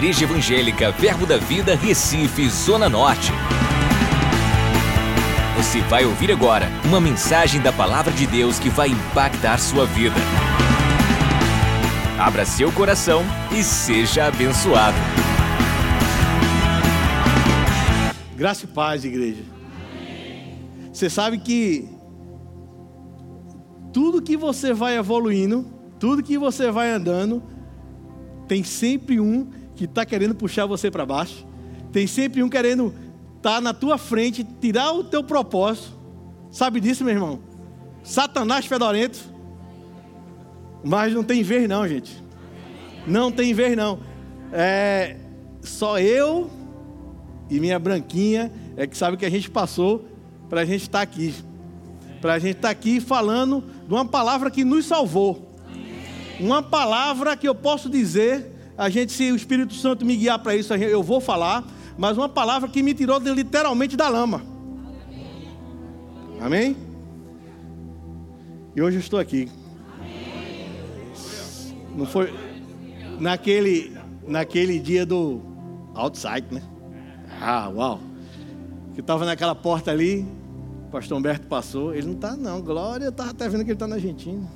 Igreja 0.00 0.24
Evangélica 0.24 0.90
Verbo 0.92 1.26
da 1.26 1.36
Vida, 1.36 1.76
Recife, 1.76 2.48
Zona 2.48 2.88
Norte. 2.88 3.30
Você 5.58 5.82
vai 5.82 6.06
ouvir 6.06 6.32
agora 6.32 6.70
uma 6.86 6.98
mensagem 6.98 7.60
da 7.60 7.70
Palavra 7.70 8.10
de 8.10 8.26
Deus 8.26 8.58
que 8.58 8.70
vai 8.70 8.88
impactar 8.88 9.58
sua 9.58 9.84
vida. 9.84 10.16
Abra 12.18 12.46
seu 12.46 12.72
coração 12.72 13.22
e 13.52 13.62
seja 13.62 14.24
abençoado. 14.24 14.96
Graça 18.34 18.64
e 18.64 18.68
paz, 18.68 19.04
igreja. 19.04 19.42
Você 20.90 21.10
sabe 21.10 21.36
que 21.36 21.90
tudo 23.92 24.22
que 24.22 24.34
você 24.34 24.72
vai 24.72 24.96
evoluindo, 24.96 25.66
tudo 25.98 26.22
que 26.22 26.38
você 26.38 26.70
vai 26.70 26.90
andando, 26.90 27.42
tem 28.48 28.64
sempre 28.64 29.20
um 29.20 29.59
que 29.80 29.86
está 29.86 30.04
querendo 30.04 30.34
puxar 30.34 30.66
você 30.66 30.90
para 30.90 31.06
baixo. 31.06 31.46
Tem 31.90 32.06
sempre 32.06 32.42
um 32.42 32.50
querendo 32.50 32.94
estar 33.38 33.54
tá 33.54 33.60
na 33.62 33.72
tua 33.72 33.96
frente, 33.96 34.44
tirar 34.44 34.92
o 34.92 35.02
teu 35.02 35.24
propósito. 35.24 35.96
Sabe 36.50 36.80
disso, 36.80 37.02
meu 37.02 37.14
irmão? 37.14 37.40
Satanás 38.02 38.66
fedorento. 38.66 39.18
Mas 40.84 41.14
não 41.14 41.24
tem 41.24 41.42
vez 41.42 41.66
não, 41.66 41.88
gente. 41.88 42.22
Não 43.06 43.32
tem 43.32 43.54
vez 43.54 43.74
não. 43.74 44.00
É 44.52 45.16
só 45.62 45.98
eu 45.98 46.50
e 47.48 47.58
minha 47.58 47.78
branquinha 47.78 48.52
é 48.76 48.86
que 48.86 48.98
sabe 48.98 49.16
que 49.16 49.24
a 49.24 49.30
gente 49.30 49.50
passou 49.50 50.06
para 50.50 50.60
a 50.60 50.64
gente 50.66 50.82
estar 50.82 50.98
tá 50.98 51.02
aqui. 51.02 51.34
Para 52.20 52.34
a 52.34 52.38
gente 52.38 52.56
estar 52.56 52.68
tá 52.68 52.72
aqui 52.72 53.00
falando 53.00 53.64
de 53.88 53.94
uma 53.94 54.04
palavra 54.04 54.50
que 54.50 54.62
nos 54.62 54.84
salvou. 54.84 55.50
Uma 56.38 56.62
palavra 56.62 57.34
que 57.34 57.48
eu 57.48 57.54
posso 57.54 57.88
dizer, 57.88 58.59
a 58.80 58.88
gente, 58.88 59.12
se 59.12 59.30
o 59.30 59.36
Espírito 59.36 59.74
Santo 59.74 60.06
me 60.06 60.16
guiar 60.16 60.38
para 60.38 60.56
isso, 60.56 60.72
eu 60.72 61.02
vou 61.02 61.20
falar, 61.20 61.62
mas 61.98 62.16
uma 62.16 62.30
palavra 62.30 62.66
que 62.66 62.82
me 62.82 62.94
tirou 62.94 63.18
literalmente 63.18 63.94
da 63.94 64.08
lama. 64.08 64.42
Amém? 66.40 66.74
E 68.74 68.80
hoje 68.80 68.96
eu 68.96 69.00
estou 69.00 69.18
aqui. 69.18 69.50
Não 71.94 72.06
foi 72.06 72.32
naquele, 73.20 73.94
naquele 74.26 74.78
dia 74.78 75.04
do 75.04 75.42
outside, 75.94 76.46
né? 76.50 76.62
Ah, 77.38 77.68
uau. 77.68 78.00
Que 78.94 79.02
estava 79.02 79.26
naquela 79.26 79.54
porta 79.54 79.90
ali, 79.90 80.26
o 80.86 80.90
pastor 80.90 81.18
Humberto 81.18 81.46
passou. 81.48 81.94
Ele 81.94 82.06
não 82.06 82.14
está, 82.14 82.34
não. 82.34 82.62
Glória, 82.62 83.04
eu 83.04 83.10
estava 83.10 83.28
até 83.28 83.46
vendo 83.46 83.62
que 83.62 83.72
ele 83.72 83.74
está 83.74 83.86
na 83.86 83.96
Argentina. 83.96 84.48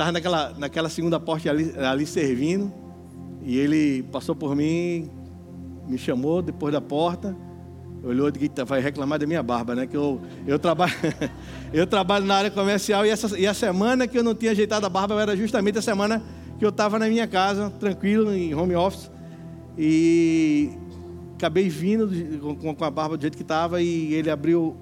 Estava 0.00 0.12
naquela, 0.12 0.54
naquela 0.56 0.88
segunda 0.88 1.20
porta 1.20 1.50
ali, 1.50 1.74
ali 1.76 2.06
servindo. 2.06 2.72
E 3.42 3.58
ele 3.58 4.02
passou 4.04 4.34
por 4.34 4.56
mim, 4.56 5.10
me 5.86 5.98
chamou 5.98 6.40
depois 6.40 6.72
da 6.72 6.80
porta. 6.80 7.36
Olhou 8.02 8.26
e 8.28 8.32
disse, 8.32 8.64
vai 8.64 8.80
reclamar 8.80 9.18
da 9.18 9.26
minha 9.26 9.42
barba, 9.42 9.74
né? 9.74 9.86
Que 9.86 9.98
eu, 9.98 10.18
eu, 10.46 10.58
trabalho, 10.58 10.94
eu 11.70 11.86
trabalho 11.86 12.24
na 12.24 12.34
área 12.34 12.50
comercial 12.50 13.04
e, 13.04 13.10
essa, 13.10 13.38
e 13.38 13.46
a 13.46 13.52
semana 13.52 14.08
que 14.08 14.16
eu 14.16 14.24
não 14.24 14.34
tinha 14.34 14.52
ajeitado 14.52 14.86
a 14.86 14.88
barba 14.88 15.20
era 15.20 15.36
justamente 15.36 15.76
a 15.76 15.82
semana 15.82 16.22
que 16.58 16.64
eu 16.64 16.70
estava 16.70 16.98
na 16.98 17.06
minha 17.06 17.26
casa, 17.26 17.68
tranquilo, 17.68 18.32
em 18.32 18.54
home 18.54 18.74
office. 18.74 19.10
E 19.76 20.70
acabei 21.34 21.68
vindo 21.68 22.08
com, 22.56 22.74
com 22.74 22.84
a 22.86 22.90
barba 22.90 23.18
do 23.18 23.20
jeito 23.20 23.36
que 23.36 23.42
estava 23.42 23.82
e 23.82 24.14
ele 24.14 24.30
abriu 24.30 24.74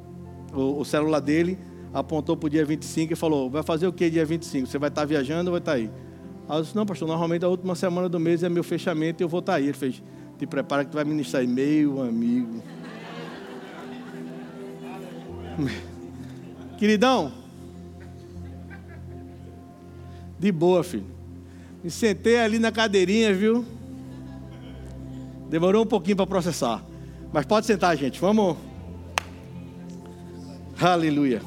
o, 0.54 0.78
o, 0.78 0.84
celular 0.84 1.18
dele, 1.18 1.58
apontou 1.92 2.36
para 2.36 2.46
o 2.46 2.50
dia 2.50 2.64
25 2.64 3.12
e 3.12 3.16
falou: 3.16 3.50
Vai 3.50 3.62
fazer 3.62 3.86
o 3.86 3.92
que 3.92 4.08
dia 4.10 4.24
25? 4.24 4.66
Você 4.66 4.78
vai 4.78 4.88
estar 4.88 5.02
tá 5.02 5.06
viajando 5.06 5.50
ou 5.50 5.52
vai 5.52 5.60
estar 5.60 5.72
tá 5.72 5.78
aí? 5.78 5.90
Aí 6.48 6.58
eu 6.58 6.62
disse: 6.62 6.76
Não, 6.76 6.86
pastor, 6.86 7.08
normalmente 7.08 7.44
a 7.44 7.48
última 7.48 7.74
semana 7.74 8.08
do 8.08 8.18
mês 8.18 8.42
é 8.42 8.48
meu 8.48 8.64
fechamento 8.64 9.22
e 9.22 9.24
eu 9.24 9.28
vou 9.28 9.40
estar 9.40 9.52
tá 9.52 9.58
aí. 9.58 9.64
Ele 9.64 9.72
fez: 9.72 10.02
Te 10.38 10.46
prepara 10.46 10.84
que 10.84 10.90
tu 10.90 10.94
vai 10.94 11.04
ministrar 11.04 11.42
aí, 11.42 11.46
meu 11.46 12.02
amigo. 12.02 12.62
Queridão, 16.78 17.32
de 20.38 20.52
boa, 20.52 20.84
filho. 20.84 21.06
Me 21.82 21.90
sentei 21.90 22.38
ali 22.38 22.58
na 22.58 22.70
cadeirinha, 22.70 23.34
viu? 23.34 23.64
Demorou 25.48 25.82
um 25.82 25.86
pouquinho 25.86 26.16
para 26.16 26.26
processar. 26.26 26.84
Mas 27.32 27.46
pode 27.46 27.66
sentar, 27.66 27.96
gente. 27.96 28.20
Vamos. 28.20 28.56
Aleluia. 30.80 31.42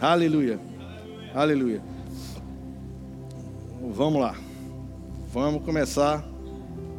Aleluia. 0.00 0.60
Aleluia. 1.34 1.82
Vamos 3.92 4.20
lá. 4.20 4.36
Vamos 5.32 5.64
começar 5.64 6.24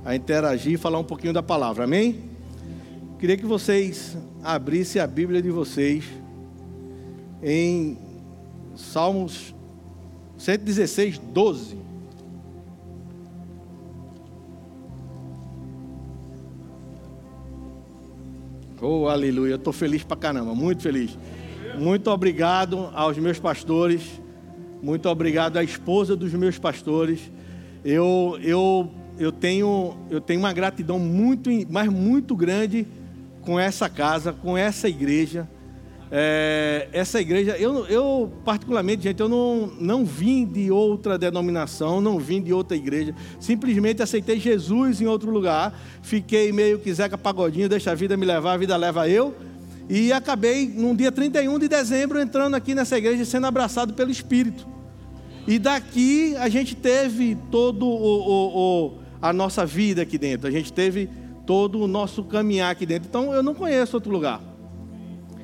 a 0.04 0.16
interagir 0.16 0.74
e 0.74 0.78
falar 0.78 1.00
um 1.00 1.04
pouquinho 1.04 1.32
da 1.32 1.42
palavra. 1.42 1.86
Amém? 1.86 2.30
Queria 3.18 3.38
que 3.38 3.46
vocês 3.46 4.18
abrissem 4.44 5.02
a 5.02 5.08
Bíblia 5.08 5.42
de 5.42 5.50
vocês 5.50 6.04
em 7.42 7.98
Salmos 8.76 9.56
116, 10.38 11.20
12. 11.20 11.78
Oh, 18.82 19.08
aleluia. 19.08 19.52
Eu 19.52 19.56
estou 19.56 19.72
feliz 19.72 20.04
pra 20.04 20.18
caramba, 20.18 20.54
muito 20.54 20.82
feliz. 20.82 21.18
Muito 21.80 22.12
obrigado 22.12 22.90
aos 22.94 23.18
meus 23.18 23.40
pastores. 23.40 24.02
Muito 24.84 25.08
obrigado 25.08 25.56
à 25.56 25.64
esposa 25.64 26.14
dos 26.14 26.34
meus 26.34 26.60
pastores. 26.60 27.32
Eu, 27.86 28.38
eu, 28.42 28.92
eu, 29.18 29.32
tenho, 29.32 29.96
eu 30.10 30.20
tenho 30.20 30.42
uma 30.42 30.52
gratidão 30.52 31.00
muito, 31.00 31.50
mas 31.70 31.88
muito 31.88 32.36
grande 32.36 32.86
com 33.42 33.58
essa 33.58 33.88
casa, 33.88 34.34
com 34.34 34.58
essa 34.58 34.90
igreja. 34.90 35.48
É, 36.12 36.90
essa 36.92 37.22
igreja, 37.22 37.56
eu, 37.58 37.86
eu 37.86 38.34
particularmente, 38.44 39.04
gente, 39.04 39.22
eu 39.22 39.30
não, 39.30 39.72
não 39.80 40.04
vim 40.04 40.46
de 40.46 40.70
outra 40.70 41.18
denominação, 41.18 42.02
não 42.02 42.20
vim 42.20 42.42
de 42.42 42.52
outra 42.52 42.76
igreja, 42.76 43.14
simplesmente 43.40 44.02
aceitei 44.02 44.40
Jesus 44.40 45.00
em 45.00 45.06
outro 45.06 45.30
lugar, 45.30 45.80
fiquei 46.02 46.52
meio 46.52 46.80
que 46.80 46.92
Zeca 46.92 47.18
Pagodinho, 47.18 47.70
deixa 47.70 47.92
a 47.92 47.96
vida 47.96 48.18
me 48.18 48.26
levar, 48.26 48.54
a 48.54 48.58
vida 48.58 48.76
leva 48.76 49.08
eu, 49.08 49.36
e 49.90 50.14
acabei, 50.14 50.68
num 50.68 50.96
dia 50.96 51.12
31 51.12 51.58
de 51.58 51.68
dezembro, 51.68 52.22
entrando 52.22 52.54
aqui 52.54 52.76
nessa 52.76 52.96
igreja, 52.96 53.26
sendo 53.26 53.48
abraçado 53.48 53.94
pelo 53.96 54.12
Espírito. 54.12 54.68
E 55.48 55.58
daqui 55.58 56.36
a 56.38 56.48
gente 56.48 56.76
teve 56.76 57.36
todo 57.50 57.88
o, 57.88 57.90
o, 57.90 58.88
o, 58.88 59.00
a 59.20 59.34
nossa 59.34 59.66
vida 59.66 60.04
aqui 60.04 60.16
dentro, 60.18 60.48
a 60.48 60.52
gente 60.52 60.72
teve 60.72 61.10
todo 61.44 61.80
o 61.80 61.88
nosso 61.88 62.24
caminhar 62.24 62.72
aqui 62.72 62.86
dentro. 62.86 63.10
Então 63.10 63.34
eu 63.34 63.42
não 63.42 63.56
conheço 63.56 63.98
outro 63.98 64.12
lugar. 64.12 64.40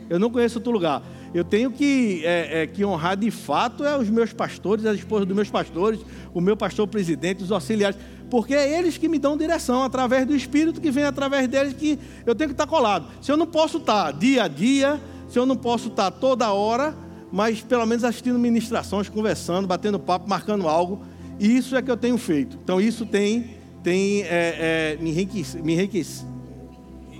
Eu 0.07 0.19
não 0.19 0.29
conheço 0.29 0.59
outro 0.59 0.71
lugar. 0.71 1.01
Eu 1.33 1.43
tenho 1.43 1.71
que, 1.71 2.21
é, 2.23 2.61
é, 2.61 2.67
que 2.67 2.85
honrar 2.85 3.17
de 3.17 3.31
fato 3.31 3.83
é 3.83 3.97
os 3.97 4.07
meus 4.09 4.31
pastores, 4.31 4.85
as 4.85 4.99
esposas 4.99 5.25
dos 5.25 5.35
meus 5.35 5.49
pastores, 5.49 5.99
o 6.33 6.39
meu 6.39 6.55
pastor 6.55 6.87
presidente, 6.87 7.43
os 7.43 7.51
auxiliares, 7.51 7.97
porque 8.35 8.53
é 8.53 8.77
eles 8.77 8.97
que 8.97 9.07
me 9.07 9.17
dão 9.17 9.37
direção, 9.37 9.81
através 9.81 10.27
do 10.27 10.35
Espírito 10.35 10.81
que 10.81 10.91
vem 10.91 11.05
através 11.05 11.47
deles, 11.47 11.71
que 11.71 11.97
eu 12.25 12.35
tenho 12.35 12.49
que 12.49 12.53
estar 12.53 12.67
colado. 12.67 13.07
Se 13.21 13.31
eu 13.31 13.37
não 13.37 13.47
posso 13.47 13.77
estar 13.77 14.11
dia 14.11 14.43
a 14.43 14.49
dia, 14.49 14.99
se 15.29 15.39
eu 15.39 15.45
não 15.45 15.55
posso 15.55 15.87
estar 15.87 16.11
toda 16.11 16.51
hora, 16.51 16.93
mas 17.31 17.61
pelo 17.61 17.85
menos 17.85 18.03
assistindo 18.03 18.37
ministrações, 18.37 19.07
conversando, 19.07 19.65
batendo 19.69 19.97
papo, 19.97 20.27
marcando 20.29 20.67
algo, 20.67 21.01
isso 21.39 21.77
é 21.77 21.81
que 21.81 21.89
eu 21.89 21.95
tenho 21.95 22.17
feito. 22.17 22.59
Então 22.61 22.81
isso 22.81 23.05
tem, 23.05 23.51
tem 23.81 24.23
é, 24.23 24.97
é 24.97 24.97
me 25.01 25.11
enriquecido, 25.11 25.63
me 25.63 25.71
enriquecido, 25.71 26.29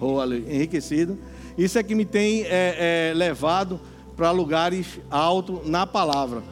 oh, 0.01 0.21
enriquecido 0.25 1.17
isso 1.57 1.79
é 1.79 1.83
que 1.83 1.95
me 1.95 2.03
tem 2.03 2.41
é, 2.41 3.11
é, 3.11 3.13
levado 3.15 3.79
para 4.17 4.31
lugares 4.31 4.99
altos 5.09 5.65
na 5.65 5.87
palavra, 5.87 6.43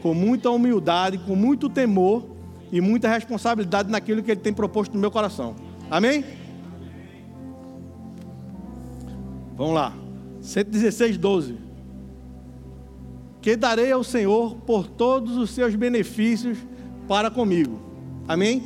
com 0.00 0.14
muita 0.14 0.50
humildade, 0.50 1.18
com 1.18 1.36
muito 1.36 1.68
temor 1.68 2.34
e 2.72 2.80
muita 2.80 3.08
responsabilidade 3.08 3.90
naquilo 3.90 4.22
que 4.22 4.30
Ele 4.30 4.40
tem 4.40 4.52
proposto 4.52 4.94
no 4.94 5.00
meu 5.00 5.10
coração. 5.10 5.54
Amém? 5.90 6.24
Vamos 9.56 9.74
lá. 9.74 9.92
116, 10.40 11.16
12. 11.18 11.56
Que 13.40 13.56
darei 13.56 13.92
ao 13.92 14.02
Senhor 14.02 14.56
por 14.66 14.86
todos 14.86 15.36
os 15.36 15.50
seus 15.50 15.74
benefícios 15.74 16.58
para 17.06 17.30
comigo. 17.30 17.80
Amém? 18.26 18.62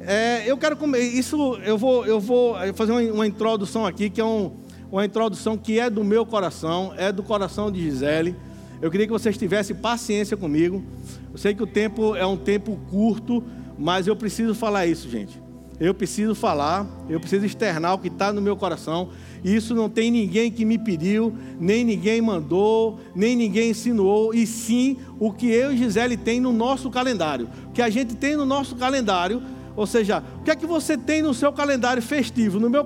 É, 0.00 0.50
eu 0.50 0.56
quero 0.56 0.76
comer. 0.76 1.00
Isso 1.00 1.56
eu 1.64 1.76
vou, 1.76 2.06
eu 2.06 2.20
vou 2.20 2.54
fazer 2.74 2.92
uma, 2.92 3.02
uma 3.12 3.26
introdução 3.26 3.84
aqui 3.84 4.08
que 4.08 4.20
é 4.20 4.24
um 4.24 4.52
uma 4.90 5.04
introdução 5.04 5.56
que 5.56 5.78
é 5.78 5.88
do 5.88 6.02
meu 6.02 6.26
coração, 6.26 6.92
é 6.96 7.12
do 7.12 7.22
coração 7.22 7.70
de 7.70 7.80
Gisele. 7.80 8.34
Eu 8.80 8.90
queria 8.90 9.06
que 9.06 9.12
vocês 9.12 9.36
tivessem 9.36 9.76
paciência 9.76 10.36
comigo. 10.36 10.82
Eu 11.30 11.38
sei 11.38 11.54
que 11.54 11.62
o 11.62 11.66
tempo 11.66 12.14
é 12.16 12.24
um 12.24 12.36
tempo 12.36 12.78
curto, 12.90 13.42
mas 13.78 14.06
eu 14.06 14.16
preciso 14.16 14.54
falar 14.54 14.86
isso, 14.86 15.08
gente. 15.08 15.40
Eu 15.78 15.94
preciso 15.94 16.34
falar, 16.34 16.86
eu 17.08 17.18
preciso 17.18 17.46
externar 17.46 17.94
o 17.94 17.98
que 17.98 18.08
está 18.08 18.32
no 18.32 18.40
meu 18.42 18.54
coração. 18.56 19.08
Isso 19.42 19.74
não 19.74 19.88
tem 19.88 20.10
ninguém 20.10 20.50
que 20.50 20.64
me 20.64 20.78
pediu, 20.78 21.34
nem 21.58 21.84
ninguém 21.84 22.20
mandou, 22.20 23.00
nem 23.14 23.34
ninguém 23.34 23.70
insinuou, 23.70 24.34
e 24.34 24.46
sim 24.46 24.98
o 25.18 25.32
que 25.32 25.50
eu 25.50 25.72
e 25.72 25.78
Gisele 25.78 26.18
tem 26.18 26.38
no 26.38 26.52
nosso 26.52 26.90
calendário. 26.90 27.48
O 27.68 27.72
que 27.72 27.80
a 27.80 27.88
gente 27.88 28.14
tem 28.14 28.36
no 28.36 28.44
nosso 28.44 28.76
calendário 28.76 29.42
Ou 29.76 29.86
seja, 29.86 30.22
o 30.40 30.42
que 30.42 30.50
é 30.50 30.56
que 30.56 30.66
você 30.66 30.96
tem 30.96 31.22
no 31.22 31.32
seu 31.32 31.52
calendário 31.52 32.02
festivo? 32.02 32.60
No 32.60 32.68
meu 32.68 32.84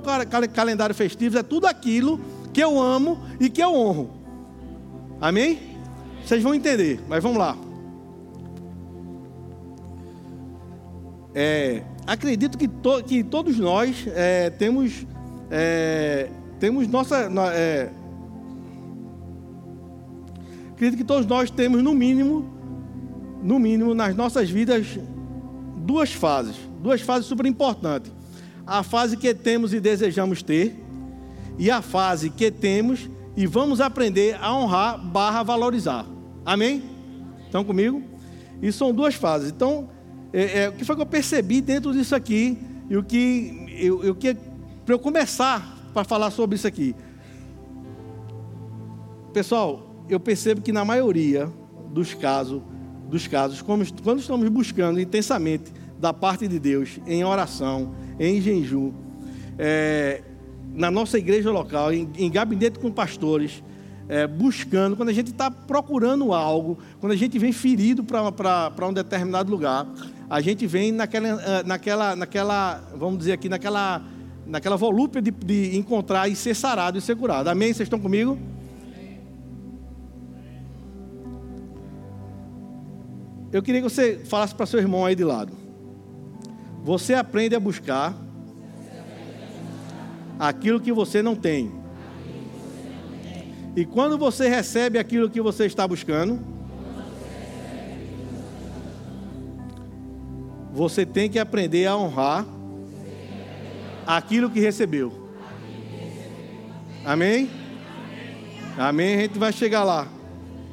calendário 0.53 0.95
festivo 0.95 1.39
é 1.39 1.43
tudo 1.43 1.67
aquilo 1.67 2.21
que 2.53 2.63
eu 2.63 2.81
amo 2.81 3.19
e 3.41 3.49
que 3.49 3.61
eu 3.61 3.75
honro. 3.75 4.11
Amém? 5.21 5.74
Vocês 6.25 6.43
vão 6.43 6.55
entender, 6.55 7.01
mas 7.07 7.23
vamos 7.23 7.39
lá. 7.39 7.57
É, 11.35 11.83
acredito 12.07 12.57
que, 12.57 12.67
to, 12.67 13.03
que 13.05 13.23
todos 13.23 13.59
nós 13.59 14.07
é, 14.15 14.49
temos, 14.49 15.07
é, 15.51 16.31
temos 16.59 16.89
nossa. 16.89 17.31
É, 17.55 17.91
acredito 20.73 20.97
que 20.97 21.05
todos 21.05 21.27
nós 21.27 21.51
temos, 21.51 21.83
no 21.83 21.93
mínimo, 21.93 22.49
no 23.43 23.59
mínimo, 23.59 23.93
nas 23.93 24.17
nossas 24.17 24.49
vidas, 24.49 24.99
duas 25.77 26.13
fases. 26.13 26.57
Duas 26.81 27.03
fases 27.03 27.27
super 27.27 27.45
importantes. 27.45 28.11
A 28.67 28.83
fase 28.83 29.17
que 29.19 29.35
temos 29.35 29.75
e 29.75 29.81
desejamos 29.81 30.43
ter, 30.43 30.75
e 31.59 31.71
a 31.71 31.83
fase 31.83 32.31
que 32.31 32.51
temos 32.51 33.11
e 33.37 33.47
vamos 33.47 33.81
aprender 33.81 34.39
a 34.41 34.55
honrar 34.55 34.99
barra 34.99 35.43
valorizar. 35.43 36.14
Amém? 36.45 36.83
Estão 37.47 37.65
comigo? 37.65 38.03
E 38.61 38.71
são 38.71 38.93
duas 38.93 39.15
fases. 39.15 39.51
Então, 39.51 39.89
é, 40.33 40.65
é, 40.65 40.69
o 40.69 40.73
que 40.73 40.85
foi 40.85 40.97
que 40.97 41.03
eu 41.03 41.07
percebi 41.07 41.61
dentro 41.61 41.93
disso 41.93 42.15
aqui 42.15 42.59
e 42.89 42.97
o 42.97 43.03
que 43.03 43.67
eu, 43.79 44.03
eu 44.05 44.15
que 44.15 44.35
para 44.85 44.95
eu 44.95 44.99
começar 44.99 45.91
para 45.95 46.05
falar 46.05 46.31
sobre 46.31 46.57
isso 46.57 46.67
aqui. 46.67 46.95
Pessoal, 49.33 49.95
eu 50.09 50.21
percebo 50.21 50.61
que 50.61 50.73
na 50.73 50.85
maioria 50.85 51.51
dos 51.93 52.15
casos 52.15 52.63
dos 53.09 53.27
casos, 53.29 53.63
quando 53.63 54.19
estamos 54.19 54.49
buscando 54.49 54.99
intensamente 54.99 55.73
da 55.99 56.13
parte 56.13 56.49
de 56.49 56.59
Deus, 56.59 56.99
em 57.07 57.23
oração, 57.23 57.95
em 58.19 58.41
jejum, 58.41 58.93
é, 59.59 60.23
na 60.75 60.91
nossa 60.91 61.19
igreja 61.19 61.51
local, 61.51 61.93
em, 61.93 62.11
em 62.17 62.31
gabinete 62.31 62.79
com 62.79 62.91
pastores, 62.91 63.63
é, 64.09 64.27
buscando, 64.27 64.97
quando 64.97 65.09
a 65.09 65.13
gente 65.13 65.31
está 65.31 65.51
procurando 65.51 66.33
algo, 66.33 66.79
quando 67.01 67.13
a 67.13 67.17
gente 67.17 67.39
vem 67.39 67.53
ferido 67.53 68.05
para 68.05 68.89
um 68.89 68.93
determinado 68.93 69.51
lugar, 69.51 69.87
a 70.29 70.41
gente 70.41 70.67
vem 70.67 70.93
naquela, 70.93 71.29
ah, 71.29 71.63
naquela, 71.65 72.17
naquela, 72.17 72.83
vamos 72.97 73.19
dizer 73.19 73.33
aqui, 73.33 73.49
naquela, 73.49 74.03
naquela 74.47 74.77
volúpia 74.77 75.23
de, 75.23 75.31
de 75.31 75.77
encontrar 75.77 76.29
e 76.29 76.37
ser 76.37 76.55
sarado 76.55 76.99
e 76.99 77.01
ser 77.01 77.17
curado. 77.17 77.49
Amém? 77.49 77.73
Vocês 77.73 77.87
estão 77.87 77.99
comigo? 77.99 78.39
Eu 83.53 83.63
queria 83.63 83.81
que 83.81 83.89
você 83.89 84.21
falasse 84.25 84.55
para 84.55 84.67
seu 84.67 84.81
irmão 84.81 85.05
aí 85.07 85.15
de 85.15 85.23
lado. 85.23 85.53
Você 86.83 87.15
aprende 87.15 87.55
a 87.55 87.61
buscar 87.61 88.15
aquilo 90.39 90.81
que 90.81 90.93
você 90.93 91.23
não 91.23 91.37
tem. 91.37 91.84
E 93.77 93.85
quando 93.85 94.17
você 94.17 94.49
recebe 94.49 94.99
aquilo 94.99 95.29
que 95.29 95.41
você 95.41 95.67
está 95.67 95.87
buscando, 95.87 96.41
você 100.73 101.05
tem 101.05 101.29
que 101.29 101.39
aprender 101.39 101.87
a 101.87 101.97
honrar 101.97 102.47
aquilo 104.07 104.51
que 104.51 104.61
recebeu. 104.61 105.13
Amém? 107.05 107.51
Amém. 108.79 109.17
A 109.17 109.21
gente 109.21 109.39
vai 109.39 109.53
chegar 109.53 109.85
lá. 109.85 110.09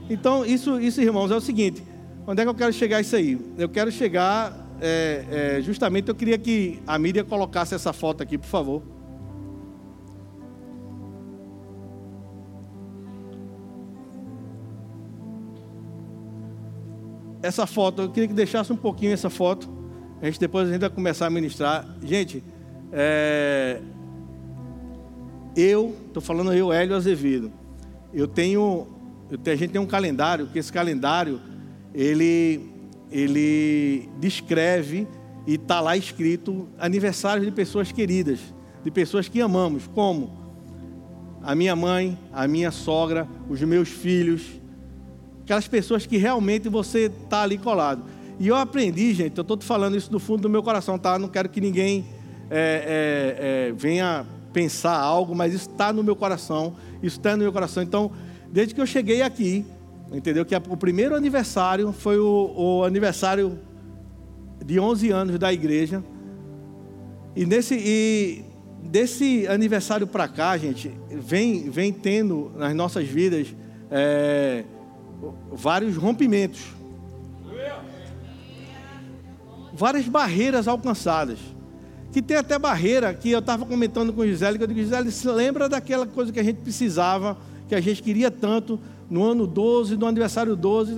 Então, 0.10 0.46
isso, 0.46 0.80
isso, 0.80 1.02
irmãos, 1.02 1.32
é 1.32 1.36
o 1.36 1.42
seguinte: 1.42 1.84
Onde 2.26 2.42
é 2.42 2.46
que 2.46 2.50
eu 2.50 2.56
quero 2.56 2.72
chegar 2.72 3.02
isso 3.02 3.16
aí? 3.16 3.40
Eu 3.58 3.68
quero 3.68 3.92
chegar, 3.92 4.56
é, 4.80 5.58
é, 5.58 5.62
justamente 5.62 6.08
eu 6.10 6.16
queria 6.16 6.38
que 6.38 6.80
a 6.86 6.98
mídia 7.00 7.24
colocasse 7.24 7.74
essa 7.74 7.92
foto 7.92 8.22
aqui, 8.22 8.38
por 8.38 8.48
favor. 8.48 8.84
Essa 17.42 17.66
foto, 17.66 18.04
eu 18.04 18.10
queria 18.10 18.28
que 18.28 18.34
deixasse 18.34 18.72
um 18.72 18.76
pouquinho 18.76 19.14
essa 19.14 19.30
foto. 19.30 19.68
A 20.22 20.26
gente 20.26 20.40
depois 20.40 20.68
a 20.68 20.72
gente 20.72 20.82
vai 20.82 20.90
começar 20.90 21.26
a 21.26 21.30
ministrar. 21.30 21.88
Gente, 22.04 22.44
é, 22.92 23.82
eu, 25.56 25.96
estou 26.08 26.22
falando 26.22 26.54
eu, 26.54 26.72
Hélio 26.72 26.96
Azevedo. 26.96 27.52
Eu 28.14 28.28
tenho, 28.28 28.88
eu 29.32 29.38
tenho, 29.38 29.56
a 29.56 29.58
gente 29.58 29.72
tem 29.72 29.82
um 29.82 29.88
calendário, 29.88 30.48
que 30.48 30.60
esse 30.60 30.72
calendário 30.72 31.42
ele, 31.96 32.70
ele 33.12 34.08
descreve 34.20 35.08
e 35.48 35.56
está 35.56 35.82
lá 35.82 35.98
escrito 35.98 36.70
aniversários 36.78 37.46
de 37.46 37.52
pessoas 37.52 37.92
queridas, 37.92 38.40
de 38.84 38.92
pessoas 38.92 39.28
que 39.28 39.42
amamos, 39.42 39.88
como 39.88 40.40
a 41.42 41.56
minha 41.56 41.76
mãe, 41.76 42.18
a 42.32 42.48
minha 42.48 42.70
sogra, 42.70 43.28
os 43.50 43.60
meus 43.62 43.90
filhos, 43.90 44.61
aquelas 45.44 45.68
pessoas 45.68 46.06
que 46.06 46.18
realmente 46.18 46.70
você 46.70 47.12
está 47.24 47.44
ali 47.44 47.58
colado. 47.58 48.04
E 48.40 48.48
eu 48.48 48.56
aprendi, 48.56 49.14
gente, 49.14 49.38
eu 49.38 49.42
estou 49.42 49.58
te 49.58 49.66
falando 49.66 49.96
isso 49.96 50.10
do 50.12 50.20
fundo 50.20 50.42
do 50.44 50.50
meu 50.50 50.64
coração, 50.64 50.98
tá? 50.98 51.20
Não 51.20 51.28
quero 51.28 51.50
que 51.50 51.62
ninguém 51.62 52.06
é, 52.50 53.68
é, 53.70 53.70
é, 53.70 53.74
venha 53.74 54.26
pensar 54.52 54.98
algo, 54.98 55.36
mas 55.36 55.54
isso 55.54 55.70
está 55.70 55.94
no 55.94 56.04
meu 56.04 56.16
coração, 56.16 56.76
isso 57.04 57.18
está 57.18 57.38
no 57.38 57.44
meu 57.44 57.54
coração. 57.54 57.84
Então, 57.84 58.12
desde 58.52 58.74
que 58.74 58.82
eu 58.82 58.88
cheguei 58.88 59.22
aqui, 59.22 59.66
Entendeu? 60.12 60.44
Que 60.44 60.54
o 60.56 60.76
primeiro 60.76 61.16
aniversário 61.16 61.94
foi 61.94 62.20
o, 62.20 62.54
o 62.56 62.84
aniversário 62.84 63.58
de 64.64 64.78
11 64.78 65.10
anos 65.10 65.40
da 65.40 65.54
igreja. 65.54 66.04
E 67.34 67.46
nesse 67.46 67.76
e 67.76 68.44
desse 68.84 69.48
aniversário 69.48 70.06
para 70.06 70.28
cá, 70.28 70.58
gente, 70.58 70.92
vem, 71.10 71.70
vem 71.70 71.94
tendo 71.94 72.52
nas 72.58 72.76
nossas 72.76 73.08
vidas 73.08 73.56
é, 73.90 74.66
vários 75.52 75.96
rompimentos. 75.96 76.62
Várias 79.74 80.08
barreiras 80.08 80.68
alcançadas. 80.68 81.40
Que 82.12 82.22
tem 82.22 82.38
até 82.38 82.60
barreira 82.60 83.14
que 83.14 83.32
eu 83.32 83.40
estava 83.40 83.66
comentando 83.66 84.12
com 84.12 84.26
Gisele, 84.26 84.58
que 84.58 84.64
eu 84.64 84.68
digo, 84.68 84.80
Gisele, 84.82 85.12
se 85.12 85.28
lembra 85.30 85.70
daquela 85.70 86.06
coisa 86.06 86.32
que 86.32 86.40
a 86.40 86.44
gente 86.44 86.58
precisava, 86.58 87.38
que 87.70 87.76
a 87.76 87.80
gente 87.80 88.04
queria 88.04 88.30
tanto, 88.30 88.80
no 89.10 89.24
ano 89.24 89.48
12, 89.48 89.98
no 89.98 90.06
aniversário 90.06 90.56
12, 90.56 90.94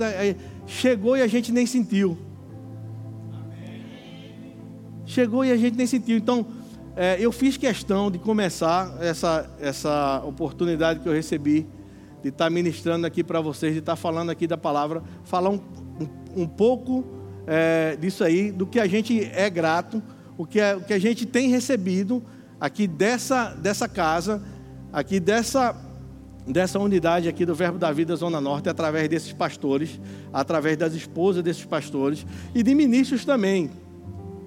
chegou 0.66 1.16
e 1.16 1.22
a 1.22 1.26
gente 1.26 1.52
nem 1.52 1.66
sentiu. 1.66 2.16
Chegou 5.06 5.44
e 5.44 5.52
a 5.52 5.56
gente 5.56 5.76
nem 5.76 5.86
sentiu. 5.86 6.16
Então, 6.16 6.46
é, 6.96 7.16
eu 7.20 7.30
fiz 7.32 7.56
questão 7.56 8.10
de 8.10 8.18
começar 8.18 8.96
essa, 9.00 9.50
essa 9.60 10.22
oportunidade 10.24 11.00
que 11.00 11.08
eu 11.08 11.12
recebi 11.12 11.66
de 12.24 12.30
estar 12.30 12.48
ministrando 12.48 13.06
aqui 13.06 13.22
para 13.22 13.38
vocês, 13.38 13.74
de 13.74 13.80
estar 13.80 13.96
falando 13.96 14.30
aqui 14.30 14.46
da 14.46 14.56
palavra, 14.56 15.02
falar 15.24 15.50
um, 15.50 15.60
um, 16.00 16.42
um 16.42 16.46
pouco 16.46 17.04
é, 17.46 17.96
disso 18.00 18.24
aí, 18.24 18.50
do 18.50 18.66
que 18.66 18.80
a 18.80 18.86
gente 18.86 19.22
é 19.34 19.50
grato, 19.50 20.02
o 20.38 20.46
que, 20.46 20.58
é, 20.58 20.74
o 20.74 20.80
que 20.80 20.94
a 20.94 20.98
gente 20.98 21.26
tem 21.26 21.50
recebido 21.50 22.22
aqui 22.58 22.86
dessa, 22.86 23.50
dessa 23.50 23.86
casa, 23.86 24.42
aqui 24.90 25.20
dessa 25.20 25.78
dessa 26.46 26.78
unidade 26.78 27.26
aqui 27.26 27.46
do 27.46 27.54
Verbo 27.54 27.78
da 27.78 27.90
Vida 27.90 28.14
Zona 28.16 28.38
Norte 28.38 28.68
através 28.68 29.08
desses 29.08 29.32
pastores, 29.32 29.98
através 30.30 30.76
das 30.76 30.92
esposas 30.92 31.42
desses 31.42 31.64
pastores 31.64 32.26
e 32.54 32.62
de 32.62 32.74
ministros 32.74 33.24
também. 33.24 33.70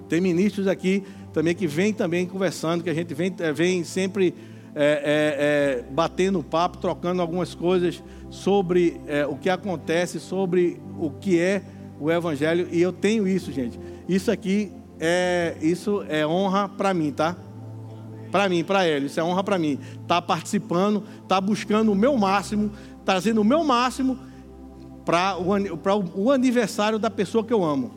Tem 0.08 0.22
ministros 0.22 0.68
aqui 0.68 1.04
também 1.34 1.56
que 1.56 1.66
vêm 1.66 1.92
também 1.92 2.28
conversando, 2.28 2.84
que 2.84 2.90
a 2.90 2.94
gente 2.94 3.16
vem, 3.16 3.36
eh, 3.40 3.52
vem 3.52 3.84
sempre 3.84 4.34
é, 4.78 5.80
é, 5.80 5.80
é, 5.80 5.92
batendo 5.92 6.44
papo, 6.44 6.78
trocando 6.78 7.22
algumas 7.22 7.56
coisas 7.56 8.04
sobre 8.30 9.02
o 9.30 9.38
que 9.38 9.50
acontece, 9.50 10.20
sobre 10.20 10.82
o 11.00 11.10
que 11.10 11.40
é 11.40 11.64
o 12.00 12.12
Evangelho. 12.12 12.68
E 12.72 12.82
eu 12.82 12.92
tenho 12.92 13.28
isso, 13.28 13.52
gente. 13.52 13.80
Isso 14.08 14.30
aqui 14.30 14.72
é 15.00 15.56
isso 15.62 16.04
é 16.08 16.26
honra 16.28 16.70
para 16.70 16.94
mim, 16.94 17.12
tá? 17.12 17.36
para 18.32 18.50
mim, 18.50 18.64
para 18.64 18.88
ele. 18.88 19.08
Isso 19.08 19.20
é 19.20 19.24
honra 19.24 19.44
para 19.44 19.58
mim. 19.58 19.80
Tá 20.08 20.22
participando, 20.22 21.04
tá 21.28 21.40
buscando 21.40 21.92
o 21.92 21.96
meu 21.96 22.16
máximo, 22.18 22.72
trazendo 23.06 23.42
o 23.42 23.44
meu 23.44 23.64
máximo 23.64 24.20
para 25.06 25.38
o, 25.38 26.26
o 26.26 26.32
aniversário 26.32 27.00
da 27.00 27.10
pessoa 27.10 27.44
que 27.44 27.54
eu 27.54 27.64
amo. 27.64 27.92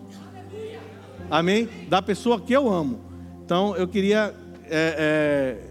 Amém? 1.30 1.68
Da 1.88 2.00
pessoa 2.00 2.40
que 2.40 2.52
eu 2.52 2.72
amo. 2.72 3.00
Então 3.44 3.76
eu 3.76 3.86
queria 3.86 4.34
é, 4.64 5.58
é, 5.58 5.69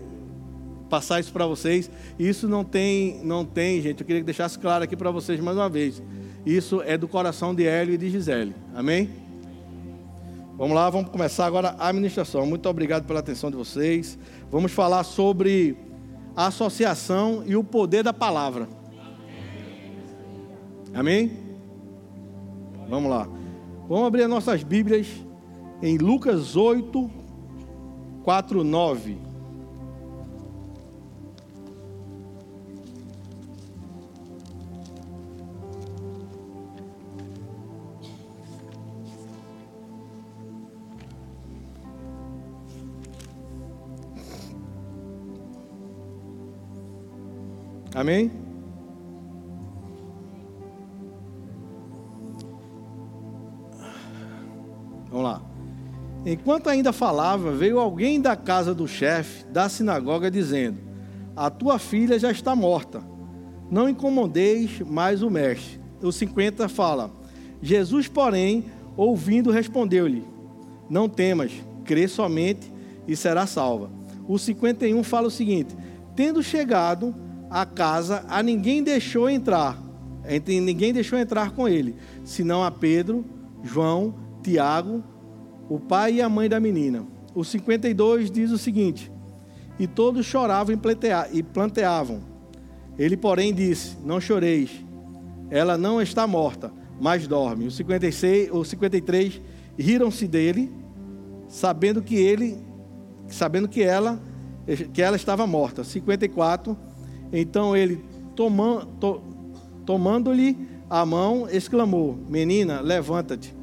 passar 0.89 1.19
isso 1.19 1.31
para 1.31 1.45
vocês. 1.45 1.89
Isso 2.17 2.47
não 2.47 2.63
tem, 2.63 3.21
não 3.23 3.45
tem, 3.45 3.81
gente. 3.81 4.01
Eu 4.01 4.05
queria 4.05 4.21
que 4.21 4.25
deixasse 4.25 4.57
claro 4.57 4.83
aqui 4.83 4.95
para 4.95 5.11
vocês 5.11 5.39
mais 5.39 5.55
uma 5.55 5.69
vez. 5.69 6.01
Isso 6.45 6.81
é 6.81 6.97
do 6.97 7.07
coração 7.07 7.53
de 7.53 7.65
Hélio 7.65 7.93
e 7.93 7.97
de 7.97 8.09
Gisele. 8.09 8.55
Amém? 8.73 9.09
Vamos 10.57 10.75
lá, 10.75 10.89
vamos 10.89 11.09
começar 11.09 11.45
agora 11.45 11.75
a 11.79 11.87
administração. 11.87 12.45
Muito 12.45 12.67
obrigado 12.67 13.05
pela 13.05 13.19
atenção 13.19 13.49
de 13.49 13.55
vocês. 13.55 14.19
Vamos 14.51 14.73
falar 14.73 15.03
sobre 15.05 15.77
a 16.35 16.47
associação 16.47 17.43
e 17.45 17.55
o 17.55 17.63
poder 17.63 18.03
da 18.03 18.11
palavra. 18.11 18.67
Amém? 20.93 21.31
Vamos 22.89 23.09
lá. 23.09 23.29
Vamos 23.87 24.07
abrir 24.07 24.23
as 24.23 24.29
nossas 24.29 24.63
Bíblias 24.63 25.07
em 25.81 25.97
Lucas 25.97 26.55
8, 26.55 27.09
4, 28.23 28.63
9. 28.63 29.28
Amém? 47.99 48.31
Vamos 55.09 55.23
lá. 55.25 55.41
Enquanto 56.25 56.69
ainda 56.69 56.93
falava, 56.93 57.51
veio 57.51 57.77
alguém 57.77 58.21
da 58.21 58.37
casa 58.37 58.73
do 58.73 58.87
chefe 58.87 59.43
da 59.47 59.67
sinagoga 59.67 60.31
dizendo: 60.31 60.77
A 61.35 61.49
tua 61.49 61.77
filha 61.77 62.17
já 62.17 62.31
está 62.31 62.55
morta. 62.55 63.03
Não 63.69 63.89
incomodeis 63.89 64.79
mais 64.79 65.21
o 65.21 65.29
mestre. 65.29 65.81
O 66.01 66.09
50 66.09 66.69
fala: 66.69 67.11
Jesus, 67.61 68.07
porém, 68.07 68.63
ouvindo, 68.95 69.51
respondeu-lhe: 69.51 70.25
Não 70.89 71.09
temas, 71.09 71.51
crê 71.83 72.07
somente 72.07 72.71
e 73.05 73.13
será 73.13 73.45
salva. 73.45 73.91
O 74.25 74.39
51 74.39 75.03
fala 75.03 75.27
o 75.27 75.31
seguinte: 75.31 75.75
Tendo 76.15 76.41
chegado 76.41 77.13
à 77.49 77.65
casa, 77.65 78.23
a 78.27 78.43
ninguém 78.43 78.83
deixou 78.83 79.29
entrar. 79.29 79.81
Ninguém 80.47 80.93
deixou 80.93 81.17
entrar 81.17 81.51
com 81.51 81.67
ele, 81.67 81.95
senão 82.23 82.63
a 82.63 82.69
Pedro, 82.69 83.25
João, 83.63 84.13
Tiago, 84.43 85.03
o 85.67 85.79
pai 85.79 86.15
e 86.15 86.21
a 86.21 86.29
mãe 86.29 86.47
da 86.47 86.59
menina. 86.59 87.05
O 87.33 87.43
52 87.43 88.29
diz 88.29 88.51
o 88.51 88.57
seguinte: 88.57 89.11
E 89.79 89.87
todos 89.87 90.25
choravam 90.25 90.75
e 91.31 91.43
planteavam. 91.43 92.21
Ele, 92.97 93.17
porém, 93.17 93.53
disse: 93.53 93.97
Não 94.03 94.19
choreis, 94.19 94.71
ela 95.49 95.77
não 95.77 96.01
está 96.01 96.27
morta, 96.27 96.71
mas 96.99 97.27
dorme. 97.27 97.67
O 97.67 97.71
56, 97.71 98.49
o 98.51 98.63
53 98.63 99.41
riram-se 99.77 100.27
dele, 100.27 100.71
sabendo 101.47 102.01
que 102.01 102.15
ele, 102.15 102.57
sabendo 103.27 103.67
que 103.67 103.81
ela, 103.81 104.21
que 104.93 105.01
ela 105.01 105.15
estava 105.15 105.47
morta. 105.47 105.83
54, 105.83 106.77
então 107.31 107.75
ele 107.75 108.03
tomando, 108.35 108.85
to, 108.99 109.21
tomando-lhe 109.85 110.57
a 110.89 111.05
mão, 111.05 111.47
exclamou: 111.49 112.17
Menina, 112.27 112.81
levanta-te. 112.81 113.55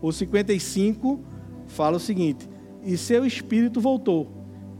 O 0.00 0.12
55 0.12 1.20
fala 1.66 1.96
o 1.96 2.00
seguinte: 2.00 2.48
E 2.82 2.96
seu 2.96 3.24
espírito 3.24 3.80
voltou, 3.80 4.28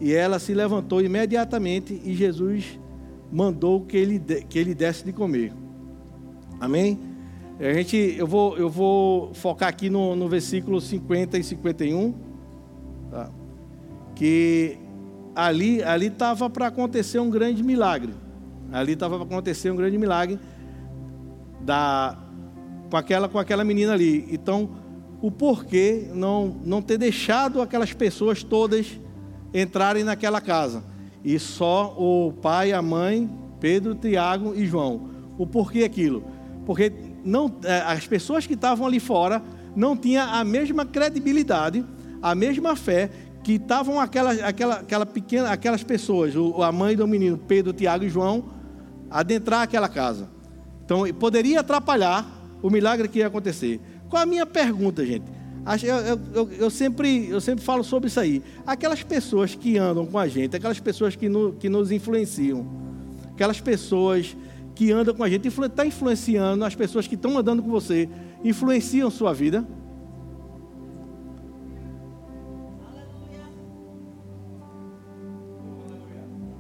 e 0.01 0.13
ela 0.13 0.39
se 0.39 0.53
levantou 0.53 1.01
imediatamente, 1.01 2.01
e 2.05 2.15
Jesus 2.15 2.79
mandou 3.31 3.83
que 3.83 3.97
ele, 3.97 4.19
que 4.19 4.59
ele 4.59 4.75
desse 4.75 5.05
de 5.05 5.13
comer. 5.13 5.53
Amém? 6.61 6.99
A 7.59 7.73
gente, 7.73 7.97
eu, 7.97 8.27
vou, 8.27 8.57
eu 8.57 8.69
vou 8.69 9.33
focar 9.35 9.69
aqui 9.69 9.89
no, 9.89 10.17
no 10.17 10.29
versículo 10.29 10.81
50 10.81 11.39
e 11.39 11.45
51, 11.45 12.15
tá? 13.11 13.31
que 14.15 14.79
ali 15.35 15.83
ali 15.83 16.07
estava 16.07 16.51
para 16.51 16.67
acontecer 16.67 17.19
um 17.19 17.31
grande 17.31 17.63
milagre. 17.63 18.13
Ali 18.73 18.93
estava 18.93 19.17
para 19.17 19.27
acontecer 19.27 19.71
um 19.71 19.77
grande 19.77 19.99
milagre 19.99 20.39
da, 21.61 22.17
com, 22.91 22.97
aquela, 22.97 23.29
com 23.29 23.39
aquela 23.39 23.65
menina 23.65 23.93
ali. 23.93 24.27
Então, 24.31 24.71
o 25.21 25.31
porquê 25.31 26.09
não, 26.13 26.57
não 26.65 26.83
ter 26.83 26.99
deixado 26.99 27.61
aquelas 27.61 27.93
pessoas 27.93 28.43
todas 28.43 28.99
entrarem 29.55 30.03
naquela 30.03 30.41
casa. 30.41 30.83
E 31.25 31.39
só 31.39 31.95
o 31.97 32.33
pai, 32.33 32.73
a 32.73 32.83
mãe, 32.83 33.31
Pedro, 33.61 33.95
Tiago 33.95 34.55
e 34.57 34.67
João. 34.67 35.09
O 35.39 35.47
porquê 35.47 35.85
aquilo? 35.85 36.25
Porque 36.67 36.93
não, 37.25 37.55
é, 37.65 37.79
as 37.83 38.07
pessoas 38.07 38.47
que 38.47 38.55
estavam 38.55 38.87
ali 38.87 38.99
fora 38.99 39.43
não 39.77 39.97
tinham 39.97 40.29
a 40.29 40.43
mesma 40.45 40.85
credibilidade, 40.85 41.85
a 42.21 42.35
mesma 42.35 42.75
fé 42.75 43.11
que 43.43 43.53
estavam 43.53 44.01
aquela, 44.01 44.33
aquela, 44.33 44.75
aquela 44.77 45.07
pequena, 45.07 45.51
aquelas 45.51 45.83
pessoas, 45.83 46.33
a 46.63 46.73
mãe 46.73 46.97
do 46.97 47.07
menino, 47.07 47.37
Pedro, 47.37 47.73
Tiago 47.73 48.05
e 48.05 48.09
João, 48.09 48.45
adentrar 49.13 49.63
aquela 49.63 49.89
casa. 49.89 50.29
Então, 50.85 51.05
poderia 51.15 51.61
atrapalhar 51.61 52.27
o 52.63 52.71
milagre 52.71 53.09
que 53.09 53.19
ia 53.19 53.27
acontecer. 53.27 53.81
Qual 54.09 54.23
a 54.23 54.27
minha 54.27 54.47
pergunta, 54.47 55.05
gente? 55.05 55.25
Eu, 55.85 55.97
eu, 55.97 56.21
eu, 56.35 56.53
eu, 56.53 56.71
sempre, 56.71 57.29
eu 57.29 57.41
sempre 57.41 57.65
falo 57.65 57.85
sobre 57.85 58.09
isso 58.09 58.19
aí. 58.19 58.43
Aquelas 58.67 59.03
pessoas 59.03 59.55
que 59.55 59.79
andam 59.79 60.05
com 60.07 60.19
a 60.19 60.27
gente, 60.27 60.57
aquelas 60.57 60.81
pessoas 60.81 61.15
que, 61.15 61.29
no, 61.29 61.53
que 61.53 61.69
nos 61.69 61.93
influenciam, 61.93 62.67
aquelas 63.33 63.61
pessoas 63.61 64.37
que 64.75 64.91
andam 64.91 65.15
com 65.15 65.23
a 65.23 65.29
gente, 65.29 65.47
está 65.47 65.87
influenciando 65.87 66.65
as 66.65 66.75
pessoas 66.75 67.07
que 67.07 67.15
estão 67.15 67.39
andando 67.39 67.63
com 67.63 67.71
você, 67.71 68.09
influenciam 68.43 69.11
sua 69.11 69.33
vida? 69.33 69.67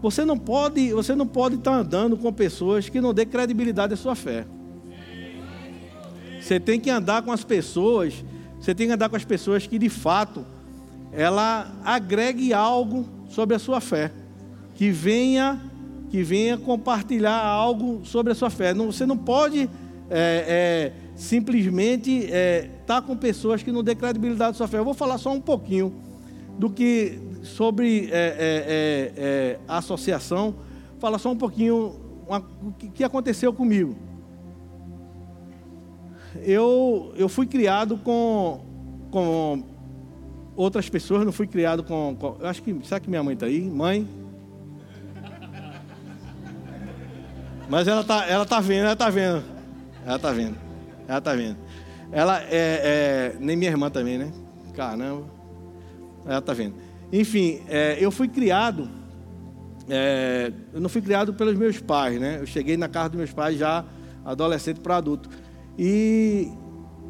Você 0.02 0.25
não 0.25 0.37
pode, 0.37 0.92
você 0.92 1.14
não 1.14 1.26
pode 1.26 1.54
estar 1.54 1.73
andando 1.73 2.16
com 2.16 2.32
pessoas 2.32 2.88
que 2.88 3.00
não 3.00 3.14
dê 3.14 3.25
credibilidade 3.25 3.94
à 3.94 3.97
sua 3.97 4.16
fé. 4.16 4.44
Você 6.40 6.59
tem 6.59 6.80
que 6.80 6.90
andar 6.90 7.23
com 7.23 7.30
as 7.30 7.44
pessoas, 7.44 8.25
você 8.61 8.75
tem 8.75 8.88
que 8.88 8.92
andar 8.92 9.09
com 9.09 9.14
as 9.14 9.25
pessoas 9.25 9.64
que 9.64 9.78
de 9.78 9.88
fato 9.88 10.44
ela 11.12 11.73
agregue 11.85 12.52
algo 12.52 13.06
sobre 13.28 13.54
a 13.54 13.61
sua 13.61 13.80
fé, 13.80 14.11
que 14.75 14.90
venha, 14.90 15.62
que 16.11 16.21
venha 16.25 16.59
compartilhar 16.59 17.40
algo 17.40 18.00
sobre 18.04 18.32
a 18.32 18.35
sua 18.35 18.50
fé. 18.50 18.75
Não, 18.75 18.90
você 18.90 19.06
não 19.06 19.16
pode 19.16 19.71
é, 20.11 20.44
é, 20.49 20.92
simplesmente 21.14 22.11
estar 22.11 22.37
é, 22.37 22.71
tá 22.85 23.00
com 23.00 23.16
pessoas 23.16 23.62
que 23.62 23.71
não 23.71 23.85
dê 23.85 23.94
credibilidade 23.94 24.50
à 24.50 24.54
sua 24.54 24.66
fé. 24.66 24.78
Eu 24.78 24.85
vou 24.85 24.94
falar 24.94 25.18
só 25.18 25.32
um 25.32 25.40
pouquinho 25.40 25.94
do 26.59 26.68
que 26.68 27.21
sobre 27.43 28.09
é, 28.11 28.13
é, 28.13 29.13
é, 29.17 29.59
a 29.69 29.79
associação, 29.79 30.55
falar 30.99 31.19
só 31.19 31.31
um 31.31 31.37
pouquinho 31.37 32.01
o 32.63 32.73
que 32.73 33.05
aconteceu 33.05 33.53
comigo 33.53 33.95
eu, 36.41 37.13
eu 37.17 37.29
fui 37.29 37.47
criado 37.47 37.97
com, 37.99 38.61
com 39.11 39.63
outras 40.57 40.89
pessoas, 40.89 41.25
não 41.25 41.33
fui 41.33 41.47
criado 41.47 41.83
com, 41.83 42.17
com. 42.19 42.37
eu 42.41 42.49
acho 42.49 42.63
que. 42.63 42.79
Será 42.85 43.01
que 43.01 43.09
minha 43.09 43.23
mãe 43.23 43.35
está 43.35 43.47
aí? 43.47 43.61
Mãe? 43.61 44.09
Mas 47.69 47.89
ela 47.89 48.05
tá, 48.05 48.27
ela 48.27 48.45
tá 48.45 48.61
vendo, 48.61 48.87
ela 48.87 48.97
tá 48.97 49.11
vendo. 49.11 49.43
Ela 50.05 50.19
tá 50.19 50.33
vendo. 50.33 50.59
Ela 51.09 51.21
tá 51.21 51.35
vendo. 51.35 51.57
Ela 52.11 52.43
é, 52.43 52.51
é 52.51 53.37
nem 53.41 53.57
minha 53.57 53.71
irmã 53.71 53.91
também, 53.91 54.19
né? 54.19 54.33
Caramba. 54.75 55.25
Ela 56.27 56.41
tá 56.41 56.53
vendo. 56.53 56.75
Enfim, 57.12 57.61
é, 57.69 57.99
eu 58.00 58.11
fui 58.11 58.26
criado. 58.26 58.88
É, 59.88 60.50
eu 60.73 60.81
não 60.81 60.88
fui 60.88 61.02
criado 61.02 61.35
pelos 61.35 61.54
meus 61.57 61.78
pais, 61.78 62.19
né? 62.19 62.38
Eu 62.40 62.47
cheguei 62.47 62.76
na 62.76 62.88
casa 62.88 63.11
dos 63.11 63.19
meus 63.19 63.33
pais 63.33 63.59
já 63.59 63.85
adolescente 64.25 64.81
para 64.81 64.97
adulto. 64.97 65.28
E 65.78 66.49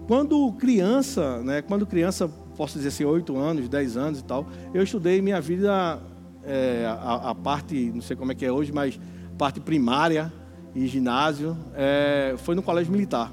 quando 0.06 0.52
criança, 0.54 1.40
né, 1.42 1.62
quando 1.62 1.87
criança, 1.87 2.28
posso 2.56 2.76
dizer 2.76 2.88
assim, 2.88 3.04
8 3.04 3.37
anos, 3.37 3.68
10 3.68 3.97
anos 3.97 4.21
e 4.21 4.25
tal, 4.25 4.47
eu 4.75 4.82
estudei 4.82 5.23
minha 5.23 5.40
vida, 5.40 6.00
é, 6.44 6.85
a, 6.87 7.30
a, 7.30 7.35
parte, 7.35 7.92
não 7.94 8.00
sei 8.00 8.16
como 8.16 8.32
é 8.32 8.35
que 8.35 8.44
é 8.44 8.50
hoje, 8.50 8.73
mas 8.73 8.99
parte 9.38 9.61
primária 9.61 10.32
e 10.75 10.87
ginásio, 10.87 11.56
é, 11.75 12.35
foi 12.38 12.54
no 12.54 12.62
colégio 12.62 12.92
militar. 12.92 13.32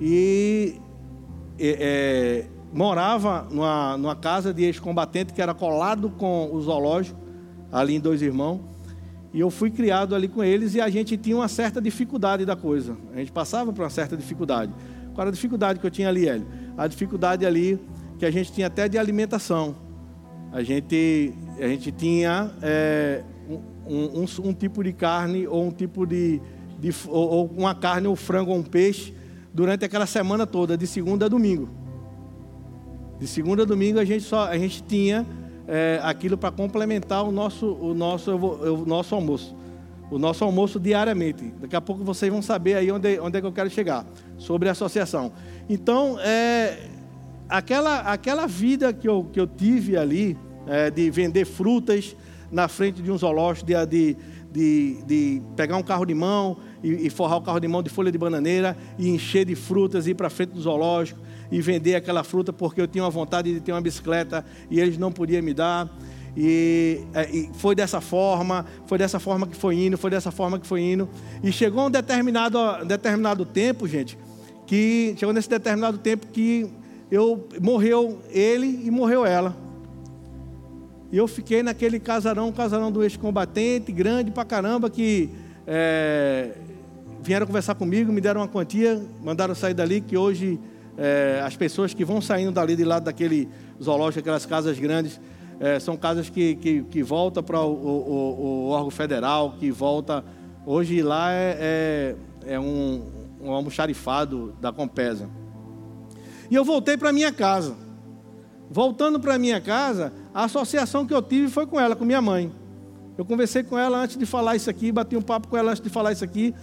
E 0.00 0.76
é, 1.58 2.46
morava 2.72 3.46
numa, 3.50 3.96
numa 3.96 4.16
casa 4.16 4.52
de 4.52 4.64
ex-combatente 4.64 5.32
que 5.32 5.40
era 5.40 5.54
colado 5.54 6.10
com 6.10 6.50
o 6.52 6.60
zoológico, 6.60 7.18
ali 7.72 7.94
em 7.94 8.00
Dois 8.00 8.22
Irmãos. 8.22 8.60
E 9.32 9.40
eu 9.40 9.50
fui 9.50 9.70
criado 9.70 10.14
ali 10.14 10.26
com 10.26 10.42
eles 10.42 10.74
e 10.74 10.80
a 10.80 10.88
gente 10.88 11.16
tinha 11.16 11.36
uma 11.36 11.48
certa 11.48 11.80
dificuldade 11.80 12.44
da 12.44 12.56
coisa. 12.56 12.96
A 13.12 13.18
gente 13.18 13.30
passava 13.30 13.72
por 13.72 13.82
uma 13.82 13.90
certa 13.90 14.16
dificuldade. 14.16 14.72
Qual 15.14 15.22
era 15.22 15.30
a 15.30 15.32
dificuldade 15.32 15.78
que 15.78 15.86
eu 15.86 15.90
tinha 15.90 16.08
ali, 16.08 16.28
Hélio? 16.28 16.46
A 16.76 16.86
dificuldade 16.86 17.44
ali 17.44 17.78
que 18.18 18.24
a 18.24 18.30
gente 18.30 18.52
tinha 18.52 18.66
até 18.66 18.88
de 18.88 18.96
alimentação. 18.98 19.76
A 20.50 20.62
gente, 20.62 21.34
a 21.58 21.68
gente 21.68 21.92
tinha 21.92 22.50
é, 22.62 23.22
um, 23.86 24.22
um, 24.22 24.26
um, 24.44 24.52
tipo 24.54 24.82
de 24.82 24.92
carne 24.92 25.46
ou 25.46 25.66
um 25.66 25.70
tipo 25.70 26.06
de, 26.06 26.40
de 26.78 26.90
ou, 27.06 27.28
ou 27.28 27.46
uma 27.56 27.74
carne 27.74 28.08
ou 28.08 28.16
frango 28.16 28.50
ou 28.50 28.58
um 28.58 28.62
peixe 28.62 29.14
durante 29.52 29.84
aquela 29.84 30.06
semana 30.06 30.46
toda, 30.46 30.76
de 30.76 30.86
segunda 30.86 31.26
a 31.26 31.28
domingo. 31.28 31.68
De 33.18 33.26
segunda 33.26 33.62
a 33.62 33.66
domingo 33.66 33.98
a 33.98 34.04
gente 34.04 34.22
só 34.22 34.46
a 34.46 34.56
gente 34.56 34.82
tinha 34.82 35.26
é, 35.66 36.00
aquilo 36.02 36.38
para 36.38 36.50
complementar 36.50 37.22
o 37.24 37.32
nosso, 37.32 37.72
o, 37.74 37.92
nosso, 37.92 38.34
o 38.34 38.86
nosso 38.86 39.14
almoço. 39.14 39.56
O 40.10 40.18
nosso 40.18 40.42
almoço 40.42 40.80
diariamente. 40.80 41.52
Daqui 41.60 41.76
a 41.76 41.80
pouco 41.80 42.02
vocês 42.02 42.32
vão 42.32 42.40
saber 42.40 42.74
aí 42.74 42.90
onde, 42.90 43.20
onde 43.20 43.36
é 43.36 43.40
que 43.40 43.46
eu 43.46 43.52
quero 43.52 43.68
chegar. 43.68 44.06
Sobre 44.38 44.68
a 44.68 44.72
associação. 44.72 45.32
Então, 45.68 46.18
é, 46.20 46.88
aquela, 47.48 48.00
aquela 48.00 48.46
vida 48.46 48.92
que 48.92 49.06
eu, 49.06 49.28
que 49.30 49.38
eu 49.38 49.46
tive 49.46 49.98
ali, 49.98 50.38
é, 50.66 50.90
de 50.90 51.10
vender 51.10 51.44
frutas 51.44 52.16
na 52.50 52.68
frente 52.68 53.02
de 53.02 53.12
um 53.12 53.18
zoológico, 53.18 53.66
de, 53.66 53.86
de, 53.86 54.16
de, 54.50 55.02
de 55.04 55.42
pegar 55.54 55.76
um 55.76 55.82
carro 55.82 56.06
de 56.06 56.14
mão 56.14 56.56
e, 56.82 57.06
e, 57.06 57.10
forrar 57.10 57.36
o 57.36 57.42
carro 57.42 57.60
de 57.60 57.68
mão 57.68 57.82
de 57.82 57.90
folha 57.90 58.10
de 58.10 58.16
bananeira 58.16 58.74
e 58.98 59.10
encher 59.10 59.44
de 59.44 59.54
frutas, 59.54 60.06
ir 60.06 60.14
para 60.14 60.30
frente 60.30 60.54
do 60.54 60.60
zoológico 60.62 61.20
e 61.50 61.60
vender 61.60 61.94
aquela 61.94 62.22
fruta 62.22 62.52
porque 62.52 62.80
eu 62.80 62.86
tinha 62.86 63.04
uma 63.04 63.10
vontade 63.10 63.52
de 63.52 63.60
ter 63.60 63.72
uma 63.72 63.80
bicicleta 63.80 64.44
e 64.70 64.80
eles 64.80 64.98
não 64.98 65.10
podiam 65.10 65.42
me 65.42 65.54
dar. 65.54 65.88
E, 66.36 67.00
é, 67.14 67.28
e, 67.30 67.50
foi 67.54 67.74
dessa 67.74 68.00
forma, 68.00 68.64
foi 68.86 68.98
dessa 68.98 69.18
forma 69.18 69.46
que 69.46 69.56
foi 69.56 69.74
indo, 69.74 69.98
foi 69.98 70.10
dessa 70.10 70.30
forma 70.30 70.58
que 70.58 70.66
foi 70.66 70.80
indo. 70.80 71.08
E 71.42 71.50
chegou 71.50 71.86
um 71.86 71.90
determinado, 71.90 72.58
determinado 72.84 73.44
tempo, 73.44 73.88
gente, 73.88 74.16
que 74.66 75.14
chegou 75.18 75.32
nesse 75.32 75.48
determinado 75.48 75.98
tempo 75.98 76.26
que 76.28 76.70
eu 77.10 77.48
morreu 77.60 78.20
ele 78.30 78.82
e 78.84 78.90
morreu 78.90 79.24
ela. 79.24 79.56
E 81.10 81.16
eu 81.16 81.26
fiquei 81.26 81.62
naquele 81.62 81.98
casarão, 81.98 82.52
casarão 82.52 82.92
do 82.92 83.02
ex-combatente, 83.02 83.90
grande 83.90 84.30
pra 84.30 84.44
caramba, 84.44 84.90
que 84.90 85.30
é, 85.66 86.52
vieram 87.22 87.46
conversar 87.46 87.74
comigo, 87.74 88.12
me 88.12 88.20
deram 88.20 88.42
uma 88.42 88.48
quantia, 88.48 89.02
mandaram 89.24 89.54
sair 89.54 89.72
dali, 89.72 90.02
que 90.02 90.16
hoje 90.16 90.60
é, 90.98 91.40
as 91.44 91.56
pessoas 91.56 91.94
que 91.94 92.04
vão 92.04 92.20
saindo 92.20 92.50
dali 92.50 92.74
de 92.74 92.84
lado 92.84 93.04
daquele 93.04 93.48
zoológico, 93.80 94.18
aquelas 94.18 94.44
casas 94.44 94.78
grandes, 94.78 95.20
é, 95.60 95.78
são 95.78 95.96
casas 95.96 96.28
que, 96.28 96.56
que, 96.56 96.82
que 96.82 97.02
voltam 97.02 97.42
para 97.42 97.60
o, 97.60 97.72
o, 97.72 98.66
o, 98.66 98.68
órgão 98.70 98.90
federal, 98.90 99.54
que 99.58 99.70
volta. 99.70 100.24
Hoje 100.66 101.00
lá 101.00 101.32
é, 101.32 102.16
é, 102.46 102.54
é 102.54 102.60
um, 102.60 103.02
um 103.40 103.52
almoxarifado 103.52 104.54
da 104.60 104.72
Compesa. 104.72 105.30
E 106.50 106.54
eu 106.54 106.64
voltei 106.64 106.96
para 106.96 107.12
minha 107.12 107.32
casa. 107.32 107.76
Voltando 108.70 109.18
para 109.18 109.38
minha 109.38 109.60
casa, 109.60 110.12
a 110.34 110.44
associação 110.44 111.06
que 111.06 111.14
eu 111.14 111.22
tive 111.22 111.48
foi 111.48 111.66
com 111.66 111.78
ela, 111.80 111.96
com 111.96 112.04
minha 112.04 112.20
mãe. 112.20 112.52
Eu 113.16 113.24
conversei 113.24 113.62
com 113.62 113.78
ela 113.78 113.98
antes 113.98 114.16
de 114.16 114.26
falar 114.26 114.56
isso 114.56 114.68
aqui, 114.68 114.92
bati 114.92 115.16
um 115.16 115.22
papo 115.22 115.48
com 115.48 115.56
ela 115.56 115.70
antes 115.70 115.82
de 115.82 115.88
falar 115.88 116.12
isso 116.12 116.24
aqui. 116.24 116.54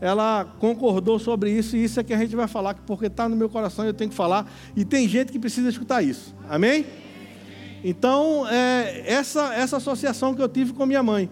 Ela 0.00 0.44
concordou 0.58 1.18
sobre 1.18 1.50
isso 1.50 1.76
e 1.76 1.84
isso 1.84 1.98
é 1.98 2.04
que 2.04 2.14
a 2.14 2.18
gente 2.18 2.36
vai 2.36 2.46
falar, 2.46 2.74
porque 2.86 3.06
está 3.06 3.28
no 3.28 3.34
meu 3.34 3.48
coração 3.48 3.84
e 3.84 3.88
eu 3.88 3.94
tenho 3.94 4.10
que 4.10 4.16
falar. 4.16 4.50
E 4.76 4.84
tem 4.84 5.08
gente 5.08 5.32
que 5.32 5.38
precisa 5.38 5.68
escutar 5.68 6.02
isso. 6.02 6.34
Amém? 6.48 6.86
Então, 7.82 8.46
é, 8.48 9.02
essa, 9.06 9.54
essa 9.54 9.76
associação 9.76 10.34
que 10.34 10.42
eu 10.42 10.48
tive 10.48 10.72
com 10.72 10.86
minha 10.86 11.02
mãe. 11.02 11.28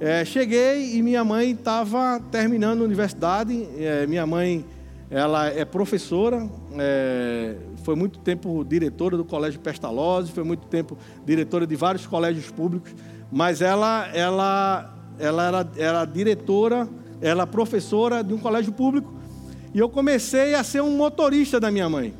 É, 0.00 0.24
cheguei 0.24 0.96
e 0.96 1.02
minha 1.02 1.22
mãe 1.22 1.50
estava 1.50 2.20
terminando 2.30 2.80
a 2.80 2.84
universidade. 2.84 3.68
É, 3.78 4.06
minha 4.06 4.26
mãe 4.26 4.64
ela 5.10 5.48
é 5.48 5.64
professora, 5.64 6.48
é, 6.78 7.56
foi 7.82 7.96
muito 7.96 8.20
tempo 8.20 8.64
diretora 8.64 9.16
do 9.16 9.24
Colégio 9.24 9.58
Pestalozzi, 9.58 10.30
foi 10.30 10.44
muito 10.44 10.68
tempo 10.68 10.96
diretora 11.26 11.66
de 11.66 11.74
vários 11.74 12.06
colégios 12.06 12.48
públicos, 12.48 12.94
mas 13.30 13.60
ela, 13.60 14.08
ela, 14.14 14.94
ela 15.18 15.44
era, 15.44 15.70
era 15.76 16.04
diretora, 16.04 16.88
ela 17.20 17.46
professora 17.46 18.22
de 18.22 18.32
um 18.32 18.38
colégio 18.38 18.72
público, 18.72 19.12
e 19.74 19.78
eu 19.78 19.88
comecei 19.88 20.54
a 20.54 20.64
ser 20.64 20.82
um 20.82 20.96
motorista 20.96 21.60
da 21.60 21.70
minha 21.70 21.88
mãe. 21.88 22.14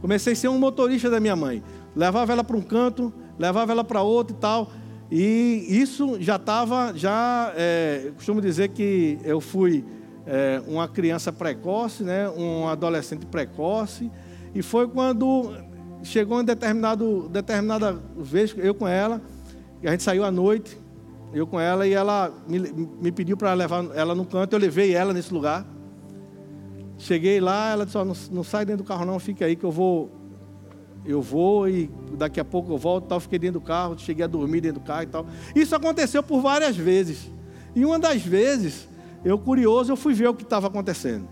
Comecei 0.00 0.32
a 0.32 0.36
ser 0.36 0.48
um 0.48 0.58
motorista 0.58 1.08
da 1.08 1.20
minha 1.20 1.36
mãe. 1.36 1.62
Levava 1.94 2.32
ela 2.32 2.42
para 2.42 2.56
um 2.56 2.62
canto, 2.62 3.12
levava 3.38 3.72
ela 3.72 3.84
para 3.84 4.02
outro 4.02 4.36
e 4.36 4.38
tal. 4.38 4.70
E 5.10 5.66
isso 5.68 6.20
já 6.20 6.36
estava, 6.36 6.92
já, 6.94 7.52
é, 7.56 8.10
costumo 8.16 8.40
dizer 8.40 8.70
que 8.70 9.18
eu 9.22 9.40
fui 9.40 9.84
é, 10.26 10.62
uma 10.66 10.88
criança 10.88 11.32
precoce, 11.32 12.02
né, 12.02 12.28
um 12.30 12.66
adolescente 12.66 13.26
precoce, 13.26 14.10
e 14.54 14.62
foi 14.62 14.88
quando 14.88 15.52
chegou 16.02 16.40
em 16.40 16.44
determinado, 16.44 17.28
determinada 17.28 17.92
vez, 18.16 18.54
eu 18.58 18.74
com 18.74 18.88
ela, 18.88 19.22
a 19.82 19.90
gente 19.90 20.02
saiu 20.02 20.24
à 20.24 20.30
noite, 20.30 20.78
eu 21.34 21.46
com 21.46 21.58
ela, 21.58 21.86
e 21.86 21.92
ela 21.92 22.32
me, 22.48 22.60
me 22.60 23.10
pediu 23.10 23.36
para 23.36 23.52
levar 23.52 23.84
ela 23.94 24.14
no 24.14 24.24
canto, 24.24 24.54
eu 24.54 24.58
levei 24.58 24.94
ela 24.94 25.12
nesse 25.12 25.34
lugar. 25.34 25.66
Cheguei 26.96 27.40
lá, 27.40 27.72
ela 27.72 27.84
disse, 27.84 27.98
oh, 27.98 28.04
não, 28.04 28.14
não 28.30 28.44
sai 28.44 28.64
dentro 28.64 28.84
do 28.84 28.86
carro 28.86 29.04
não, 29.04 29.18
fica 29.18 29.44
aí 29.44 29.56
que 29.56 29.64
eu 29.64 29.70
vou, 29.70 30.12
eu 31.04 31.20
vou 31.20 31.68
e 31.68 31.90
daqui 32.16 32.38
a 32.38 32.44
pouco 32.44 32.72
eu 32.72 32.78
volto, 32.78 33.08
tal, 33.08 33.18
fiquei 33.18 33.38
dentro 33.38 33.58
do 33.58 33.66
carro, 33.66 33.98
cheguei 33.98 34.24
a 34.24 34.28
dormir 34.28 34.60
dentro 34.60 34.80
do 34.80 34.86
carro 34.86 35.02
e 35.02 35.06
tal. 35.06 35.26
Isso 35.56 35.74
aconteceu 35.74 36.22
por 36.22 36.40
várias 36.40 36.76
vezes. 36.76 37.28
E 37.74 37.84
uma 37.84 37.98
das 37.98 38.22
vezes, 38.22 38.88
eu 39.24 39.36
curioso, 39.36 39.90
eu 39.90 39.96
fui 39.96 40.14
ver 40.14 40.28
o 40.28 40.34
que 40.34 40.44
estava 40.44 40.68
acontecendo. 40.68 41.28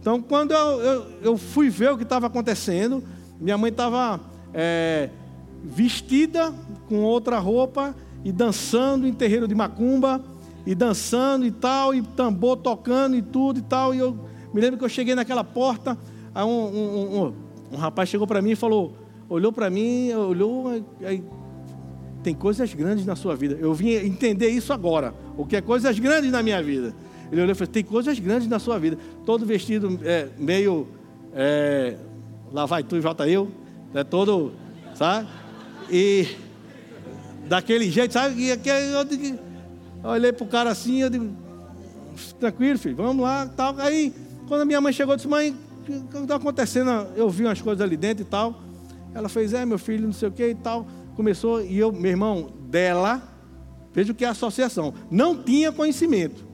Então, 0.00 0.22
quando 0.22 0.52
eu, 0.52 0.80
eu, 0.80 1.06
eu, 1.22 1.36
fui 1.36 1.68
ver 1.68 1.90
o 1.90 1.96
que 1.96 2.04
estava 2.04 2.28
acontecendo, 2.28 3.02
minha 3.40 3.58
mãe 3.58 3.70
estava 3.70 4.20
é, 4.52 5.10
vestida 5.64 6.54
com 6.88 7.02
outra 7.02 7.38
roupa 7.38 7.94
e 8.24 8.32
dançando 8.32 9.06
em 9.06 9.12
terreiro 9.12 9.46
de 9.46 9.54
macumba, 9.54 10.22
e 10.66 10.74
dançando 10.74 11.44
e 11.44 11.50
tal, 11.50 11.94
e 11.94 12.02
tambor 12.02 12.56
tocando 12.56 13.14
e 13.14 13.22
tudo 13.22 13.58
e 13.58 13.62
tal. 13.62 13.94
E 13.94 13.98
eu 13.98 14.18
me 14.52 14.60
lembro 14.60 14.78
que 14.78 14.84
eu 14.84 14.88
cheguei 14.88 15.14
naquela 15.14 15.44
porta, 15.44 15.98
aí 16.34 16.44
um, 16.44 16.48
um, 16.48 17.22
um, 17.22 17.34
um 17.72 17.76
rapaz 17.76 18.08
chegou 18.08 18.26
para 18.26 18.40
mim 18.40 18.52
e 18.52 18.56
falou, 18.56 18.96
olhou 19.28 19.52
para 19.52 19.68
mim, 19.68 20.12
olhou, 20.12 20.68
aí 21.04 21.22
tem 22.22 22.34
coisas 22.34 22.72
grandes 22.72 23.04
na 23.04 23.14
sua 23.14 23.36
vida. 23.36 23.56
Eu 23.60 23.74
vim 23.74 23.90
entender 23.90 24.48
isso 24.48 24.72
agora. 24.72 25.14
O 25.36 25.44
que 25.44 25.56
é 25.56 25.60
coisas 25.60 25.98
grandes 25.98 26.32
na 26.32 26.42
minha 26.42 26.62
vida. 26.62 26.94
Ele 27.30 27.42
olhou 27.42 27.52
e 27.52 27.54
falou: 27.54 27.72
tem 27.72 27.84
coisas 27.84 28.18
grandes 28.18 28.48
na 28.48 28.58
sua 28.58 28.78
vida. 28.78 28.98
Todo 29.26 29.44
vestido 29.44 30.00
é, 30.02 30.28
meio. 30.38 30.88
É, 31.34 31.96
lá 32.52 32.64
vai 32.64 32.82
tu 32.82 32.96
e 32.96 33.00
volta 33.00 33.28
eu. 33.28 33.50
É 33.92 34.02
todo. 34.02 34.52
Sabe? 34.94 35.28
E. 35.90 36.26
Daquele 37.48 37.90
jeito, 37.90 38.12
sabe? 38.12 38.48
Eu 38.48 40.10
olhei 40.10 40.32
pro 40.32 40.46
cara 40.46 40.70
assim, 40.70 41.02
eu 41.02 41.10
digo. 41.10 41.30
Tranquilo, 42.38 42.78
filho, 42.78 42.96
vamos 42.96 43.22
lá. 43.22 43.46
Tal. 43.46 43.78
Aí, 43.78 44.14
quando 44.46 44.62
a 44.62 44.64
minha 44.64 44.80
mãe 44.80 44.92
chegou, 44.92 45.14
eu 45.14 45.16
disse: 45.16 45.28
mãe, 45.28 45.56
o 45.80 45.82
que 45.82 46.16
está 46.16 46.36
acontecendo? 46.36 46.90
Eu 47.16 47.28
vi 47.28 47.44
umas 47.44 47.60
coisas 47.60 47.80
ali 47.80 47.96
dentro 47.96 48.22
e 48.22 48.26
tal. 48.26 48.62
Ela 49.14 49.28
fez: 49.28 49.52
é, 49.52 49.64
meu 49.64 49.78
filho, 49.78 50.06
não 50.06 50.12
sei 50.12 50.28
o 50.28 50.32
que 50.32 50.46
e 50.46 50.54
tal 50.54 50.86
começou, 51.14 51.62
e 51.62 51.78
eu, 51.78 51.92
meu 51.92 52.10
irmão, 52.10 52.52
dela, 52.68 53.22
veja 53.92 54.12
o 54.12 54.14
que 54.14 54.24
é 54.24 54.28
associação, 54.28 54.92
não 55.10 55.42
tinha 55.42 55.72
conhecimento. 55.72 56.44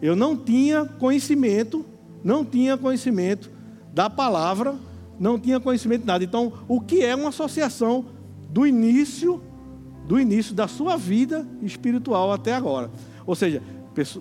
Eu 0.00 0.14
não 0.14 0.36
tinha 0.36 0.84
conhecimento, 0.84 1.84
não 2.22 2.44
tinha 2.44 2.76
conhecimento 2.76 3.50
da 3.92 4.08
palavra, 4.08 4.76
não 5.18 5.38
tinha 5.38 5.58
conhecimento 5.58 6.02
de 6.02 6.06
nada. 6.06 6.22
Então, 6.22 6.52
o 6.68 6.80
que 6.80 7.02
é 7.02 7.14
uma 7.14 7.30
associação 7.30 8.06
do 8.50 8.66
início, 8.66 9.42
do 10.08 10.18
início 10.18 10.54
da 10.54 10.66
sua 10.66 10.96
vida 10.96 11.46
espiritual 11.62 12.32
até 12.32 12.54
agora? 12.54 12.90
Ou 13.26 13.34
seja, 13.34 13.62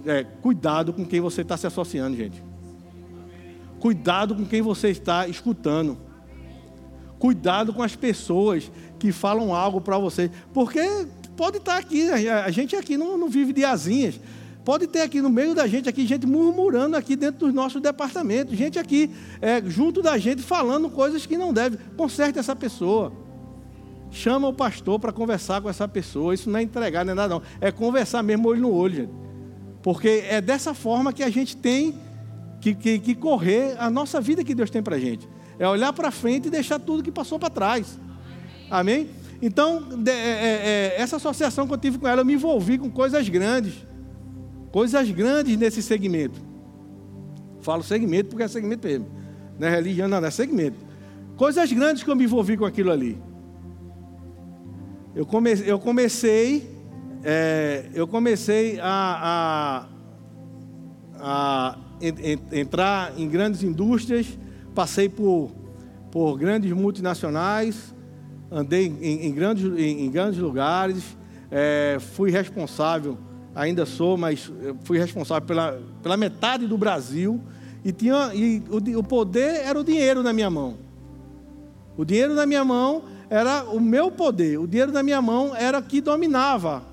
é, 0.05 0.23
cuidado 0.23 0.91
com 0.91 1.05
quem 1.05 1.21
você 1.21 1.41
está 1.41 1.55
se 1.55 1.65
associando, 1.65 2.17
gente. 2.17 2.43
Cuidado 3.79 4.35
com 4.35 4.45
quem 4.45 4.61
você 4.61 4.89
está 4.89 5.27
escutando. 5.27 5.97
Cuidado 7.17 7.73
com 7.73 7.81
as 7.81 7.95
pessoas 7.95 8.69
que 8.99 9.13
falam 9.13 9.55
algo 9.55 9.79
para 9.79 9.97
você. 9.97 10.29
Porque 10.53 10.81
pode 11.37 11.57
estar 11.57 11.75
tá 11.75 11.79
aqui, 11.79 12.09
a 12.09 12.51
gente 12.51 12.75
aqui 12.75 12.97
não, 12.97 13.17
não 13.17 13.29
vive 13.29 13.53
de 13.53 13.63
asinhas. 13.63 14.19
Pode 14.65 14.87
ter 14.87 14.99
aqui 14.99 15.21
no 15.21 15.29
meio 15.29 15.55
da 15.55 15.65
gente, 15.67 15.87
aqui, 15.87 16.05
gente 16.05 16.27
murmurando 16.27 16.97
aqui 16.97 17.15
dentro 17.15 17.45
dos 17.45 17.53
nossos 17.53 17.81
departamentos, 17.81 18.57
gente 18.57 18.77
aqui 18.77 19.09
é, 19.39 19.63
junto 19.65 20.01
da 20.01 20.17
gente 20.17 20.41
falando 20.41 20.89
coisas 20.89 21.25
que 21.25 21.37
não 21.37 21.53
deve. 21.53 21.77
Conserte 21.95 22.37
essa 22.37 22.53
pessoa. 22.53 23.13
Chama 24.09 24.47
o 24.47 24.53
pastor 24.53 24.99
para 24.99 25.11
conversar 25.11 25.61
com 25.61 25.69
essa 25.69 25.87
pessoa. 25.87 26.33
Isso 26.33 26.49
não 26.49 26.59
é 26.59 26.63
entregar, 26.63 27.05
não 27.05 27.11
é 27.11 27.15
nada, 27.15 27.35
não. 27.35 27.41
É 27.59 27.71
conversar 27.71 28.23
mesmo 28.23 28.47
olho 28.47 28.61
no 28.61 28.73
olho, 28.73 28.95
gente. 28.95 29.11
Porque 29.81 30.23
é 30.27 30.41
dessa 30.41 30.73
forma 30.73 31.13
que 31.13 31.23
a 31.23 31.29
gente 31.29 31.55
tem 31.55 31.95
que, 32.59 32.73
que, 32.73 32.99
que 32.99 33.15
correr 33.15 33.75
a 33.77 33.89
nossa 33.89 34.19
vida 34.19 34.43
que 34.43 34.55
Deus 34.55 34.69
tem 34.69 34.81
para 34.81 34.95
a 34.95 34.99
gente. 34.99 35.27
É 35.59 35.67
olhar 35.67 35.93
para 35.93 36.11
frente 36.11 36.47
e 36.47 36.51
deixar 36.51 36.79
tudo 36.79 37.03
que 37.03 37.11
passou 37.11 37.39
para 37.39 37.49
trás. 37.49 37.99
Amém? 38.69 39.09
Então, 39.41 39.87
é, 40.05 40.11
é, 40.11 40.15
é, 40.15 41.01
essa 41.01 41.17
associação 41.17 41.67
que 41.67 41.73
eu 41.73 41.77
tive 41.77 41.97
com 41.97 42.07
ela, 42.07 42.21
eu 42.21 42.25
me 42.25 42.33
envolvi 42.33 42.77
com 42.77 42.89
coisas 42.89 43.27
grandes. 43.29 43.73
Coisas 44.71 45.09
grandes 45.11 45.57
nesse 45.57 45.81
segmento. 45.81 46.39
Falo 47.61 47.83
segmento 47.83 48.29
porque 48.29 48.43
é 48.43 48.47
segmento 48.47 48.87
mesmo. 48.87 49.07
Não 49.59 49.67
é 49.67 49.71
religião, 49.71 50.07
não, 50.07 50.19
não 50.19 50.27
é 50.27 50.31
segmento. 50.31 50.77
Coisas 51.35 51.71
grandes 51.71 52.03
que 52.03 52.09
eu 52.09 52.15
me 52.15 52.23
envolvi 52.23 52.57
com 52.57 52.65
aquilo 52.65 52.91
ali. 52.91 53.17
Eu, 55.17 55.25
come, 55.25 55.51
eu 55.65 55.79
comecei, 55.79 56.69
é, 57.23 57.89
eu 57.95 58.07
comecei 58.07 58.79
a, 58.79 59.87
a, 61.19 61.75
a 61.75 61.77
entrar 62.51 63.19
em 63.19 63.27
grandes 63.27 63.63
indústrias, 63.63 64.37
passei 64.75 65.09
por, 65.09 65.49
por 66.11 66.37
grandes 66.37 66.71
multinacionais, 66.71 67.95
andei 68.51 68.95
em, 69.01 69.25
em 69.25 69.33
grandes, 69.33 69.63
em, 69.63 70.05
em, 70.05 70.11
grandes 70.11 70.39
lugares, 70.39 71.17
é, 71.49 71.97
fui 71.99 72.29
responsável, 72.29 73.17
ainda 73.55 73.87
sou, 73.87 74.17
mas 74.17 74.51
fui 74.83 74.99
responsável 74.99 75.47
pela, 75.47 75.81
pela 76.03 76.15
metade 76.15 76.67
do 76.67 76.77
Brasil 76.77 77.41
e, 77.83 77.91
tinha, 77.91 78.35
e 78.35 78.61
o, 78.69 78.99
o 78.99 79.03
poder 79.03 79.65
era 79.65 79.79
o 79.79 79.83
dinheiro 79.83 80.21
na 80.21 80.31
minha 80.31 80.51
mão. 80.51 80.77
O 81.97 82.05
dinheiro 82.05 82.35
na 82.35 82.45
minha 82.45 82.63
mão 82.63 83.16
era 83.29 83.63
o 83.63 83.79
meu 83.79 84.11
poder. 84.11 84.59
O 84.59 84.67
dinheiro 84.67 84.91
na 84.91 85.03
minha 85.03 85.21
mão 85.21 85.55
era 85.55 85.81
que 85.81 86.01
dominava. 86.01 86.83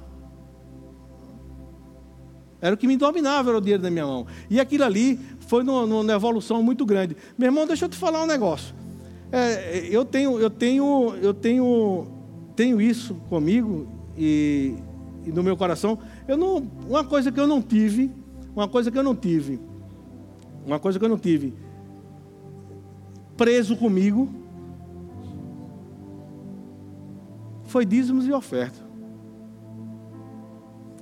Era 2.60 2.74
o 2.74 2.78
que 2.78 2.86
me 2.86 2.96
dominava, 2.96 3.50
era 3.50 3.58
o 3.58 3.60
dinheiro 3.60 3.82
na 3.82 3.90
minha 3.90 4.06
mão. 4.06 4.26
E 4.48 4.58
aquilo 4.58 4.84
ali 4.84 5.18
foi 5.40 5.62
numa, 5.62 5.86
numa 5.86 6.12
evolução 6.12 6.62
muito 6.62 6.86
grande. 6.86 7.16
Meu 7.36 7.48
irmão, 7.48 7.66
deixa 7.66 7.84
eu 7.84 7.88
te 7.88 7.96
falar 7.96 8.22
um 8.22 8.26
negócio. 8.26 8.74
É, 9.30 9.86
eu 9.90 10.04
tenho, 10.04 10.38
eu 10.38 10.48
tenho, 10.48 11.14
eu 11.20 11.34
tenho, 11.34 12.06
tenho 12.56 12.80
isso 12.80 13.14
comigo 13.28 13.86
e, 14.16 14.74
e 15.24 15.30
no 15.30 15.42
meu 15.42 15.56
coração. 15.56 15.98
Eu 16.26 16.36
não, 16.36 16.66
uma 16.88 17.04
coisa 17.04 17.30
que 17.30 17.38
eu 17.38 17.46
não 17.46 17.60
tive, 17.60 18.10
uma 18.54 18.68
coisa 18.68 18.90
que 18.90 18.98
eu 18.98 19.02
não 19.02 19.14
tive, 19.14 19.60
uma 20.66 20.78
coisa 20.78 20.98
que 20.98 21.04
eu 21.04 21.08
não 21.08 21.18
tive 21.18 21.52
preso 23.36 23.76
comigo 23.76 24.28
foi 27.74 27.84
dízimos 27.84 28.24
e 28.28 28.32
oferta. 28.32 28.78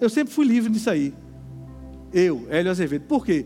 Eu 0.01 0.09
sempre 0.09 0.33
fui 0.33 0.47
livre 0.47 0.73
disso 0.73 0.89
aí. 0.89 1.13
Eu, 2.11 2.47
Hélio 2.49 2.71
Azevedo. 2.71 3.03
Por 3.03 3.27
quê? 3.27 3.45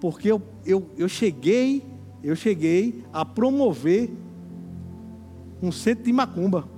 Porque 0.00 0.26
eu, 0.26 0.42
eu, 0.66 0.90
eu 0.96 1.08
cheguei, 1.08 1.84
eu 2.20 2.34
cheguei 2.34 3.04
a 3.12 3.24
promover 3.24 4.10
um 5.62 5.70
centro 5.70 6.02
de 6.02 6.12
macumba, 6.12 6.68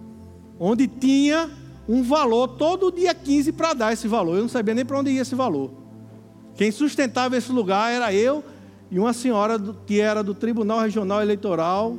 onde 0.58 0.86
tinha 0.86 1.48
um 1.88 2.02
valor 2.02 2.48
todo 2.58 2.92
dia 2.92 3.14
15 3.14 3.50
para 3.52 3.72
dar 3.72 3.90
esse 3.94 4.06
valor. 4.06 4.36
Eu 4.36 4.42
não 4.42 4.50
sabia 4.50 4.74
nem 4.74 4.84
para 4.84 4.98
onde 4.98 5.10
ia 5.12 5.22
esse 5.22 5.34
valor. 5.34 5.70
Quem 6.56 6.70
sustentava 6.70 7.38
esse 7.38 7.50
lugar 7.50 7.90
era 7.90 8.12
eu 8.12 8.44
e 8.90 8.98
uma 8.98 9.14
senhora 9.14 9.58
do, 9.58 9.72
que 9.72 9.98
era 9.98 10.22
do 10.22 10.34
Tribunal 10.34 10.80
Regional 10.80 11.22
Eleitoral, 11.22 11.96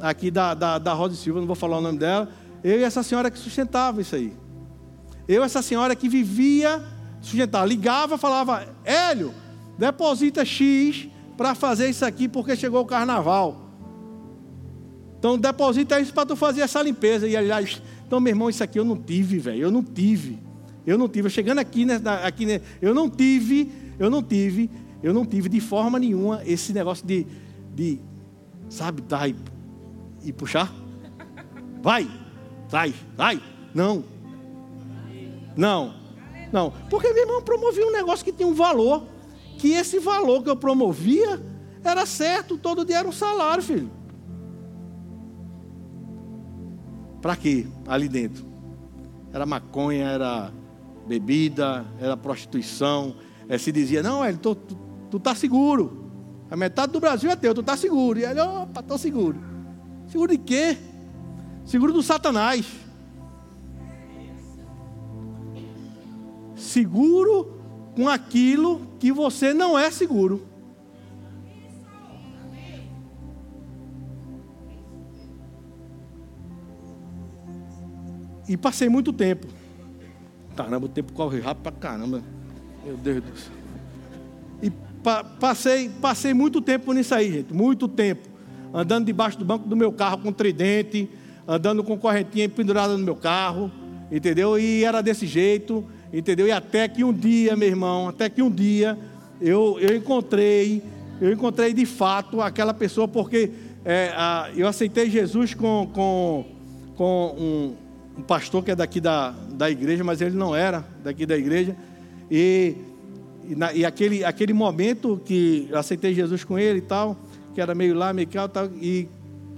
aqui 0.00 0.30
da, 0.30 0.54
da, 0.54 0.78
da 0.78 0.94
Rosa 0.94 1.16
Silva, 1.16 1.38
não 1.38 1.46
vou 1.46 1.54
falar 1.54 1.76
o 1.76 1.82
nome 1.82 1.98
dela. 1.98 2.47
Eu 2.62 2.80
e 2.80 2.82
essa 2.82 3.02
senhora 3.02 3.30
que 3.30 3.38
sustentava 3.38 4.00
isso 4.00 4.14
aí. 4.14 4.32
Eu 5.26 5.44
essa 5.44 5.62
senhora 5.62 5.94
que 5.94 6.08
vivia 6.08 6.82
sustentar. 7.20 7.66
Ligava, 7.66 8.16
falava, 8.16 8.66
Hélio, 8.84 9.34
deposita 9.78 10.44
X 10.44 11.08
para 11.36 11.54
fazer 11.54 11.88
isso 11.88 12.04
aqui 12.04 12.28
porque 12.28 12.56
chegou 12.56 12.82
o 12.82 12.86
carnaval. 12.86 13.68
Então 15.18 15.38
deposita 15.38 16.00
isso 16.00 16.12
para 16.12 16.26
tu 16.26 16.36
fazer 16.36 16.62
essa 16.62 16.82
limpeza. 16.82 17.26
E 17.26 17.36
aliás, 17.36 17.82
então 18.06 18.20
meu 18.20 18.30
irmão, 18.30 18.48
isso 18.48 18.62
aqui 18.62 18.78
eu 18.78 18.84
não 18.84 18.96
tive, 18.96 19.38
velho. 19.38 19.62
Eu 19.62 19.70
não 19.70 19.82
tive. 19.82 20.38
Eu 20.86 20.96
não 20.96 21.08
tive. 21.08 21.28
Chegando 21.28 21.58
aqui, 21.58 21.84
né, 21.84 22.00
aqui 22.22 22.46
né, 22.46 22.60
eu 22.80 22.94
não 22.94 23.10
tive, 23.10 23.70
eu 23.98 24.08
não 24.08 24.22
tive 24.22 24.70
eu 25.02 25.12
não 25.12 25.24
tive 25.24 25.48
de 25.48 25.60
forma 25.60 25.98
nenhuma 25.98 26.42
esse 26.44 26.72
negócio 26.72 27.06
de, 27.06 27.26
de 27.74 28.00
sabe, 28.68 29.02
dar 29.02 29.28
e, 29.28 29.36
e 30.24 30.32
puxar. 30.32 30.72
Vai, 31.80 32.08
vai, 32.68 32.94
vai. 33.16 33.42
Não. 33.74 34.04
Não. 35.56 35.94
Não. 36.52 36.72
Porque 36.88 37.12
meu 37.12 37.22
irmão 37.24 37.42
promovia 37.42 37.86
um 37.86 37.92
negócio 37.92 38.24
que 38.24 38.32
tinha 38.32 38.48
um 38.48 38.54
valor. 38.54 39.04
Que 39.58 39.72
esse 39.72 39.98
valor 39.98 40.42
que 40.42 40.50
eu 40.50 40.56
promovia 40.56 41.42
era 41.82 42.06
certo, 42.06 42.56
todo 42.56 42.84
dia 42.84 42.98
era 42.98 43.08
um 43.08 43.12
salário, 43.12 43.62
filho. 43.62 43.90
Para 47.20 47.34
quê? 47.34 47.66
Ali 47.86 48.08
dentro. 48.08 48.46
Era 49.32 49.44
maconha, 49.44 50.08
era 50.10 50.52
bebida, 51.06 51.84
era 52.00 52.16
prostituição. 52.16 53.16
É, 53.48 53.58
se 53.58 53.72
dizia, 53.72 54.02
não, 54.02 54.24
ele 54.24 54.38
tô, 54.38 54.56
Tu 55.10 55.16
está 55.16 55.34
seguro. 55.34 56.06
A 56.50 56.56
metade 56.56 56.92
do 56.92 57.00
Brasil 57.00 57.30
é 57.30 57.36
teu, 57.36 57.54
tu 57.54 57.60
está 57.60 57.76
seguro. 57.76 58.18
E 58.18 58.24
ele, 58.24 58.40
opa, 58.40 58.80
estou 58.80 58.98
seguro. 58.98 59.38
Seguro 60.06 60.32
de 60.32 60.38
quê? 60.38 60.76
Seguro 61.68 61.92
do 61.92 62.02
Satanás. 62.02 62.66
Seguro 66.56 67.60
com 67.94 68.08
aquilo 68.08 68.80
que 68.98 69.12
você 69.12 69.54
não 69.54 69.78
é 69.78 69.88
seguro. 69.92 70.44
E 78.48 78.56
passei 78.56 78.88
muito 78.88 79.12
tempo. 79.12 79.46
Caramba, 80.56 80.86
o 80.86 80.88
tempo 80.88 81.12
corre 81.12 81.38
rápido 81.38 81.62
pra 81.62 81.72
caramba. 81.72 82.22
Meu 82.84 82.96
Deus 82.96 83.22
do 83.22 83.36
céu 83.38 83.58
passei, 85.38 85.88
passei 85.88 86.34
muito 86.34 86.60
tempo 86.60 86.92
nisso 86.92 87.14
aí, 87.14 87.32
gente, 87.32 87.54
muito 87.54 87.88
tempo. 87.88 88.28
Andando 88.72 89.06
debaixo 89.06 89.38
do 89.38 89.44
banco 89.44 89.66
do 89.68 89.76
meu 89.76 89.92
carro 89.92 90.18
com 90.18 90.32
tridente, 90.32 91.08
andando 91.48 91.82
com 91.82 91.96
correntinha 91.96 92.46
pendurada 92.46 92.96
no 92.96 93.02
meu 93.02 93.16
carro, 93.16 93.72
entendeu? 94.12 94.58
E 94.58 94.84
era 94.84 95.00
desse 95.00 95.26
jeito, 95.26 95.82
entendeu? 96.12 96.46
E 96.46 96.52
até 96.52 96.86
que 96.86 97.02
um 97.02 97.12
dia, 97.12 97.56
meu 97.56 97.68
irmão, 97.68 98.08
até 98.08 98.28
que 98.28 98.42
um 98.42 98.50
dia 98.50 98.98
eu, 99.40 99.78
eu 99.80 99.96
encontrei, 99.96 100.82
eu 101.20 101.32
encontrei 101.32 101.72
de 101.72 101.86
fato 101.86 102.42
aquela 102.42 102.74
pessoa, 102.74 103.08
porque 103.08 103.50
é, 103.82 104.12
a, 104.14 104.50
eu 104.54 104.68
aceitei 104.68 105.08
Jesus 105.08 105.54
com, 105.54 105.88
com, 105.94 106.44
com 106.94 107.34
um, 107.38 108.20
um 108.20 108.22
pastor 108.22 108.62
que 108.62 108.70
é 108.70 108.76
daqui 108.76 109.00
da, 109.00 109.30
da 109.30 109.70
igreja, 109.70 110.04
mas 110.04 110.20
ele 110.20 110.36
não 110.36 110.54
era 110.54 110.84
daqui 111.02 111.24
da 111.24 111.36
igreja. 111.36 111.74
E 112.30 112.76
e, 113.48 113.54
na, 113.54 113.72
e, 113.72 113.82
aquele, 113.82 114.22
aquele 114.24 114.52
momento 114.52 115.18
que 115.24 115.66
eu 115.70 115.78
aceitei 115.78 116.12
Jesus 116.12 116.44
com 116.44 116.58
ele 116.58 116.80
e 116.80 116.82
tal, 116.82 117.16
que 117.54 117.60
era 117.62 117.74
meio 117.74 117.94
lá, 117.94 118.12
meio 118.12 118.28
cá, 118.28 118.46
tal, 118.46 118.66
e 118.78 119.08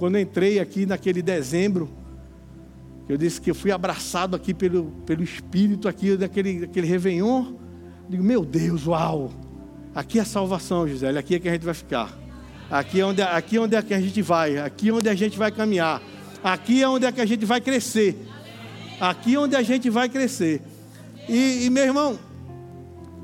quando 0.01 0.19
entrei 0.19 0.59
aqui 0.59 0.87
naquele 0.87 1.21
dezembro, 1.21 1.91
eu 3.07 3.19
disse 3.19 3.39
que 3.39 3.51
eu 3.51 3.55
fui 3.55 3.71
abraçado 3.71 4.35
aqui 4.35 4.55
pelo, 4.55 4.85
pelo 5.05 5.23
Espírito 5.23 5.87
aqui 5.87 6.17
daquele, 6.17 6.61
daquele 6.61 6.87
Réveillon. 6.87 7.53
Digo, 8.09 8.25
meu 8.25 8.43
Deus, 8.43 8.87
uau! 8.87 9.31
Aqui 9.95 10.19
é 10.19 10.25
salvação, 10.25 10.89
Gisele, 10.89 11.19
aqui 11.19 11.35
é 11.35 11.39
que 11.39 11.47
a 11.51 11.53
gente 11.53 11.67
vai 11.67 11.75
ficar. 11.75 12.19
Aqui 12.71 12.99
é 12.99 13.05
onde, 13.05 13.21
aqui 13.21 13.59
é 13.59 13.61
onde 13.61 13.77
é 13.77 13.83
que 13.83 13.93
a 13.93 14.01
gente 14.01 14.23
vai, 14.23 14.57
aqui 14.57 14.89
é 14.89 14.93
onde 14.95 15.07
a 15.11 15.15
gente 15.15 15.39
vai 15.39 15.53
caminhar. 15.53 16.01
Aqui 16.43 16.83
é 16.83 16.89
onde 16.89 17.05
é 17.05 17.13
que 17.13 17.21
a 17.21 17.27
gente 17.27 17.45
vai 17.45 17.61
crescer. 17.61 18.17
Aqui 18.99 19.35
é 19.35 19.39
onde 19.39 19.55
a 19.55 19.63
gente 19.63 19.91
vai 19.91 20.09
crescer. 20.09 20.63
E, 21.29 21.67
e 21.67 21.69
meu 21.69 21.85
irmão, 21.85 22.19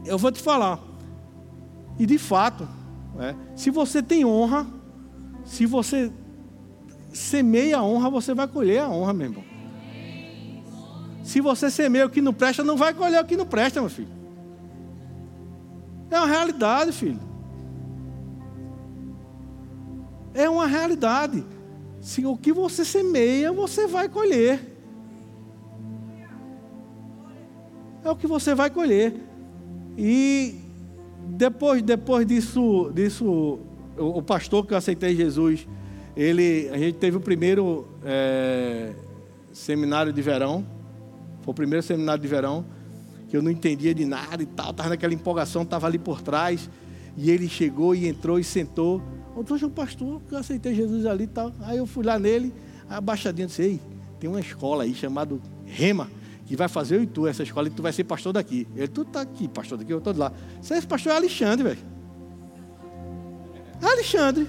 eu 0.04 0.18
vou 0.18 0.30
te 0.30 0.42
falar. 0.42 0.78
E 1.98 2.04
de 2.04 2.18
fato, 2.18 2.68
é, 3.18 3.34
se 3.54 3.70
você 3.70 4.02
tem 4.02 4.26
honra, 4.26 4.66
se 5.42 5.64
você 5.64 6.12
semeia 7.16 7.79
a 7.79 7.83
honra, 7.83 8.11
você 8.11 8.35
vai 8.35 8.46
colher 8.46 8.81
a 8.81 8.88
honra, 8.88 9.12
meu 9.12 9.26
irmão. 9.29 9.44
Se 11.22 11.40
você 11.40 11.70
semeia 11.70 12.07
o 12.07 12.11
que 12.11 12.20
não 12.20 12.33
presta, 12.33 12.62
não 12.62 12.76
vai 12.76 12.94
colher 12.94 13.20
o 13.20 13.24
que 13.24 13.37
não 13.37 13.46
presta, 13.46 13.81
meu 13.81 13.90
filho. 13.90 14.09
É 16.11 16.18
uma 16.18 16.26
realidade, 16.26 16.92
filho. 16.92 17.18
É 20.33 20.48
uma 20.48 20.66
realidade. 20.66 21.44
Se 22.00 22.24
o 22.24 22.37
que 22.37 22.52
você 22.52 22.85
semeia, 22.85 23.52
você 23.52 23.87
vai 23.87 24.09
colher. 24.09 24.61
É 28.05 28.11
o 28.11 28.14
que 28.14 28.26
você 28.26 28.55
vai 28.55 28.70
colher. 28.70 29.14
E 29.98 30.61
depois, 31.26 31.83
depois 31.83 32.24
disso, 32.26 32.92
disso 32.94 33.59
o, 33.98 34.18
o 34.18 34.22
pastor 34.22 34.64
que 34.64 34.74
eu 34.74 34.79
aceitei 34.79 35.16
Jesus, 35.16 35.66
ele, 36.16 36.68
a 36.72 36.79
gente 36.79 36.94
teve 36.94 37.16
o 37.16 37.20
primeiro 37.20 37.87
é, 38.05 38.94
seminário 39.52 40.12
de 40.12 40.22
verão, 40.22 40.66
foi 41.42 41.52
o 41.52 41.55
primeiro 41.55 41.83
seminário 41.85 42.22
de 42.22 42.29
verão, 42.29 42.64
que 43.29 43.37
eu 43.37 43.42
não 43.42 43.50
entendia 43.50 43.94
de 43.94 44.05
nada 44.05 44.42
e 44.42 44.46
tal, 44.46 44.70
estava 44.70 44.88
naquela 44.88 45.12
empolgação, 45.12 45.62
estava 45.62 45.87
ali 45.87 45.98
por 45.98 46.22
trás, 46.22 46.70
e 47.16 47.31
ele 47.31 47.48
chegou 47.48 47.94
e 47.94 48.09
entrou 48.09 48.38
e 48.38 48.44
sentou. 48.44 49.02
Eu 49.37 49.44
trouxe 49.44 49.64
um 49.64 49.70
pastor 49.70 50.22
eu 50.31 50.38
aceitei 50.38 50.74
Jesus 50.74 51.05
ali 51.05 51.24
e 51.24 51.29
tal. 51.29 51.52
Aí 51.61 51.76
eu 51.76 51.87
fui 51.87 52.05
lá 52.05 52.18
nele, 52.18 52.55
abaixadinho, 52.88 53.48
disse, 53.48 53.62
ei, 53.62 53.81
tem 54.18 54.31
uma 54.31 54.40
escola 54.40 54.85
aí 54.85 54.94
chamada 54.94 55.38
Rema 55.64 56.09
que 56.46 56.57
vai 56.57 56.68
fazer 56.68 56.96
eu 56.96 57.02
e 57.02 57.07
tu 57.07 57.26
essa 57.26 57.42
escola 57.42 57.66
e 57.66 57.70
tu 57.70 57.83
vai 57.83 57.92
ser 57.92 58.05
pastor 58.05 58.33
daqui. 58.33 58.66
Ele, 58.74 58.87
tu 58.87 59.05
tá 59.05 59.20
aqui, 59.20 59.48
pastor 59.48 59.76
daqui, 59.76 59.92
eu 59.92 60.00
tô 60.00 60.12
lá. 60.12 60.33
Esse 60.62 60.87
pastor 60.87 61.12
é 61.12 61.16
Alexandre, 61.16 61.64
velho. 61.64 61.81
Alexandre. 63.83 64.46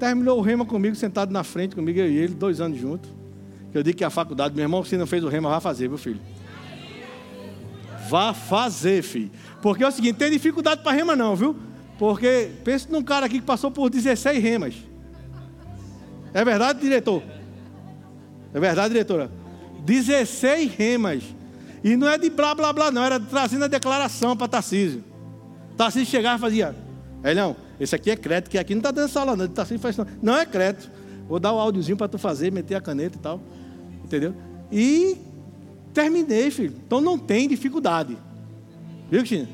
Terminou 0.00 0.38
o 0.38 0.40
rema 0.40 0.64
comigo, 0.64 0.96
sentado 0.96 1.30
na 1.30 1.44
frente 1.44 1.76
comigo, 1.76 1.98
eu 1.98 2.10
e 2.10 2.16
ele, 2.16 2.34
dois 2.34 2.58
anos 2.58 2.80
juntos. 2.80 3.10
Eu 3.72 3.82
digo 3.82 3.98
que 3.98 4.02
a 4.02 4.08
faculdade, 4.08 4.54
meu 4.54 4.64
irmão, 4.64 4.82
se 4.82 4.96
não 4.96 5.06
fez 5.06 5.22
o 5.22 5.28
rema, 5.28 5.50
vai 5.50 5.60
fazer, 5.60 5.88
meu 5.88 5.98
filho. 5.98 6.20
Vá 8.08 8.32
fazer, 8.32 9.02
filho. 9.02 9.30
Porque 9.60 9.84
é 9.84 9.88
o 9.88 9.90
seguinte, 9.92 10.16
tem 10.16 10.30
dificuldade 10.30 10.82
para 10.82 10.92
rema 10.92 11.14
não, 11.14 11.36
viu? 11.36 11.54
Porque 11.98 12.50
pensa 12.64 12.88
num 12.90 13.02
cara 13.02 13.26
aqui 13.26 13.40
que 13.40 13.44
passou 13.44 13.70
por 13.70 13.90
16 13.90 14.42
remas. 14.42 14.74
É 16.32 16.42
verdade, 16.42 16.80
diretor? 16.80 17.22
É 18.54 18.58
verdade, 18.58 18.88
diretora? 18.88 19.30
16 19.84 20.72
remas. 20.72 21.22
E 21.84 21.94
não 21.94 22.08
é 22.08 22.16
de 22.16 22.30
blá 22.30 22.54
blá 22.54 22.72
blá, 22.72 22.90
não, 22.90 23.04
era 23.04 23.20
trazendo 23.20 23.66
a 23.66 23.68
declaração 23.68 24.34
para 24.34 24.48
Tarcísio. 24.48 25.04
Tarcísio 25.76 26.06
chegava 26.06 26.38
e 26.38 26.40
fazia: 26.40 26.74
Elhão, 27.22 27.54
Esse 27.80 27.94
aqui 27.94 28.10
é 28.10 28.16
crédito, 28.16 28.50
que 28.50 28.58
aqui 28.58 28.74
não 28.74 28.80
está 28.80 28.90
dando 28.90 29.08
sala, 29.08 29.34
não. 29.34 29.48
Tá 29.48 29.62
assim, 29.62 29.78
faz, 29.78 29.96
não. 29.96 30.06
não 30.22 30.36
é 30.36 30.44
crédito. 30.44 30.90
Vou 31.26 31.40
dar 31.40 31.52
o 31.52 31.58
áudiozinho 31.58 31.96
para 31.96 32.08
tu 32.08 32.18
fazer, 32.18 32.52
meter 32.52 32.74
a 32.74 32.80
caneta 32.80 33.16
e 33.16 33.20
tal. 33.20 33.40
Entendeu? 34.04 34.34
E 34.70 35.16
terminei, 35.94 36.50
filho. 36.50 36.76
Então 36.86 37.00
não 37.00 37.18
tem 37.18 37.48
dificuldade. 37.48 38.18
Viu, 39.10 39.20
Cristina? 39.20 39.48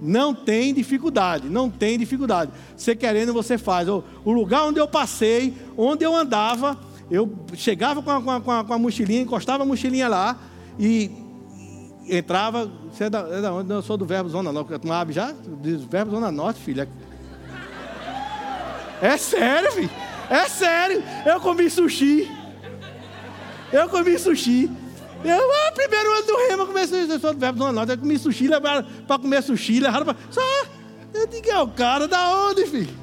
Não 0.00 0.34
tem 0.34 0.74
dificuldade, 0.74 1.48
não 1.48 1.70
tem 1.70 1.98
dificuldade. 1.98 2.50
Você 2.76 2.94
querendo, 2.94 3.32
você 3.32 3.56
faz. 3.56 3.88
O 3.88 4.02
lugar 4.26 4.64
onde 4.64 4.78
eu 4.78 4.86
passei, 4.86 5.54
onde 5.76 6.04
eu 6.04 6.14
andava, 6.14 6.78
eu 7.10 7.32
chegava 7.54 8.02
com 8.02 8.10
a, 8.10 8.20
com 8.20 8.50
a, 8.50 8.64
com 8.64 8.72
a 8.72 8.78
mochilinha, 8.78 9.22
encostava 9.22 9.62
a 9.62 9.66
mochilinha 9.66 10.08
lá 10.08 10.38
e 10.78 11.10
entrava. 12.08 12.70
Você 12.92 13.04
é 13.04 13.10
da, 13.10 13.20
é 13.20 13.40
da 13.40 13.54
onde? 13.54 13.70
Eu 13.72 13.82
sou 13.82 13.96
do 13.96 14.04
Verbo 14.04 14.28
Zona 14.28 14.52
Norte. 14.52 14.78
Tu 14.78 14.86
não 14.86 15.12
já? 15.12 15.34
Diz 15.62 15.82
Verbo 15.82 16.10
Zona 16.10 16.30
Norte, 16.30 16.60
filha. 16.60 16.88
É 19.00 19.16
sério, 19.16 19.72
filho. 19.72 19.90
É 20.30 20.48
sério. 20.48 21.02
Eu 21.24 21.40
comi 21.40 21.68
sushi. 21.70 22.30
Eu 23.72 23.88
comi 23.88 24.18
sushi. 24.18 24.70
Eu, 25.24 25.52
ah, 25.52 25.72
primeiro 25.72 26.12
ano 26.12 26.26
do 26.26 26.36
remo, 26.48 26.62
eu 26.62 26.66
comecei, 26.66 27.02
eu 27.02 27.18
sou 27.18 27.32
do 27.32 27.40
Verbo 27.40 27.58
Zona 27.58 27.72
Norte. 27.72 27.92
Eu 27.92 27.98
comi 27.98 28.18
sushi, 28.18 28.48
levaram 28.48 28.86
para 29.06 29.18
comer 29.18 29.42
sushi, 29.42 29.80
levaram 29.80 30.06
para. 30.06 30.16
Só. 30.30 30.40
Eu 31.12 31.26
digo, 31.26 31.48
é 31.48 31.58
o 31.60 31.68
cara 31.68 32.06
da 32.06 32.48
onde, 32.48 32.66
filho? 32.66 32.94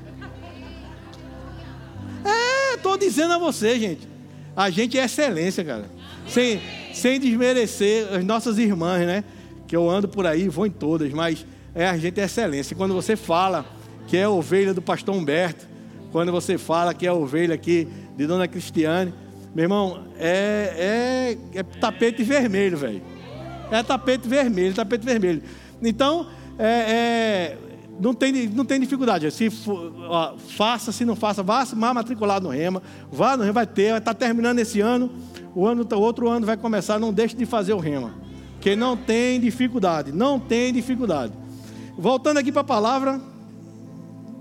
É, 2.23 2.75
estou 2.75 2.97
dizendo 2.97 3.33
a 3.33 3.37
você, 3.37 3.79
gente. 3.79 4.07
A 4.55 4.69
gente 4.69 4.97
é 4.97 5.05
excelência, 5.05 5.63
cara. 5.63 5.85
Sem, 6.27 6.61
sem 6.93 7.19
desmerecer 7.19 8.07
as 8.13 8.23
nossas 8.23 8.57
irmãs, 8.57 9.05
né? 9.05 9.23
Que 9.67 9.75
eu 9.75 9.89
ando 9.89 10.07
por 10.07 10.25
aí, 10.27 10.47
vou 10.47 10.65
em 10.65 10.71
todas, 10.71 11.11
mas 11.11 11.45
é, 11.73 11.87
a 11.87 11.97
gente 11.97 12.19
é 12.21 12.25
excelência. 12.25 12.75
Quando 12.75 12.93
você 12.93 13.15
fala 13.15 13.65
que 14.07 14.15
é 14.15 14.23
a 14.23 14.29
ovelha 14.29 14.73
do 14.73 14.81
pastor 14.81 15.15
Humberto, 15.15 15.67
quando 16.13 16.31
você 16.31 16.59
fala 16.59 16.93
que 16.93 17.07
é 17.07 17.11
ovelha 17.11 17.55
aqui 17.55 17.87
de 18.15 18.27
Dona 18.27 18.47
Cristiane, 18.47 19.11
meu 19.55 19.63
irmão, 19.63 20.03
é, 20.19 21.35
é, 21.53 21.59
é 21.59 21.63
tapete 21.63 22.21
vermelho, 22.21 22.77
velho. 22.77 23.01
É 23.71 23.81
tapete 23.81 24.27
vermelho, 24.27 24.75
tapete 24.75 25.03
vermelho. 25.03 25.41
Então, 25.81 26.27
é, 26.59 26.67
é 26.67 27.57
não 27.99 28.13
tem, 28.13 28.47
não 28.47 28.63
tem 28.63 28.79
dificuldade. 28.79 29.29
Se 29.31 29.49
ó, 30.07 30.37
faça, 30.37 30.91
se 30.91 31.03
não 31.03 31.15
faça, 31.15 31.41
vá 31.41 31.65
mais 31.75 31.93
matriculado 31.95 32.47
no 32.47 32.53
Rema, 32.53 32.83
vá 33.11 33.35
no 33.35 33.41
Rema, 33.41 33.53
vai 33.53 33.67
ter, 33.67 33.89
vai 33.89 33.97
estar 33.97 34.13
tá 34.13 34.19
terminando 34.25 34.59
esse 34.59 34.81
ano, 34.81 35.11
o 35.55 35.65
ano, 35.65 35.87
o 35.91 35.99
outro 35.99 36.29
ano 36.29 36.45
vai 36.45 36.57
começar, 36.57 36.99
não 36.99 37.11
deixe 37.11 37.35
de 37.35 37.45
fazer 37.47 37.73
o 37.73 37.79
Rema. 37.79 38.13
Porque 38.53 38.75
não 38.75 38.95
tem 38.95 39.39
dificuldade, 39.39 40.11
não 40.11 40.39
tem 40.39 40.71
dificuldade. 40.71 41.33
Voltando 41.97 42.37
aqui 42.37 42.51
para 42.51 42.61
a 42.61 42.65
palavra. 42.65 43.19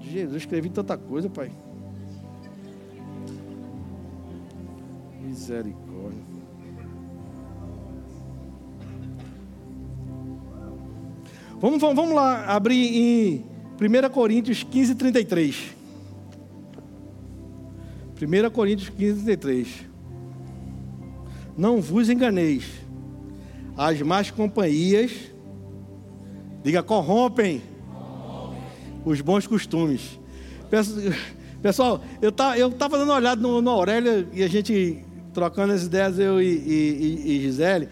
Jesus, 0.03 0.37
escrevi 0.37 0.69
tanta 0.69 0.99
coisa, 0.99 1.31
Pai. 1.31 1.51
Misericórdia. 5.33 6.21
Vamos, 11.59 11.81
vamos, 11.81 11.97
vamos 11.97 12.15
lá 12.15 12.45
abrir 12.49 12.95
em 12.95 13.45
1 13.81 14.11
Coríntios 14.11 14.63
15, 14.63 14.95
33. 14.95 15.75
1 18.21 18.51
Coríntios 18.51 18.91
15, 18.91 19.25
33. 19.25 19.87
Não 21.57 21.81
vos 21.81 22.11
enganeis, 22.11 22.67
as 23.75 24.03
más 24.03 24.31
companhias, 24.31 25.13
diga, 26.63 26.83
corrompem, 26.83 27.63
os 29.03 29.23
bons 29.23 29.47
costumes. 29.47 30.21
Pessoal, 31.63 32.03
eu 32.21 32.29
estava 32.29 32.99
dando 32.99 33.09
uma 33.09 33.17
olhada 33.17 33.41
no, 33.41 33.63
no 33.63 33.71
Aurélio 33.71 34.29
e 34.35 34.43
a 34.43 34.49
gente 34.49 35.07
trocando 35.33 35.73
as 35.73 35.85
ideias, 35.85 36.19
eu 36.19 36.41
e, 36.41 36.47
e, 36.47 37.23
e 37.27 37.41
Gisele, 37.41 37.89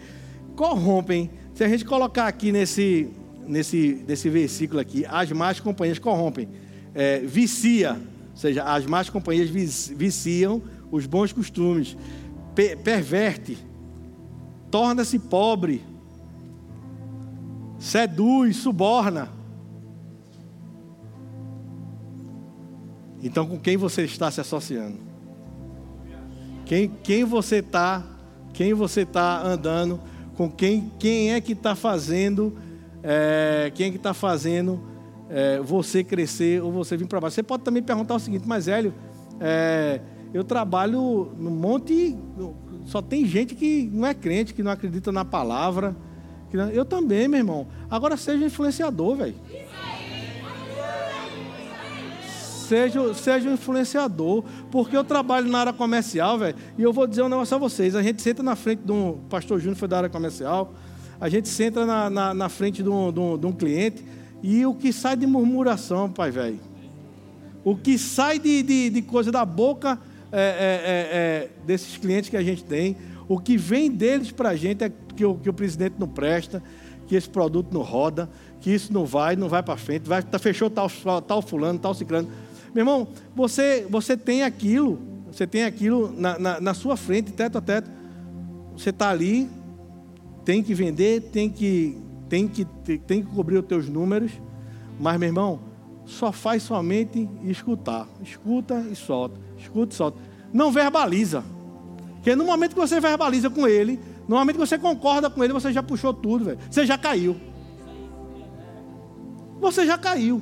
corrompem. 0.55 1.29
Se 1.53 1.63
a 1.63 1.67
gente 1.67 1.85
colocar 1.85 2.27
aqui 2.27 2.51
nesse, 2.51 3.09
nesse, 3.47 4.03
nesse 4.07 4.29
versículo 4.29 4.79
aqui, 4.79 5.05
as 5.07 5.31
más 5.31 5.59
companhias 5.59 5.99
corrompem, 5.99 6.47
é, 6.93 7.19
vicia, 7.19 7.93
ou 8.31 8.37
seja, 8.37 8.63
as 8.63 8.85
más 8.85 9.09
companhias 9.09 9.49
viciam 9.49 10.61
os 10.91 11.05
bons 11.05 11.31
costumes, 11.31 11.97
per 12.53 12.77
perverte, 12.77 13.57
torna-se 14.69 15.17
pobre, 15.17 15.81
seduz, 17.79 18.57
suborna. 18.57 19.29
Então, 23.23 23.45
com 23.45 23.59
quem 23.59 23.77
você 23.77 24.03
está 24.03 24.31
se 24.31 24.41
associando? 24.41 25.10
Quem, 26.71 26.87
quem 27.03 27.25
você 27.25 27.57
está? 27.57 28.01
Quem 28.53 28.73
você 28.73 29.01
está 29.01 29.45
andando? 29.45 29.99
Com 30.37 30.49
quem? 30.49 30.89
Quem 30.97 31.33
é 31.33 31.41
que 31.41 31.51
está 31.51 31.75
fazendo? 31.75 32.55
é, 33.03 33.71
quem 33.73 33.87
é 33.87 33.89
que 33.89 33.97
está 33.97 34.13
fazendo 34.13 34.81
é, 35.29 35.59
você 35.59 36.03
crescer 36.03 36.61
ou 36.61 36.71
você 36.71 36.95
vir 36.97 37.07
para 37.07 37.19
baixo. 37.19 37.35
Você 37.35 37.43
pode 37.43 37.63
também 37.63 37.81
perguntar 37.81 38.15
o 38.15 38.19
seguinte, 38.19 38.47
mas 38.47 38.67
Hélio, 38.67 38.93
é, 39.39 40.01
eu 40.33 40.43
trabalho 40.43 41.31
num 41.37 41.51
monte, 41.51 42.15
só 42.85 43.01
tem 43.01 43.25
gente 43.25 43.55
que 43.55 43.89
não 43.91 44.07
é 44.07 44.13
crente, 44.13 44.53
que 44.53 44.63
não 44.63 44.71
acredita 44.71 45.11
na 45.11 45.25
palavra. 45.25 45.95
Eu 46.73 46.83
também, 46.83 47.29
meu 47.29 47.39
irmão. 47.39 47.67
Agora 47.89 48.17
seja 48.17 48.45
influenciador, 48.45 49.15
velho. 49.15 49.35
Seja, 52.71 53.13
seja 53.13 53.49
um 53.49 53.53
influenciador, 53.53 54.45
porque 54.71 54.95
eu 54.95 55.03
trabalho 55.03 55.49
na 55.49 55.59
área 55.59 55.73
comercial, 55.73 56.37
velho, 56.37 56.55
e 56.77 56.81
eu 56.81 56.93
vou 56.93 57.05
dizer 57.05 57.21
um 57.21 57.27
negócio 57.27 57.53
a 57.55 57.59
vocês. 57.59 57.95
A 57.95 58.01
gente 58.01 58.21
senta 58.21 58.41
na 58.41 58.55
frente 58.55 58.81
de 58.85 58.91
um. 58.93 59.19
Pastor 59.29 59.59
Júnior 59.59 59.75
foi 59.75 59.87
da 59.89 59.97
área 59.97 60.09
comercial 60.09 60.73
a 61.21 61.29
gente 61.29 61.47
senta 61.49 61.85
na, 61.85 62.09
na, 62.09 62.33
na 62.33 62.49
frente 62.49 62.81
de 62.81 62.89
um, 62.89 63.13
de, 63.13 63.19
um, 63.19 63.37
de 63.37 63.45
um, 63.45 63.51
cliente 63.51 64.03
e 64.41 64.65
o 64.65 64.73
que 64.73 64.91
sai 64.91 65.15
de 65.15 65.27
murmuração, 65.27 66.09
pai 66.09 66.31
velho. 66.31 66.59
O 67.63 67.75
que 67.75 67.95
sai 67.99 68.39
de, 68.39 68.63
de, 68.63 68.89
de 68.89 69.01
coisa 69.03 69.31
da 69.31 69.45
boca 69.45 69.99
é, 70.31 70.41
é, 70.41 70.41
é, 70.41 70.49
é 71.13 71.49
desses 71.63 71.95
clientes 71.95 72.27
que 72.27 72.35
a 72.35 72.41
gente 72.41 72.63
tem, 72.63 72.97
o 73.29 73.39
que 73.39 73.55
vem 73.55 73.91
deles 73.91 74.31
para 74.31 74.49
a 74.49 74.55
gente 74.55 74.83
é 74.83 74.91
que 75.15 75.23
o, 75.23 75.35
que 75.35 75.47
o 75.47 75.53
presidente 75.53 75.97
não 75.99 76.07
presta, 76.07 76.63
que 77.05 77.15
esse 77.15 77.29
produto 77.29 77.71
não 77.71 77.81
roda, 77.83 78.27
que 78.59 78.71
isso 78.71 78.91
não 78.91 79.05
vai, 79.05 79.35
não 79.35 79.47
vai 79.47 79.61
para 79.61 79.77
frente, 79.77 80.09
vai, 80.09 80.23
tá, 80.23 80.39
fechou 80.39 80.71
tal, 80.71 80.89
tal 81.21 81.43
fulano, 81.43 81.77
tal 81.77 81.93
ciclano. 81.93 82.31
Meu 82.73 82.81
irmão, 82.81 83.07
você, 83.35 83.85
você 83.89 84.15
tem 84.15 84.43
aquilo, 84.43 84.99
você 85.31 85.45
tem 85.45 85.63
aquilo 85.63 86.13
na, 86.17 86.39
na, 86.39 86.61
na 86.61 86.73
sua 86.73 86.95
frente, 86.95 87.31
teto 87.31 87.57
a 87.57 87.61
teto. 87.61 87.89
Você 88.75 88.89
está 88.91 89.09
ali, 89.09 89.49
tem 90.45 90.63
que 90.63 90.73
vender, 90.73 91.21
tem 91.31 91.49
que, 91.49 91.97
tem 92.29 92.47
que, 92.47 92.65
tem 92.65 93.23
que 93.23 93.29
cobrir 93.33 93.57
os 93.57 93.65
teus 93.65 93.89
números, 93.89 94.31
mas, 94.99 95.19
meu 95.19 95.29
irmão, 95.29 95.59
só 96.05 96.31
faz 96.31 96.63
somente 96.63 97.29
escutar. 97.43 98.07
Escuta 98.21 98.85
e 98.91 98.95
solta, 98.95 99.39
escuta 99.57 99.93
e 99.93 99.97
solta. 99.97 100.19
Não 100.53 100.71
verbaliza. 100.71 101.43
Porque 102.15 102.35
no 102.35 102.45
momento 102.45 102.73
que 102.73 102.79
você 102.79 102.99
verbaliza 102.99 103.49
com 103.49 103.67
ele, 103.67 103.99
no 104.27 104.35
momento 104.35 104.55
que 104.55 104.65
você 104.65 104.77
concorda 104.77 105.29
com 105.29 105.43
ele, 105.43 105.53
você 105.53 105.73
já 105.73 105.81
puxou 105.81 106.13
tudo, 106.13 106.45
velho. 106.45 106.59
Você 106.69 106.85
já 106.85 106.97
caiu. 106.97 107.35
Você 109.59 109.85
já 109.85 109.97
caiu. 109.97 110.41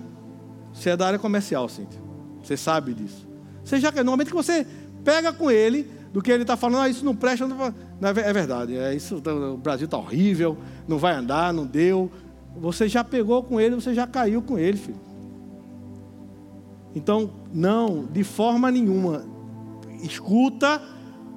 Você 0.73 0.91
é 0.91 0.97
da 0.97 1.07
área 1.07 1.19
comercial, 1.19 1.67
Cíntia. 1.69 2.08
Você 2.49 2.57
sabe 2.57 2.95
disso. 2.95 3.27
Você 3.63 3.79
já. 3.79 3.91
No 3.91 4.09
momento 4.09 4.29
que 4.29 4.35
você 4.35 4.65
pega 5.03 5.31
com 5.31 5.51
ele, 5.51 5.87
do 6.11 6.19
que 6.19 6.31
ele 6.31 6.41
está 6.41 6.57
falando, 6.57 6.81
ah, 6.81 6.89
isso 6.89 7.05
não 7.05 7.15
presta. 7.15 7.47
Não, 7.47 7.55
não 8.01 8.09
é 8.09 8.33
verdade, 8.33 8.75
é 8.75 8.95
isso, 8.95 9.21
o 9.23 9.57
Brasil 9.57 9.85
está 9.85 9.99
horrível, 9.99 10.57
não 10.87 10.97
vai 10.97 11.13
andar, 11.13 11.53
não 11.53 11.67
deu. 11.67 12.11
Você 12.57 12.89
já 12.89 13.03
pegou 13.03 13.43
com 13.43 13.61
ele, 13.61 13.75
você 13.75 13.93
já 13.93 14.07
caiu 14.07 14.41
com 14.41 14.57
ele, 14.57 14.77
filho. 14.77 14.99
Então, 16.95 17.29
não, 17.53 18.07
de 18.11 18.23
forma 18.23 18.71
nenhuma. 18.71 19.23
Escuta, 20.01 20.81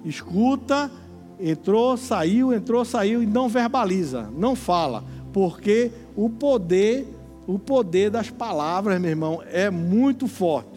escuta, 0.06 0.90
entrou, 1.38 1.98
saiu, 1.98 2.54
entrou, 2.54 2.86
saiu 2.86 3.22
e 3.22 3.26
não 3.26 3.50
verbaliza, 3.50 4.30
não 4.34 4.56
fala, 4.56 5.04
porque 5.30 5.90
o 6.16 6.30
poder, 6.30 7.06
o 7.46 7.58
poder 7.58 8.08
das 8.08 8.30
palavras, 8.30 8.98
meu 8.98 9.10
irmão, 9.10 9.42
é 9.46 9.68
muito 9.68 10.26
forte. 10.26 10.71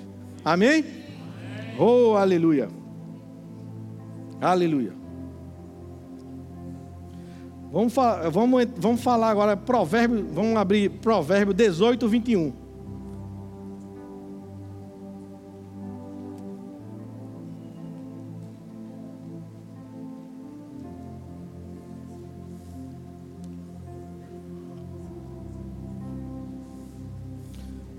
Amém? 0.46 0.86
Oh, 1.80 2.16
aleluia. 2.16 2.70
Aleluia. 4.40 4.94
Vamos, 7.72 7.96
vamos, 8.32 8.68
vamos 8.78 9.02
falar 9.02 9.32
agora, 9.32 9.58
provérbio, 9.58 10.24
vamos 10.32 10.56
abrir 10.56 10.92
provérbio 11.02 11.52
18, 11.52 12.08
21. 12.08 12.54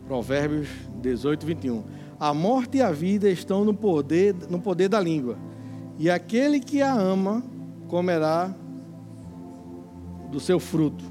Provérbios 0.06 0.68
18, 1.02 1.44
21. 1.44 2.05
A 2.18 2.32
morte 2.32 2.78
e 2.78 2.82
a 2.82 2.90
vida 2.90 3.28
estão 3.28 3.64
no 3.64 3.74
poder, 3.74 4.34
no 4.48 4.58
poder 4.58 4.88
da 4.88 4.98
língua, 4.98 5.36
e 5.98 6.10
aquele 6.10 6.60
que 6.60 6.80
a 6.80 6.92
ama 6.92 7.42
comerá 7.88 8.54
do 10.30 10.40
seu 10.40 10.58
fruto. 10.58 11.04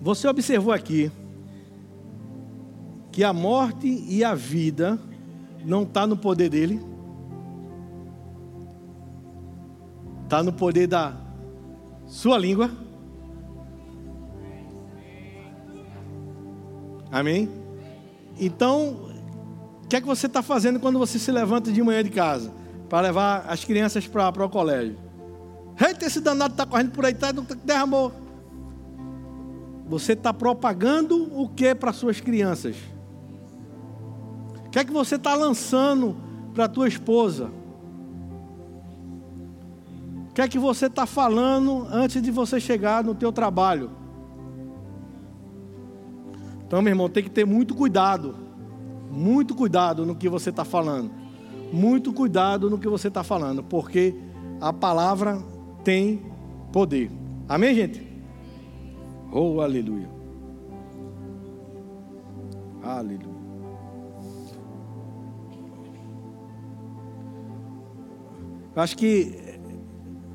Você 0.00 0.26
observou 0.26 0.72
aqui 0.72 1.12
que 3.12 3.22
a 3.22 3.32
morte 3.32 3.86
e 3.86 4.24
a 4.24 4.34
vida 4.34 4.98
não 5.64 5.84
está 5.84 6.06
no 6.06 6.16
poder 6.16 6.48
dele? 6.48 6.80
Está 10.24 10.42
no 10.42 10.52
poder 10.52 10.88
da 10.88 11.21
sua 12.12 12.36
língua? 12.36 12.70
Amém? 17.10 17.48
Então, 18.38 19.10
o 19.82 19.88
que 19.88 19.96
é 19.96 20.00
que 20.00 20.06
você 20.06 20.26
está 20.26 20.42
fazendo 20.42 20.78
quando 20.78 20.98
você 20.98 21.18
se 21.18 21.32
levanta 21.32 21.72
de 21.72 21.82
manhã 21.82 22.04
de 22.04 22.10
casa 22.10 22.52
para 22.88 23.00
levar 23.00 23.46
as 23.48 23.64
crianças 23.64 24.06
para 24.06 24.44
o 24.44 24.48
colégio? 24.50 24.98
Eita, 25.80 26.04
esse 26.04 26.20
danado 26.20 26.52
está 26.52 26.66
correndo 26.66 26.90
por 26.90 27.06
aí, 27.06 27.14
tá, 27.14 27.32
derramou. 27.64 28.12
Você 29.86 30.12
está 30.12 30.34
propagando 30.34 31.30
o 31.34 31.48
que 31.48 31.74
para 31.74 31.94
suas 31.94 32.20
crianças? 32.20 32.76
O 34.66 34.70
que 34.70 34.78
é 34.78 34.84
que 34.84 34.92
você 34.92 35.14
está 35.16 35.34
lançando 35.34 36.14
para 36.52 36.66
a 36.66 36.68
tua 36.68 36.86
esposa? 36.86 37.50
O 40.32 40.34
que 40.34 40.40
é 40.40 40.48
que 40.48 40.58
você 40.58 40.86
está 40.86 41.04
falando 41.04 41.86
antes 41.92 42.22
de 42.22 42.30
você 42.30 42.58
chegar 42.58 43.04
no 43.04 43.14
teu 43.14 43.30
trabalho? 43.30 43.90
Então, 46.66 46.80
meu 46.80 46.90
irmão, 46.90 47.06
tem 47.06 47.22
que 47.22 47.28
ter 47.28 47.44
muito 47.44 47.74
cuidado. 47.74 48.34
Muito 49.10 49.54
cuidado 49.54 50.06
no 50.06 50.16
que 50.16 50.30
você 50.30 50.48
está 50.48 50.64
falando. 50.64 51.10
Muito 51.70 52.14
cuidado 52.14 52.70
no 52.70 52.78
que 52.78 52.88
você 52.88 53.08
está 53.08 53.22
falando. 53.22 53.62
Porque 53.62 54.14
a 54.58 54.72
palavra 54.72 55.38
tem 55.84 56.22
poder. 56.72 57.10
Amém, 57.46 57.74
gente? 57.74 58.02
Oh, 59.30 59.60
aleluia. 59.60 60.08
Aleluia. 62.82 63.32
Eu 68.74 68.82
acho 68.82 68.96
que 68.96 69.41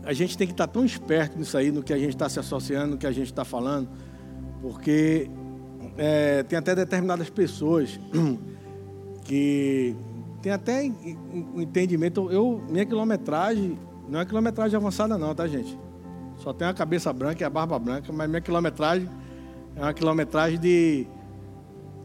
a 0.07 0.13
gente 0.13 0.37
tem 0.37 0.47
que 0.47 0.53
estar 0.53 0.67
tão 0.67 0.85
esperto 0.85 1.37
nisso 1.37 1.57
aí, 1.57 1.69
no 1.69 1.83
que 1.83 1.91
a 1.91 1.97
gente 1.97 2.11
está 2.11 2.29
se 2.29 2.39
associando, 2.39 2.91
no 2.91 2.97
que 2.97 3.05
a 3.05 3.11
gente 3.11 3.25
está 3.25 3.43
falando, 3.43 3.89
porque 4.61 5.29
é, 5.97 6.43
tem 6.43 6.57
até 6.57 6.73
determinadas 6.73 7.29
pessoas 7.29 7.99
que 9.25 9.93
tem 10.41 10.53
até 10.53 10.89
um 11.53 11.59
entendimento. 11.59 12.31
Eu, 12.31 12.63
minha 12.69 12.85
quilometragem 12.85 13.77
não 14.07 14.21
é 14.21 14.25
quilometragem 14.25 14.77
avançada, 14.77 15.17
não, 15.17 15.35
tá, 15.35 15.45
gente? 15.45 15.77
Só 16.37 16.53
tem 16.53 16.65
a 16.65 16.73
cabeça 16.73 17.11
branca 17.11 17.43
e 17.43 17.45
a 17.45 17.49
barba 17.49 17.77
branca, 17.77 18.13
mas 18.13 18.29
minha 18.29 18.41
quilometragem 18.41 19.09
é 19.75 19.81
uma 19.81 19.93
quilometragem 19.93 20.57
de 20.57 21.05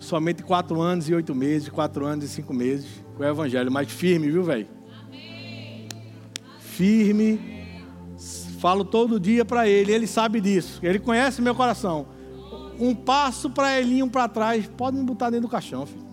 somente 0.00 0.42
quatro 0.42 0.80
anos 0.80 1.08
e 1.08 1.14
oito 1.14 1.36
meses, 1.36 1.68
quatro 1.68 2.04
anos 2.04 2.24
e 2.24 2.28
cinco 2.28 2.52
meses 2.52 2.88
com 3.16 3.22
o 3.22 3.26
Evangelho, 3.26 3.70
mas 3.70 3.92
firme, 3.92 4.28
viu, 4.28 4.42
velho? 4.42 4.66
Firme 6.58 7.61
Falo 8.62 8.84
todo 8.84 9.18
dia 9.18 9.44
para 9.44 9.68
ele, 9.68 9.90
ele 9.90 10.06
sabe 10.06 10.40
disso. 10.40 10.78
Ele 10.84 11.00
conhece 11.00 11.42
meu 11.42 11.52
coração. 11.52 12.06
Um 12.78 12.94
passo 12.94 13.50
para 13.50 13.76
ele 13.76 13.96
e 13.96 14.02
um 14.04 14.08
para 14.08 14.28
trás, 14.28 14.70
pode 14.76 14.96
me 14.96 15.02
botar 15.02 15.30
dentro 15.30 15.48
do 15.48 15.50
caixão, 15.50 15.84
filho. 15.84 16.06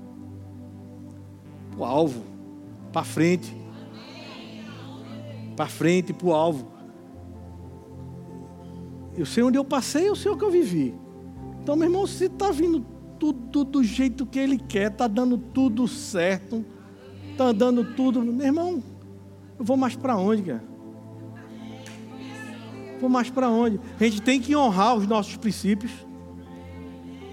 O 1.78 1.86
alvo, 1.86 2.24
para 2.92 3.04
frente. 3.04 3.56
Para 5.56 5.68
frente, 5.68 6.12
para 6.12 6.26
o 6.26 6.34
alvo. 6.34 6.68
Eu 9.16 9.28
sei 9.28 9.44
onde 9.44 9.60
eu 9.60 9.64
passei, 9.64 10.10
eu 10.10 10.16
sei 10.16 10.32
o 10.32 10.36
que 10.36 10.44
eu 10.44 10.50
vivi. 10.50 10.96
Então, 11.62 11.76
meu 11.76 11.88
irmão, 11.88 12.08
se 12.08 12.26
está 12.26 12.50
vindo 12.50 12.84
tudo 13.20 13.64
do 13.64 13.84
jeito 13.84 14.26
que 14.26 14.40
ele 14.40 14.58
quer, 14.58 14.90
está 14.90 15.08
dando 15.08 15.38
tudo 15.38 15.88
certo, 15.88 16.66
está 17.30 17.52
dando 17.52 17.94
tudo, 17.94 18.24
meu 18.24 18.48
irmão, 18.48 18.82
eu 19.60 19.64
vou 19.64 19.78
mais 19.78 19.96
para 19.96 20.18
onde, 20.18 20.42
cara? 20.42 20.79
Vou 23.00 23.10
mais 23.10 23.30
para 23.30 23.50
onde? 23.50 23.80
A 24.00 24.04
gente 24.04 24.22
tem 24.22 24.40
que 24.40 24.56
honrar 24.56 24.96
os 24.96 25.08
nossos 25.08 25.38
princípios. 25.38 25.92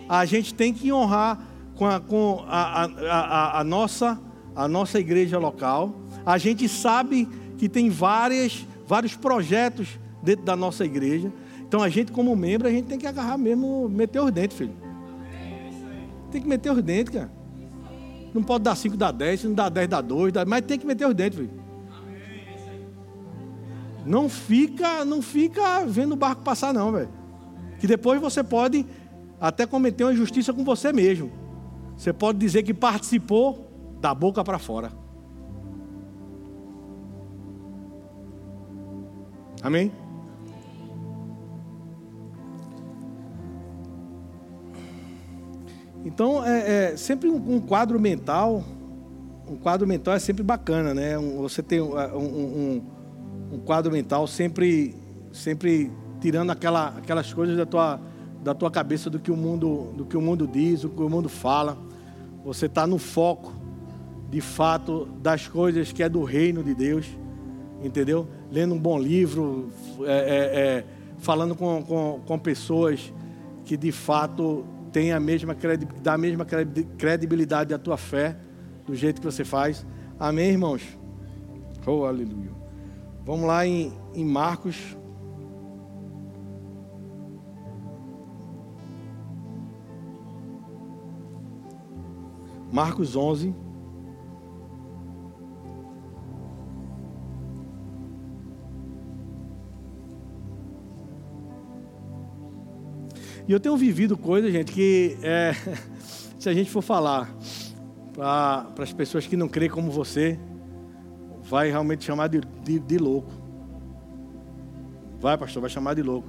A 0.08 0.24
gente 0.24 0.54
tem 0.54 0.72
que 0.72 0.92
honrar 0.92 1.40
com 1.74 1.86
a, 1.86 2.00
com 2.00 2.44
a, 2.46 2.84
a, 2.84 3.60
a, 3.60 3.64
nossa, 3.64 4.18
a 4.54 4.68
nossa 4.68 5.00
igreja 5.00 5.38
local. 5.38 5.94
A 6.24 6.38
gente 6.38 6.68
sabe 6.68 7.28
que 7.58 7.68
tem 7.68 7.90
várias, 7.90 8.66
vários 8.86 9.16
projetos 9.16 9.98
dentro 10.22 10.44
da 10.44 10.54
nossa 10.54 10.84
igreja. 10.84 11.32
Então 11.66 11.82
a 11.82 11.88
gente, 11.88 12.12
como 12.12 12.34
membro, 12.36 12.68
a 12.68 12.70
gente 12.70 12.86
tem 12.86 12.98
que 12.98 13.06
agarrar 13.06 13.36
mesmo, 13.36 13.88
meter 13.88 14.20
os 14.20 14.30
dentes, 14.30 14.56
filho. 14.56 14.74
Tem 16.30 16.40
que 16.40 16.48
meter 16.48 16.70
os 16.70 16.82
dentes, 16.82 17.12
cara. 17.12 17.30
Não 18.32 18.42
pode 18.42 18.64
dar 18.64 18.76
5, 18.76 18.96
dar 18.96 19.12
10, 19.12 19.40
se 19.40 19.46
não 19.48 19.54
dá 19.54 19.68
10, 19.68 19.88
dá 19.88 20.00
2, 20.00 20.32
mas 20.46 20.64
tem 20.64 20.78
que 20.78 20.86
meter 20.86 21.08
os 21.08 21.14
dentes, 21.14 21.38
filho. 21.38 21.65
Não 24.06 24.28
fica, 24.28 25.04
não 25.04 25.20
fica 25.20 25.84
vendo 25.84 26.12
o 26.12 26.16
barco 26.16 26.42
passar 26.42 26.72
não, 26.72 26.92
velho. 26.92 27.08
Que 27.80 27.88
depois 27.88 28.20
você 28.20 28.42
pode 28.42 28.86
até 29.40 29.66
cometer 29.66 30.04
uma 30.04 30.12
injustiça 30.12 30.52
com 30.52 30.64
você 30.64 30.92
mesmo. 30.92 31.30
Você 31.96 32.12
pode 32.12 32.38
dizer 32.38 32.62
que 32.62 32.72
participou 32.72 33.68
da 34.00 34.14
boca 34.14 34.44
para 34.44 34.60
fora. 34.60 34.92
Amém? 39.60 39.90
Então, 46.04 46.44
é, 46.44 46.92
é 46.92 46.96
sempre 46.96 47.28
um, 47.28 47.56
um, 47.56 47.60
quadro 47.60 47.98
mental, 47.98 48.62
um 49.48 49.56
quadro 49.56 49.84
mental 49.88 50.14
é 50.14 50.20
sempre 50.20 50.44
bacana, 50.44 50.94
né? 50.94 51.18
Um, 51.18 51.38
você 51.38 51.60
tem 51.60 51.80
um, 51.80 51.96
um 51.96 52.82
um 53.56 53.60
quadro 53.60 53.90
mental 53.90 54.26
sempre, 54.26 54.94
sempre 55.32 55.90
tirando 56.20 56.50
aquela, 56.50 56.88
aquelas 56.88 57.32
coisas 57.32 57.56
da 57.56 57.64
tua, 57.64 57.98
da 58.44 58.54
tua 58.54 58.70
cabeça 58.70 59.08
do 59.08 59.18
que 59.18 59.30
o 59.30 59.36
mundo, 59.36 59.92
do 59.96 60.04
que 60.04 60.16
o 60.16 60.20
mundo 60.20 60.46
diz, 60.46 60.82
do 60.82 60.90
que 60.90 61.02
o 61.02 61.08
mundo 61.08 61.28
fala. 61.28 61.78
Você 62.44 62.66
está 62.66 62.86
no 62.86 62.98
foco, 62.98 63.52
de 64.30 64.40
fato, 64.40 65.06
das 65.22 65.48
coisas 65.48 65.90
que 65.90 66.02
é 66.02 66.08
do 66.08 66.22
reino 66.22 66.62
de 66.62 66.74
Deus, 66.74 67.06
entendeu? 67.82 68.28
Lendo 68.50 68.74
um 68.74 68.78
bom 68.78 68.98
livro, 68.98 69.70
é, 70.02 70.04
é, 70.04 70.60
é, 70.60 70.84
falando 71.18 71.54
com, 71.54 71.82
com, 71.82 72.20
com 72.26 72.38
pessoas 72.38 73.12
que 73.64 73.76
de 73.76 73.90
fato 73.90 74.64
têm 74.92 75.12
a 75.12 75.18
mesma 75.18 75.56
a 76.06 76.18
mesma 76.18 76.46
credibilidade 76.98 77.72
à 77.72 77.78
tua 77.78 77.96
fé, 77.96 78.36
do 78.86 78.94
jeito 78.94 79.20
que 79.20 79.26
você 79.26 79.44
faz. 79.44 79.84
Amém, 80.20 80.50
irmãos? 80.50 80.82
Oh, 81.86 82.04
aleluia. 82.04 82.65
Vamos 83.26 83.44
lá 83.44 83.66
em, 83.66 83.92
em 84.14 84.24
Marcos. 84.24 84.96
Marcos 92.72 93.16
11. 93.16 93.52
E 103.48 103.52
eu 103.52 103.58
tenho 103.58 103.76
vivido 103.76 104.16
coisas, 104.16 104.52
gente, 104.52 104.70
que 104.70 105.18
é, 105.20 105.52
se 106.38 106.48
a 106.48 106.54
gente 106.54 106.70
for 106.70 106.82
falar 106.82 107.28
para 108.14 108.70
as 108.78 108.92
pessoas 108.92 109.26
que 109.26 109.36
não 109.36 109.48
creem 109.48 109.70
como 109.70 109.90
você, 109.90 110.38
vai 111.48 111.70
realmente 111.70 112.04
chamar 112.04 112.28
de, 112.28 112.40
de, 112.62 112.78
de 112.78 112.98
louco. 112.98 113.30
Vai, 115.20 115.36
pastor, 115.38 115.60
vai 115.60 115.70
chamar 115.70 115.94
de 115.94 116.02
louco. 116.02 116.28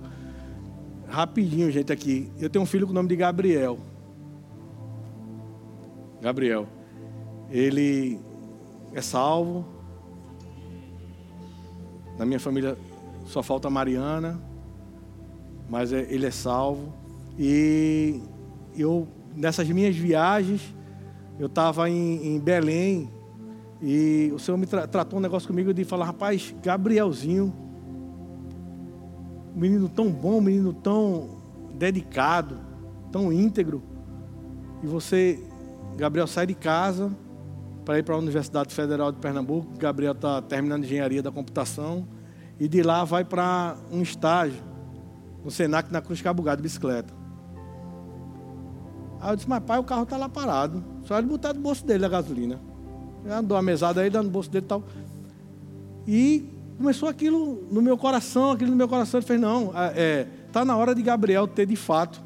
Rapidinho, 1.07 1.71
gente, 1.71 1.91
aqui. 1.91 2.31
Eu 2.39 2.49
tenho 2.49 2.63
um 2.63 2.65
filho 2.65 2.85
com 2.85 2.91
o 2.91 2.95
nome 2.95 3.09
de 3.09 3.15
Gabriel. 3.15 3.77
Gabriel. 6.21 6.67
Ele 7.49 8.19
é 8.93 9.01
salvo. 9.01 9.65
Na 12.17 12.25
minha 12.25 12.39
família 12.39 12.77
só 13.25 13.43
falta 13.43 13.69
Mariana, 13.69 14.41
mas 15.69 15.93
é, 15.93 16.07
ele 16.09 16.25
é 16.25 16.31
salvo. 16.31 16.93
E 17.37 18.21
eu, 18.75 19.07
nessas 19.35 19.69
minhas 19.69 19.95
viagens, 19.95 20.73
eu 21.39 21.47
estava 21.47 21.89
em, 21.89 22.35
em 22.35 22.39
Belém, 22.39 23.09
e 23.81 24.31
o 24.33 24.39
Senhor 24.39 24.57
me 24.57 24.65
tra 24.65 24.87
tratou 24.87 25.19
um 25.19 25.21
negócio 25.21 25.47
comigo 25.47 25.73
de 25.73 25.83
falar, 25.83 26.05
rapaz, 26.05 26.55
Gabrielzinho 26.63 27.53
um 29.57 29.59
menino 29.59 29.89
tão 29.89 30.11
bom, 30.11 30.37
um 30.37 30.41
menino 30.41 30.71
tão 30.71 31.29
dedicado, 31.73 32.59
tão 33.11 33.33
íntegro. 33.33 33.81
E 34.83 34.87
você, 34.87 35.43
Gabriel, 35.95 36.27
sai 36.27 36.45
de 36.45 36.53
casa 36.53 37.11
para 37.83 37.97
ir 37.97 38.03
para 38.03 38.13
a 38.13 38.19
Universidade 38.19 38.71
Federal 38.71 39.11
de 39.11 39.17
Pernambuco. 39.17 39.75
Gabriel 39.79 40.11
está 40.11 40.43
terminando 40.43 40.83
engenharia 40.83 41.23
da 41.23 41.31
computação. 41.31 42.07
E 42.59 42.67
de 42.67 42.83
lá 42.83 43.03
vai 43.03 43.25
para 43.25 43.75
um 43.91 44.03
estágio 44.03 44.61
no 45.43 45.49
Senac 45.49 45.91
na 45.91 46.01
Cruz 46.01 46.21
Cabugá 46.21 46.53
de 46.53 46.61
bicicleta. 46.61 47.11
Aí 49.19 49.31
eu 49.31 49.35
disse, 49.35 49.49
mas 49.49 49.63
pai, 49.63 49.79
o 49.79 49.83
carro 49.83 50.03
está 50.03 50.17
lá 50.17 50.29
parado. 50.29 50.83
Só 51.01 51.17
ele 51.17 51.25
botar 51.25 51.53
no 51.53 51.61
bolso 51.61 51.83
dele 51.83 52.05
a 52.05 52.09
gasolina. 52.09 52.59
Andou 53.29 53.57
a 53.57 53.61
mesada 53.61 54.01
aí, 54.01 54.09
dando 54.09 54.25
no 54.25 54.31
bolso 54.31 54.49
dele 54.49 54.65
e 54.65 54.67
tal. 54.67 54.83
E 56.07 56.49
começou 56.77 57.09
aquilo 57.09 57.67
no 57.71 57.81
meu 57.81 57.97
coração, 57.97 58.51
aquilo 58.51 58.71
no 58.71 58.77
meu 58.77 58.87
coração. 58.87 59.19
Ele 59.19 59.27
fez, 59.27 59.39
não, 59.39 59.67
está 60.47 60.61
é, 60.61 60.65
na 60.65 60.77
hora 60.77 60.93
de 60.93 61.01
Gabriel 61.01 61.47
ter 61.47 61.65
de 61.65 61.75
fato 61.75 62.21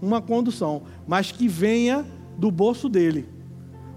uma 0.00 0.20
condução, 0.20 0.82
mas 1.06 1.32
que 1.32 1.48
venha 1.48 2.04
do 2.38 2.50
bolso 2.50 2.88
dele. 2.88 3.28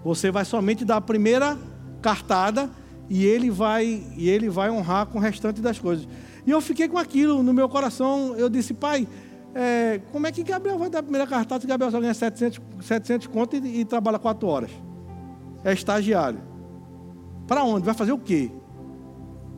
Você 0.04 0.32
vai 0.32 0.46
somente 0.46 0.84
dar 0.86 0.98
a 0.98 1.02
primeira 1.02 1.58
cartada 2.02 2.70
e 3.10 3.26
ele 3.26 3.50
vai 3.50 4.04
e 4.18 4.30
ele 4.30 4.50
vai 4.50 4.70
honrar 4.70 5.06
com 5.08 5.18
o 5.18 5.22
restante 5.22 5.62
das 5.62 5.78
coisas. 5.78 6.08
E 6.46 6.52
eu 6.52 6.62
fiquei 6.62 6.88
com 6.88 6.98
aquilo 6.98 7.44
no 7.44 7.54
meu 7.54 7.68
coração. 7.68 8.34
Eu 8.36 8.50
disse, 8.50 8.74
pai, 8.74 9.08
é, 9.54 10.00
como 10.12 10.26
é 10.26 10.32
que 10.32 10.44
Gabriel 10.44 10.78
vai 10.78 10.90
dar 10.90 11.00
a 11.00 11.04
primeira 11.04 11.28
cartada 11.28 11.62
se 11.62 11.68
Gabriel 11.68 11.92
só 11.92 12.00
ganha 12.00 12.14
700, 12.14 12.62
700 12.82 13.28
conto 13.28 13.56
e, 13.56 13.82
e 13.82 13.86
trabalha 13.86 14.18
4 14.18 14.48
horas? 14.48 14.72
É 15.64 15.74
estagiário. 15.74 16.49
Para 17.50 17.64
onde? 17.64 17.84
Vai 17.84 17.96
fazer 17.96 18.12
o 18.12 18.20
quê? 18.20 18.52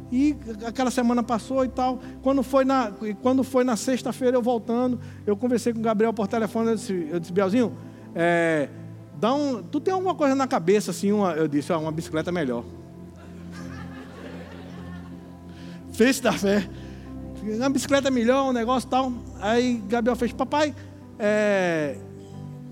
E 0.10 0.34
aquela 0.66 0.90
semana 0.90 1.22
passou 1.22 1.66
e 1.66 1.68
tal. 1.68 2.00
Quando 2.22 2.42
foi 2.42 2.64
na, 2.64 2.90
quando 3.22 3.44
foi 3.44 3.66
na 3.66 3.76
sexta-feira, 3.76 4.38
eu 4.38 4.42
voltando, 4.42 4.98
eu 5.28 5.36
conversei 5.36 5.74
com 5.74 5.80
o 5.80 5.82
Gabriel 5.82 6.14
por 6.14 6.26
telefone. 6.26 6.70
Eu 6.70 6.76
disse, 6.76 7.08
eu 7.12 7.20
disse 7.20 7.34
Bielzinho, 7.34 7.78
é, 8.16 8.70
dá 9.20 9.34
um, 9.34 9.62
tu 9.62 9.82
tem 9.82 9.94
alguma 9.94 10.16
coisa 10.16 10.34
na 10.34 10.48
cabeça, 10.48 10.92
assim? 10.92 11.12
Uma, 11.12 11.34
eu 11.34 11.50
disse, 11.50 11.74
ah, 11.74 11.78
uma 11.78 11.92
bicicleta 11.92 12.32
melhor. 12.32 12.64
Fez 15.92 16.22
da 16.22 16.32
fé. 16.32 16.70
Uma 17.44 17.70
bicicleta 17.70 18.08
é 18.08 18.12
melhor, 18.12 18.50
um 18.50 18.54
negócio 18.54 18.90
tal. 18.90 19.12
Aí 19.42 19.84
Gabriel 19.90 20.16
fez, 20.16 20.32
papai, 20.32 20.74
é, 21.20 21.98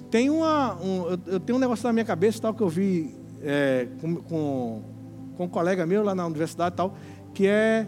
tem 0.10 0.30
uma, 0.30 0.76
um, 0.76 1.20
eu 1.28 1.42
tenho 1.42 1.58
um 1.58 1.60
negócio 1.60 1.86
na 1.86 1.92
minha 1.92 2.06
cabeça 2.06 2.40
tal 2.42 2.54
que 2.54 2.62
eu 2.62 2.70
vi 2.70 3.18
é, 3.42 3.88
com, 4.00 4.16
com, 4.18 4.99
com 5.40 5.46
um 5.46 5.48
colega 5.50 5.86
meu 5.86 6.04
lá 6.04 6.14
na 6.14 6.26
universidade 6.28 6.76
tal 6.76 6.94
que 7.34 7.48
é 7.48 7.88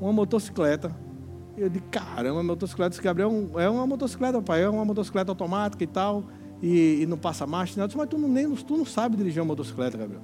uma 0.00 0.12
motocicleta. 0.12 0.90
Eu 1.56 1.68
disse, 1.68 1.84
caramba, 1.90 2.42
motocicleta, 2.42 2.94
esse 2.94 3.02
Gabriel 3.02 3.30
é, 3.56 3.64
é 3.64 3.68
uma 3.68 3.86
motocicleta, 3.86 4.42
pai, 4.42 4.64
é 4.64 4.68
uma 4.68 4.84
motocicleta 4.84 5.30
automática 5.30 5.84
e 5.84 5.86
tal, 5.86 6.24
e, 6.60 7.02
e 7.02 7.06
não 7.06 7.16
passa 7.16 7.46
marcha. 7.46 7.80
Eu 7.80 7.86
disse, 7.86 7.96
mas 7.96 8.08
tu 8.08 8.18
não, 8.18 8.28
nem, 8.28 8.52
tu 8.52 8.76
não 8.76 8.84
sabe 8.84 9.16
dirigir 9.16 9.40
uma 9.40 9.46
motocicleta, 9.48 9.96
Gabriel. 9.96 10.22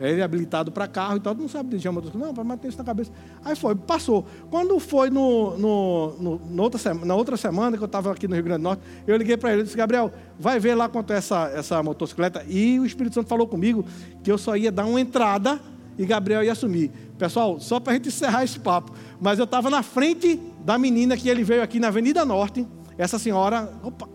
Ele 0.00 0.20
é 0.20 0.24
habilitado 0.24 0.70
para 0.70 0.86
carro 0.86 1.16
e 1.16 1.20
tal, 1.20 1.34
tu 1.34 1.40
não 1.40 1.48
sabe 1.48 1.70
dirigir 1.70 1.90
uma 1.90 2.00
motocicleta. 2.00 2.32
Não, 2.32 2.44
mas 2.44 2.60
tem 2.60 2.68
isso 2.68 2.78
na 2.78 2.84
cabeça. 2.84 3.10
Aí 3.44 3.56
foi, 3.56 3.74
passou. 3.74 4.24
Quando 4.50 4.78
foi 4.78 5.10
no, 5.10 5.56
no, 5.56 6.16
no, 6.20 6.38
no 6.38 6.62
outra 6.62 6.94
na 6.94 7.14
outra 7.16 7.36
semana 7.36 7.76
que 7.76 7.82
eu 7.82 7.86
estava 7.86 8.12
aqui 8.12 8.28
no 8.28 8.34
Rio 8.34 8.44
Grande 8.44 8.60
do 8.60 8.64
Norte, 8.64 8.82
eu 9.06 9.16
liguei 9.16 9.36
para 9.36 9.52
ele 9.52 9.62
e 9.62 9.64
disse, 9.64 9.76
Gabriel, 9.76 10.12
vai 10.38 10.60
ver 10.60 10.76
lá 10.76 10.88
quanto 10.88 11.12
é 11.12 11.16
essa, 11.16 11.48
essa 11.48 11.82
motocicleta. 11.82 12.44
E 12.48 12.78
o 12.78 12.86
Espírito 12.86 13.14
Santo 13.14 13.28
falou 13.28 13.48
comigo 13.48 13.84
que 14.22 14.30
eu 14.30 14.38
só 14.38 14.56
ia 14.56 14.70
dar 14.70 14.86
uma 14.86 15.00
entrada 15.00 15.60
e 15.98 16.06
Gabriel 16.06 16.42
ia 16.42 16.52
assumir. 16.52 16.90
Pessoal, 17.18 17.58
só 17.58 17.80
para 17.80 17.92
a 17.92 17.96
gente 17.96 18.08
encerrar 18.08 18.44
esse 18.44 18.60
papo, 18.60 18.92
mas 19.20 19.38
eu 19.38 19.44
estava 19.44 19.68
na 19.68 19.82
frente 19.82 20.40
da 20.64 20.78
menina 20.78 21.16
que 21.16 21.28
ele 21.28 21.42
veio 21.42 21.62
aqui 21.62 21.80
na 21.80 21.88
Avenida 21.88 22.24
Norte. 22.24 22.64
Essa 22.96 23.18
senhora 23.18 23.72
opa, 23.82 24.08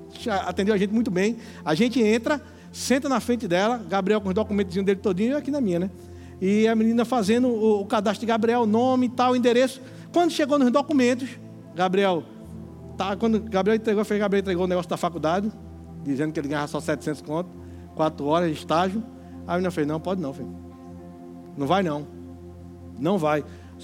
atendeu 0.46 0.74
a 0.74 0.78
gente 0.78 0.94
muito 0.94 1.12
bem. 1.12 1.38
A 1.64 1.76
gente 1.76 2.02
entra, 2.02 2.42
senta 2.72 3.10
na 3.10 3.20
frente 3.20 3.48
dela, 3.48 3.78
Gabriel 3.90 4.22
com 4.22 4.30
os 4.30 4.36
documentos 4.36 4.74
dele 4.74 5.00
todinho 5.00 5.34
e 5.34 5.36
aqui 5.36 5.52
na 5.52 5.60
minha, 5.60 5.80
né? 5.80 5.92
E 6.42 6.68
a 6.68 6.76
menina 6.76 7.06
fazendo 7.06 7.48
o, 7.50 7.82
o 7.82 7.86
cadastro 7.86 8.22
de 8.22 8.26
Gabriel, 8.26 8.66
nome, 8.66 9.10
tal, 9.10 9.36
endereço. 9.36 9.82
Quando 10.12 10.32
chegou 10.32 10.58
nos 10.58 10.72
documentos, 10.72 11.30
Gabriel, 11.76 12.24
tá, 12.98 13.16
quando 13.16 13.40
Gabriel 13.42 13.76
entregou, 13.76 14.06
fez 14.06 14.20
Gabriel 14.20 14.42
entregou 14.42 14.66
o 14.66 14.68
negócio 14.68 14.90
da 14.90 14.98
faculdade, 14.98 15.52
dizendo 16.04 16.32
que 16.32 16.40
ele 16.40 16.48
ganhava 16.48 16.68
só 16.68 16.80
700 16.80 17.22
conto, 17.22 17.50
quatro 17.96 18.26
horas 18.26 18.50
de 18.50 18.58
estágio. 18.58 19.04
A 19.48 19.54
menina 19.54 19.72
fez, 19.72 19.86
não, 19.86 20.00
pode 20.00 20.22
não, 20.22 20.34
filho. 20.34 20.73
Não 21.58 21.68
vai 21.68 21.84
não. 21.84 22.08
Não 23.00 23.18
vai. 23.18 23.44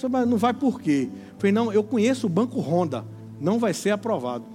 Mas 0.09 0.27
não 0.27 0.37
vai 0.37 0.53
por 0.53 0.79
quê? 0.79 1.09
Eu 1.11 1.35
falei, 1.37 1.51
não, 1.51 1.73
eu 1.73 1.83
conheço 1.83 2.27
o 2.27 2.29
Banco 2.29 2.59
Honda. 2.59 3.03
Não 3.39 3.59
vai 3.59 3.73
ser 3.73 3.91
aprovado. 3.91 4.45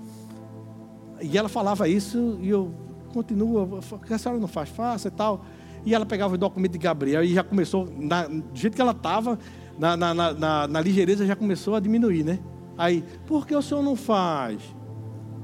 E 1.21 1.37
ela 1.37 1.49
falava 1.49 1.89
isso 1.89 2.39
e 2.41 2.49
eu 2.49 2.73
continuo, 3.13 3.81
que 4.07 4.13
a 4.13 4.19
senhora 4.19 4.41
não 4.41 4.49
faz, 4.49 4.69
faça 4.69 5.09
e 5.09 5.11
tal. 5.11 5.45
E 5.85 5.95
ela 5.95 6.05
pegava 6.05 6.35
o 6.35 6.39
documento 6.39 6.73
de 6.73 6.79
Gabriel 6.79 7.23
e 7.23 7.35
já 7.35 7.45
começou, 7.45 7.89
na, 7.97 8.27
do 8.27 8.45
jeito 8.55 8.75
que 8.75 8.81
ela 8.81 8.93
estava, 8.93 9.39
na, 9.79 9.97
na, 9.97 10.15
na, 10.15 10.69
na 10.69 10.81
ligeireza 10.81 11.27
já 11.27 11.37
começou 11.37 11.75
a 11.75 11.81
diminuir, 11.81 12.25
né? 12.25 12.39
Aí, 12.77 13.05
por 13.27 13.47
que 13.47 13.55
o 13.55 13.63
senhor 13.63 13.83
não 13.83 13.95
faz? 13.95 14.61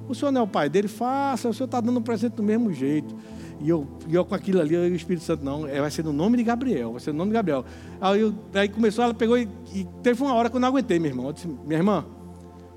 O 0.08 0.14
senhor 0.14 0.32
não 0.32 0.40
é 0.40 0.44
o 0.44 0.48
pai 0.48 0.68
dele? 0.68 0.88
Faça, 0.88 1.48
o 1.48 1.54
senhor 1.54 1.66
está 1.66 1.80
dando 1.80 1.98
um 1.98 2.02
presente 2.02 2.34
do 2.34 2.42
mesmo 2.42 2.72
jeito. 2.72 3.14
E 3.60 3.68
eu, 3.68 3.86
e 4.08 4.14
eu 4.14 4.24
com 4.24 4.34
aquilo 4.34 4.60
ali, 4.60 4.74
eu, 4.74 4.82
o 4.82 4.94
Espírito 4.94 5.24
Santo, 5.24 5.44
não, 5.44 5.66
é, 5.66 5.80
vai 5.80 5.90
ser 5.90 6.02
no 6.02 6.12
nome 6.12 6.38
de 6.38 6.42
Gabriel, 6.42 6.92
vai 6.92 7.00
ser 7.00 7.12
no 7.12 7.18
nome 7.18 7.30
de 7.30 7.34
Gabriel. 7.34 7.64
Aí, 8.00 8.20
eu, 8.20 8.34
aí 8.54 8.68
começou, 8.68 9.04
ela 9.04 9.12
pegou 9.12 9.36
e, 9.36 9.46
e, 9.74 9.86
teve 10.02 10.22
uma 10.22 10.34
hora 10.34 10.48
que 10.48 10.56
eu 10.56 10.60
não 10.60 10.68
aguentei, 10.68 10.98
meu 10.98 11.10
irmão. 11.10 11.26
Eu 11.26 11.32
disse, 11.32 11.46
minha 11.46 11.78
irmã, 11.78 12.04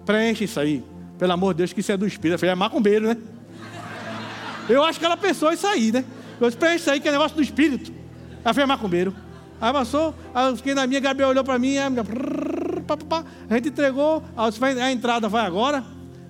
preenche 0.06 0.44
isso 0.44 0.60
aí. 0.60 0.84
Pelo 1.18 1.32
amor 1.32 1.54
de 1.54 1.60
Deus, 1.60 1.72
que 1.72 1.80
isso 1.80 1.92
é 1.92 1.98
do 1.98 2.06
Espírito. 2.06 2.36
Eu 2.36 2.40
falei, 2.40 2.52
é 2.52 2.56
macumbeiro, 2.56 3.08
né? 3.08 3.18
Eu 4.68 4.84
acho 4.84 5.00
que 5.00 5.06
ela 5.06 5.16
pensou 5.16 5.52
isso 5.54 5.66
aí, 5.66 5.92
né? 5.92 6.04
Eu 6.40 6.48
disse, 6.48 6.58
preenche 6.58 6.82
isso 6.82 6.92
aí, 6.92 7.00
que 7.00 7.08
é 7.08 7.12
negócio 7.12 7.36
do 7.36 7.44
Espírito. 7.44 7.92
Ela 8.44 8.54
falei, 8.54 8.64
é 8.64 8.68
macumbeiro. 8.68 9.16
Aí 9.62 9.72
passou, 9.72 10.14
aí 10.34 10.50
eu 10.50 10.58
fiquei 10.58 10.74
na 10.74 10.86
minha, 10.86 11.00
Gabriel 11.00 11.30
olhou 11.30 11.44
para 11.44 11.58
mim, 11.58 11.78
a, 11.78 11.88
a 11.88 13.54
gente 13.56 13.70
entregou, 13.70 14.22
a, 14.36 14.50
a 14.84 14.92
entrada 14.92 15.30
vai 15.30 15.46
agora. 15.46 15.82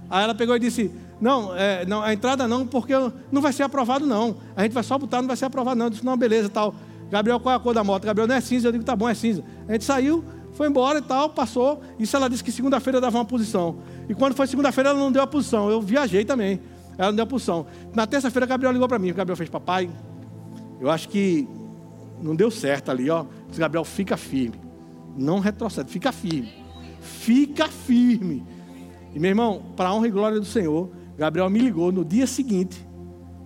Aí 0.08 0.24
ela 0.24 0.36
pegou 0.36 0.56
e 0.56 0.60
disse, 0.60 0.92
não, 1.24 1.56
é, 1.56 1.86
não, 1.86 2.02
a 2.02 2.14
entrada 2.14 2.50
não, 2.50 2.68
porque 2.68 2.92
não 3.32 3.42
vai 3.42 3.54
ser 3.54 3.64
aprovado, 3.64 4.06
não. 4.06 4.36
A 4.58 4.64
gente 4.64 4.74
vai 4.74 4.84
só 4.84 4.98
botar, 4.98 5.22
não 5.22 5.28
vai 5.30 5.38
ser 5.38 5.46
aprovado, 5.46 5.78
não. 5.78 5.86
Eu 5.86 5.90
disse, 5.90 6.04
não, 6.04 6.18
beleza 6.18 6.50
tal. 6.50 6.76
Gabriel, 7.10 7.40
qual 7.40 7.54
é 7.54 7.56
a 7.56 7.60
cor 7.62 7.74
da 7.74 7.82
moto? 7.82 8.04
Gabriel, 8.04 8.28
não 8.28 8.36
é 8.36 8.42
cinza. 8.42 8.68
Eu 8.68 8.74
digo, 8.74 8.84
tá 8.84 8.94
bom, 8.94 9.08
é 9.08 9.14
cinza. 9.14 9.42
A 9.66 9.72
gente 9.72 9.86
saiu, 9.86 10.22
foi 10.52 10.68
embora 10.68 11.00
e 11.00 11.02
tal, 11.02 11.30
passou. 11.30 11.82
Isso 11.98 12.14
ela 12.18 12.30
disse 12.30 12.44
que 12.44 12.52
segunda-feira 12.52 13.00
dava 13.00 13.18
uma 13.18 13.24
posição. 13.24 13.78
E 14.10 14.14
quando 14.14 14.36
foi 14.36 14.48
segunda-feira, 14.48 14.90
ela 14.90 15.00
não 15.00 15.14
deu 15.14 15.22
a 15.22 15.28
posição. 15.28 15.70
Eu 15.70 15.82
viajei 15.82 16.26
também. 16.26 16.60
Ela 16.98 17.08
não 17.08 17.16
deu 17.16 17.24
a 17.24 17.28
posição. 17.28 17.68
Na 17.96 18.06
terça-feira, 18.06 18.46
Gabriel 18.46 18.74
ligou 18.74 18.90
para 18.90 19.00
mim. 19.00 19.14
Gabriel 19.14 19.38
fez, 19.38 19.50
papai, 19.50 19.90
eu 20.82 20.92
acho 20.92 21.08
que 21.08 21.48
não 22.22 22.36
deu 22.36 22.52
certo 22.52 22.92
ali, 22.92 23.10
ó. 23.10 23.24
Disse, 23.48 23.62
Gabriel, 23.62 23.86
fica 23.86 24.18
firme. 24.18 24.60
Não 25.16 25.40
retrocede, 25.40 25.90
fica 25.90 26.12
firme. 26.12 26.52
Fica 27.00 27.70
firme. 27.70 28.46
E 29.16 29.20
meu 29.20 29.30
irmão, 29.30 29.62
para 29.78 29.88
a 29.88 29.94
honra 29.96 30.08
e 30.10 30.12
glória 30.12 30.38
do 30.38 30.46
Senhor, 30.46 30.90
Gabriel 31.18 31.50
me 31.50 31.60
ligou 31.60 31.92
no 31.92 32.04
dia 32.04 32.28
seguinte. 32.28 32.86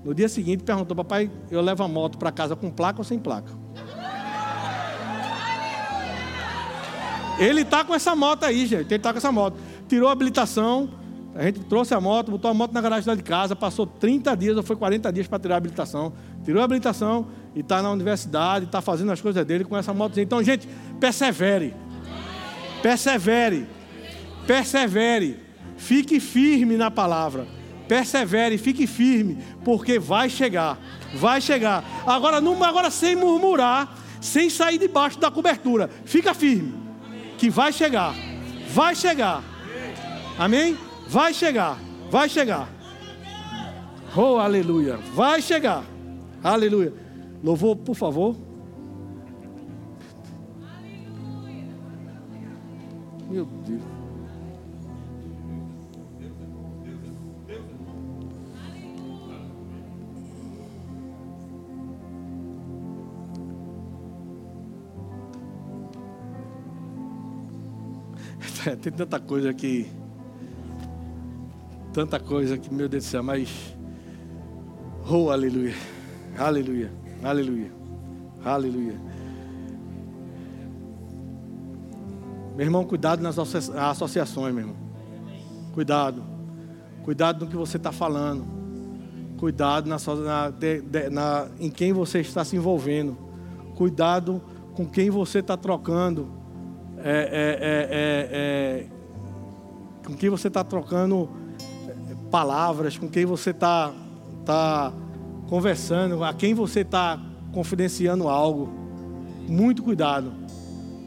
No 0.03 0.13
dia 0.13 0.29
seguinte, 0.29 0.63
perguntou: 0.63 0.95
Papai, 0.95 1.29
eu 1.51 1.61
levo 1.61 1.83
a 1.83 1.87
moto 1.87 2.17
para 2.17 2.31
casa 2.31 2.55
com 2.55 2.71
placa 2.71 2.99
ou 2.99 3.03
sem 3.03 3.19
placa? 3.19 3.51
Ele 7.39 7.61
está 7.61 7.83
com 7.83 7.93
essa 7.93 8.15
moto 8.15 8.43
aí, 8.43 8.65
gente. 8.65 8.87
Ele 8.87 8.95
está 8.95 9.11
com 9.11 9.17
essa 9.17 9.31
moto. 9.31 9.57
Tirou 9.87 10.09
a 10.09 10.11
habilitação. 10.11 10.89
A 11.35 11.43
gente 11.43 11.59
trouxe 11.65 11.93
a 11.93 12.01
moto, 12.01 12.31
botou 12.31 12.49
a 12.49 12.53
moto 12.53 12.73
na 12.73 12.81
garagem 12.81 13.07
lá 13.07 13.13
de 13.13 13.21
casa. 13.21 13.55
Passou 13.55 13.85
30 13.85 14.35
dias 14.35 14.57
ou 14.57 14.63
foi 14.63 14.75
40 14.75 15.11
dias 15.13 15.27
para 15.27 15.37
tirar 15.37 15.55
a 15.55 15.57
habilitação. 15.57 16.13
Tirou 16.43 16.61
a 16.61 16.65
habilitação 16.65 17.27
e 17.53 17.59
está 17.59 17.81
na 17.81 17.91
universidade, 17.91 18.65
está 18.65 18.81
fazendo 18.81 19.11
as 19.11 19.21
coisas 19.21 19.45
dele 19.45 19.63
com 19.63 19.77
essa 19.77 19.93
moto. 19.93 20.19
Então, 20.19 20.41
gente, 20.41 20.67
persevere. 20.99 21.75
Persevere. 22.81 23.67
Persevere. 24.47 25.39
Fique 25.77 26.19
firme 26.19 26.75
na 26.75 26.89
palavra. 26.89 27.56
Persevere, 27.87 28.57
fique 28.57 28.85
firme, 28.85 29.37
porque 29.63 29.97
vai 29.97 30.29
chegar. 30.29 30.77
Vai 31.15 31.39
chegar. 31.39 31.83
Agora, 32.05 32.41
não, 32.41 32.61
agora 32.63 32.89
sem 32.89 33.15
murmurar, 33.15 33.95
sem 34.19 34.49
sair 34.49 34.77
debaixo 34.77 35.19
da 35.19 35.31
cobertura. 35.31 35.89
Fica 36.05 36.33
firme, 36.33 36.73
que 37.37 37.49
vai 37.49 37.71
chegar. 37.71 38.13
Vai 38.69 38.95
chegar. 38.95 39.43
Amém? 40.37 40.77
Vai 41.07 41.33
chegar. 41.33 41.77
Vai 42.11 42.29
chegar. 42.29 42.69
Oh, 44.15 44.37
aleluia. 44.37 44.97
Vai 45.13 45.41
chegar. 45.41 45.83
Aleluia. 46.43 46.93
Louvor, 47.43 47.75
por 47.75 47.95
favor. 47.95 48.35
Meu 53.29 53.45
Deus. 53.45 53.96
Tem 68.75 68.91
tanta 68.91 69.19
coisa 69.19 69.53
que 69.53 69.89
tanta 71.97 72.19
coisa 72.19 72.59
que, 72.59 72.71
meu 72.71 72.87
Deus 72.87 73.05
do 73.05 73.07
céu, 73.09 73.23
mas. 73.23 73.75
Oh, 75.09 75.31
aleluia. 75.31 75.73
Aleluia. 76.37 76.91
Aleluia. 77.23 77.71
Aleluia. 78.45 79.01
Meu 82.55 82.65
irmão, 82.65 82.85
cuidado 82.85 83.21
nas 83.23 83.39
associações, 83.39 84.53
meu 84.53 84.63
irmão. 84.63 84.75
Cuidado. 85.73 86.23
Cuidado 87.03 87.45
no 87.45 87.49
que 87.49 87.57
você 87.57 87.77
está 87.77 87.91
falando. 87.91 88.45
Cuidado 89.39 89.87
na, 89.87 89.97
na, 89.97 91.09
na, 91.09 91.47
em 91.59 91.71
quem 91.71 91.93
você 91.93 92.19
está 92.19 92.45
se 92.45 92.55
envolvendo. 92.55 93.17
Cuidado 93.75 94.39
com 94.75 94.85
quem 94.85 95.09
você 95.09 95.39
está 95.39 95.57
trocando. 95.57 96.36
É, 97.03 97.11
é, 97.11 97.87
é, 97.91 98.27
é, 98.31 98.85
com 100.05 100.15
quem 100.15 100.29
você 100.29 100.47
está 100.47 100.63
trocando 100.63 101.29
palavras, 102.31 102.97
com 102.97 103.07
quem 103.07 103.25
você 103.25 103.51
está 103.51 103.93
tá 104.45 104.91
conversando, 105.47 106.23
a 106.23 106.33
quem 106.33 106.53
você 106.53 106.81
está 106.81 107.19
confidenciando 107.53 108.27
algo. 108.27 108.69
Muito 109.47 109.83
cuidado. 109.83 110.31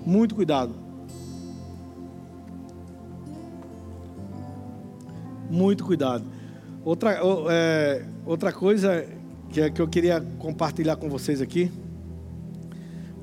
Muito 0.07 0.35
cuidado. 0.35 0.75
Muito 5.51 5.85
cuidado. 5.85 6.25
Outra, 6.85 7.19
é, 7.51 8.05
outra 8.25 8.53
coisa 8.53 9.07
que, 9.51 9.71
que 9.71 9.83
eu 9.83 9.89
queria 9.89 10.21
compartilhar 10.39 10.97
com 10.97 11.09
vocês 11.09 11.41
aqui. 11.41 11.71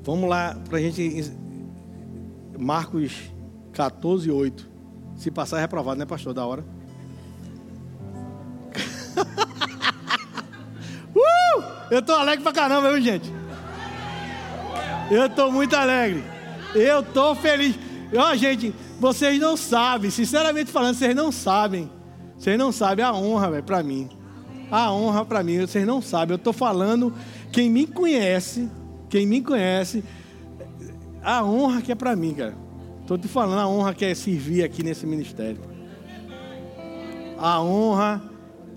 Vamos 0.04 0.28
lá 0.28 0.56
para 0.68 0.78
a 0.78 0.80
gente. 0.80 1.47
Marcos 2.58 3.12
14, 3.72 4.30
8. 4.30 4.68
Se 5.16 5.30
passar 5.30 5.58
é 5.58 5.60
reprovado, 5.60 5.98
né, 5.98 6.04
pastor? 6.04 6.34
Da 6.34 6.44
hora. 6.44 6.64
uh! 11.14 11.62
Eu 11.90 12.02
tô 12.02 12.12
alegre 12.12 12.42
pra 12.42 12.52
caramba, 12.52 12.92
viu, 12.92 13.00
gente? 13.00 13.32
Eu 15.10 15.28
tô 15.30 15.50
muito 15.50 15.74
alegre. 15.74 16.22
Eu 16.74 17.02
tô 17.02 17.34
feliz. 17.34 17.78
Ó, 18.14 18.30
oh, 18.30 18.36
gente, 18.36 18.74
vocês 19.00 19.40
não 19.40 19.56
sabem, 19.56 20.10
sinceramente 20.10 20.70
falando, 20.70 20.96
vocês 20.96 21.14
não 21.14 21.32
sabem. 21.32 21.90
Vocês 22.38 22.58
não 22.58 22.70
sabem 22.70 23.04
a 23.04 23.12
honra, 23.12 23.50
velho, 23.50 23.62
pra 23.62 23.82
mim. 23.82 24.08
A 24.70 24.92
honra 24.92 25.24
pra 25.24 25.42
mim, 25.42 25.60
vocês 25.60 25.86
não 25.86 26.02
sabem. 26.02 26.34
Eu 26.34 26.38
tô 26.38 26.52
falando, 26.52 27.12
quem 27.50 27.70
me 27.70 27.86
conhece, 27.86 28.68
quem 29.08 29.26
me 29.26 29.40
conhece, 29.40 30.04
a 31.22 31.44
honra 31.44 31.82
que 31.82 31.92
é 31.92 31.94
pra 31.94 32.14
mim, 32.16 32.34
cara. 32.34 32.54
Estou 33.00 33.16
te 33.16 33.28
falando 33.28 33.58
a 33.58 33.68
honra 33.68 33.94
que 33.94 34.04
é 34.04 34.14
servir 34.14 34.62
aqui 34.62 34.82
nesse 34.82 35.06
ministério. 35.06 35.60
A 37.38 37.62
honra 37.62 38.22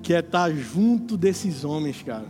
que 0.02 0.14
é 0.14 0.20
estar 0.20 0.52
junto 0.52 1.18
desses 1.18 1.64
homens, 1.64 2.02
cara. 2.02 2.26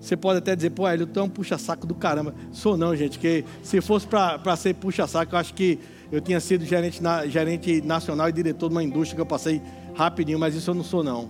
Você 0.00 0.16
pode 0.16 0.38
até 0.38 0.56
dizer, 0.56 0.70
pô, 0.70 0.88
ele 0.88 1.06
é 1.14 1.22
um 1.22 1.28
puxa-saco 1.28 1.86
do 1.86 1.94
caramba. 1.94 2.34
Sou 2.50 2.76
não, 2.76 2.94
gente, 2.96 3.20
que 3.20 3.44
se 3.62 3.80
fosse 3.80 4.04
para 4.06 4.56
ser 4.56 4.74
puxa-saco, 4.74 5.34
eu 5.34 5.38
acho 5.38 5.54
que 5.54 5.78
eu 6.10 6.20
tinha 6.20 6.40
sido 6.40 6.64
gerente, 6.64 7.00
na, 7.00 7.26
gerente 7.26 7.80
nacional 7.82 8.28
e 8.28 8.32
diretor 8.32 8.68
de 8.68 8.74
uma 8.74 8.82
indústria 8.82 9.14
que 9.14 9.20
eu 9.20 9.26
passei 9.26 9.62
rapidinho, 9.94 10.40
mas 10.40 10.56
isso 10.56 10.70
eu 10.70 10.74
não 10.74 10.82
sou 10.82 11.04
não. 11.04 11.28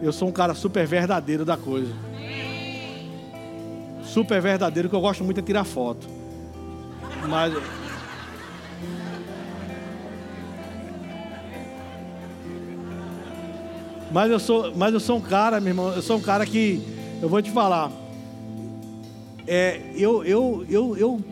Eu 0.00 0.12
sou 0.12 0.26
um 0.28 0.32
cara 0.32 0.54
super 0.54 0.86
verdadeiro 0.86 1.44
da 1.44 1.56
coisa. 1.56 1.92
Super 4.08 4.40
verdadeiro, 4.40 4.88
que 4.88 4.94
eu 4.94 5.00
gosto 5.00 5.22
muito 5.22 5.40
de 5.40 5.46
tirar 5.46 5.64
foto. 5.64 6.06
Mas 7.28 7.52
Mas 14.10 14.30
eu 14.30 14.38
sou, 14.38 14.74
mas 14.74 14.94
eu 14.94 15.00
sou 15.00 15.18
um 15.18 15.20
cara, 15.20 15.60
meu 15.60 15.70
irmão, 15.70 15.92
eu 15.92 16.00
sou 16.00 16.16
um 16.16 16.20
cara 16.20 16.46
que 16.46 16.80
eu 17.20 17.28
vou 17.28 17.42
te 17.42 17.50
falar. 17.50 17.92
É, 19.46 19.80
eu, 19.94 20.24
eu, 20.24 20.64
eu, 20.68 20.96
eu, 20.96 21.24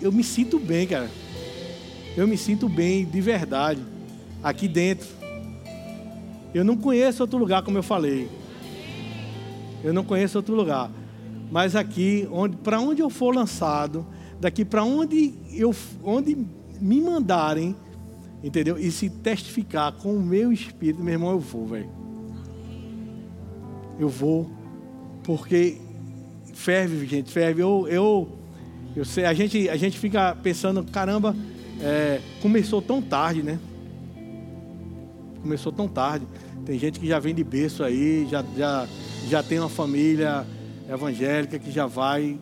eu 0.00 0.10
me 0.10 0.24
sinto 0.24 0.58
bem, 0.58 0.86
cara. 0.86 1.10
Eu 2.16 2.26
me 2.26 2.36
sinto 2.36 2.68
bem 2.68 3.04
de 3.04 3.20
verdade 3.20 3.82
aqui 4.42 4.66
dentro. 4.66 5.06
Eu 6.54 6.64
não 6.64 6.76
conheço 6.76 7.22
outro 7.22 7.38
lugar, 7.38 7.62
como 7.62 7.76
eu 7.76 7.82
falei. 7.82 8.28
Eu 9.84 9.92
não 9.92 10.02
conheço 10.02 10.38
outro 10.38 10.54
lugar. 10.54 10.90
Mas 11.50 11.74
aqui, 11.74 12.28
onde, 12.30 12.56
para 12.56 12.80
onde 12.80 13.00
eu 13.00 13.08
for 13.08 13.34
lançado, 13.34 14.06
daqui 14.40 14.64
para 14.64 14.84
onde 14.84 15.34
eu, 15.52 15.74
onde 16.02 16.36
me 16.80 17.00
mandarem, 17.00 17.74
entendeu? 18.42 18.78
E 18.78 18.90
se 18.90 19.08
testificar 19.08 19.92
com 19.92 20.14
o 20.14 20.20
meu 20.20 20.52
espírito, 20.52 21.02
meu 21.02 21.14
irmão, 21.14 21.30
eu 21.30 21.40
vou, 21.40 21.66
velho 21.66 21.98
eu 23.98 24.08
vou, 24.08 24.48
porque 25.24 25.78
ferve, 26.54 27.04
gente, 27.06 27.32
ferve. 27.32 27.60
Eu, 27.60 27.86
eu, 27.88 28.28
eu 28.94 29.04
sei, 29.04 29.24
a 29.24 29.34
gente, 29.34 29.68
a 29.68 29.76
gente 29.76 29.98
fica 29.98 30.36
pensando, 30.36 30.84
caramba, 30.84 31.34
é, 31.80 32.20
começou 32.40 32.80
tão 32.80 33.02
tarde, 33.02 33.42
né? 33.42 33.58
Começou 35.42 35.72
tão 35.72 35.88
tarde. 35.88 36.26
Tem 36.64 36.78
gente 36.78 37.00
que 37.00 37.06
já 37.06 37.18
vem 37.18 37.34
de 37.34 37.42
berço 37.42 37.82
aí, 37.82 38.26
já, 38.30 38.44
já, 38.56 38.88
já 39.28 39.42
tem 39.42 39.58
uma 39.58 39.68
família 39.68 40.46
evangélica 40.88 41.58
que 41.58 41.70
já 41.70 41.86
vai. 41.86 42.38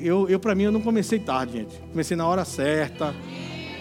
Eu, 0.00 0.28
eu 0.28 0.40
para 0.40 0.54
mim, 0.54 0.64
eu 0.64 0.72
não 0.72 0.80
comecei 0.80 1.18
tarde, 1.18 1.58
gente. 1.58 1.76
Comecei 1.90 2.16
na 2.16 2.26
hora 2.26 2.44
certa. 2.44 3.14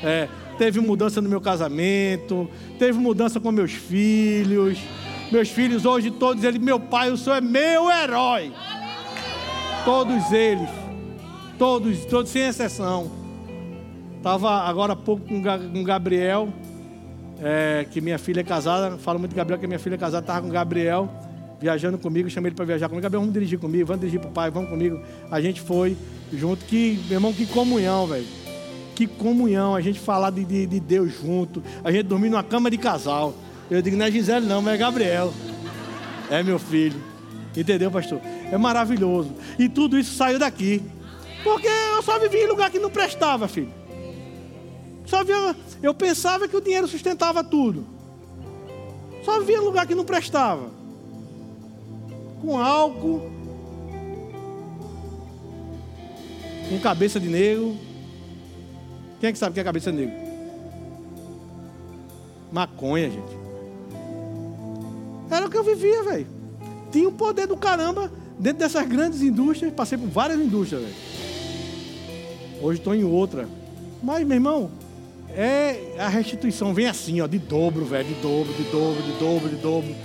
É, 0.03 0.27
teve 0.57 0.79
mudança 0.79 1.21
no 1.21 1.29
meu 1.29 1.39
casamento, 1.39 2.49
teve 2.77 2.99
mudança 2.99 3.39
com 3.39 3.51
meus 3.51 3.71
filhos. 3.71 4.77
Meus 5.31 5.49
filhos 5.49 5.85
hoje 5.85 6.11
todos 6.11 6.43
eles, 6.43 6.59
meu 6.59 6.79
pai, 6.79 7.11
o 7.11 7.17
Senhor 7.17 7.37
é 7.37 7.41
meu 7.41 7.89
herói. 7.89 8.51
Todos 9.85 10.31
eles, 10.31 10.69
todos, 11.57 12.05
todos 12.05 12.29
sem 12.31 12.43
exceção. 12.43 13.09
Estava 14.17 14.49
agora 14.63 14.93
há 14.93 14.95
pouco 14.95 15.25
com 15.25 15.41
Gabriel, 15.83 16.49
é, 17.41 17.85
que 17.89 18.01
minha 18.01 18.19
filha 18.19 18.41
é 18.41 18.43
casada, 18.43 18.97
falo 18.97 19.17
muito 19.17 19.31
de 19.31 19.37
Gabriel, 19.37 19.57
que 19.57 19.65
minha 19.65 19.79
filha 19.79 19.95
é 19.95 19.97
casada, 19.97 20.23
estava 20.23 20.41
com 20.41 20.49
Gabriel, 20.49 21.09
viajando 21.60 21.97
comigo, 21.97 22.30
chamei 22.30 22.49
ele 22.49 22.55
para 22.55 22.66
viajar 22.66 22.88
comigo. 22.88 23.03
Gabriel, 23.03 23.22
vamos 23.22 23.34
dirigir 23.34 23.60
comigo, 23.60 23.86
vamos 23.86 23.99
dirigir 24.01 24.20
para 24.20 24.30
o 24.30 24.34
pai, 24.34 24.49
vamos 24.49 24.70
comigo. 24.70 24.99
A 25.30 25.41
gente 25.41 25.62
foi 25.62 25.97
junto, 26.34 26.66
que, 26.66 26.99
meu 27.07 27.18
irmão, 27.18 27.34
que 27.34 27.45
comunhão, 27.45 28.07
velho. 28.07 28.26
Que 28.95 29.07
comunhão, 29.07 29.76
a 29.76 29.82
gente 29.82 29.99
falar 29.99 30.30
de, 30.30 30.43
de, 30.43 30.66
de 30.66 30.80
Deus 30.80 31.14
junto, 31.22 31.64
a 31.84 31.91
gente 31.91 32.03
dormir 32.03 32.30
numa 32.30 32.43
cama 32.43 32.70
de 32.70 32.78
casal. 32.78 33.34
Eu 33.70 33.82
digo, 33.82 33.95
não 33.95 34.05
é 34.05 34.12
Gisele 34.12 34.45
não, 34.45 34.62
mas 34.62 34.76
é 34.76 34.78
Gabriel. 34.78 35.34
É 36.30 36.41
meu 36.43 36.60
filho. 36.60 37.01
Entendeu, 37.55 37.91
pastor? 37.91 38.22
É 38.51 38.57
maravilhoso. 38.57 39.34
E 39.57 39.68
tudo 39.68 39.97
isso 39.97 40.16
saiu 40.16 40.39
daqui. 40.39 40.82
Porque 41.43 41.68
eu 41.68 42.01
só 42.03 42.20
vivia 42.20 42.43
em 42.43 42.47
lugar 42.47 42.70
que 42.70 42.80
não 42.80 42.89
prestava, 42.89 43.47
filho. 43.47 43.74
Só 45.05 45.24
via, 45.24 45.55
eu 45.82 45.93
pensava 45.93 46.47
que 46.47 46.55
o 46.55 46.62
dinheiro 46.62 46.88
sustentava 46.88 47.43
tudo. 47.43 47.86
Só 49.24 49.39
vivia 49.39 49.57
em 49.57 49.62
lugar 49.62 49.88
que 49.88 49.95
não 49.95 50.05
prestava. 50.05 50.78
Com 52.41 52.57
álcool. 52.57 53.29
Com 56.69 56.79
cabeça 56.79 57.19
de 57.19 57.27
negro. 57.27 57.75
Quem 59.19 59.29
é 59.29 59.31
que 59.31 59.37
sabe 59.37 59.51
o 59.51 59.53
que 59.53 59.59
é 59.59 59.63
cabeça 59.63 59.91
de 59.91 59.97
negro? 59.97 60.15
Maconha, 62.51 63.09
gente. 63.09 63.37
Era 65.29 65.45
o 65.45 65.49
que 65.49 65.57
eu 65.57 65.63
vivia, 65.63 66.03
velho. 66.03 66.27
Tinha 66.91 67.07
um 67.07 67.13
poder 67.13 67.47
do 67.47 67.57
caramba 67.57 68.11
dentro 68.39 68.59
dessas 68.59 68.87
grandes 68.87 69.21
indústrias. 69.21 69.73
Passei 69.73 69.97
por 69.97 70.07
várias 70.07 70.39
indústrias, 70.39 70.81
velho. 70.81 70.95
Hoje 72.61 72.79
estou 72.79 72.95
em 72.95 73.03
outra. 73.03 73.47
Mas, 74.01 74.25
meu 74.25 74.35
irmão, 74.35 74.71
é 75.35 75.95
a 75.99 76.07
restituição 76.07 76.73
vem 76.73 76.87
assim, 76.87 77.21
ó, 77.21 77.27
de 77.27 77.37
dobro, 77.37 77.85
velho, 77.85 78.07
de 78.07 78.15
dobro, 78.15 78.53
de 78.53 78.63
dobro, 78.63 79.03
de 79.03 79.11
dobro, 79.19 79.49
de 79.49 79.55
dobro. 79.57 79.95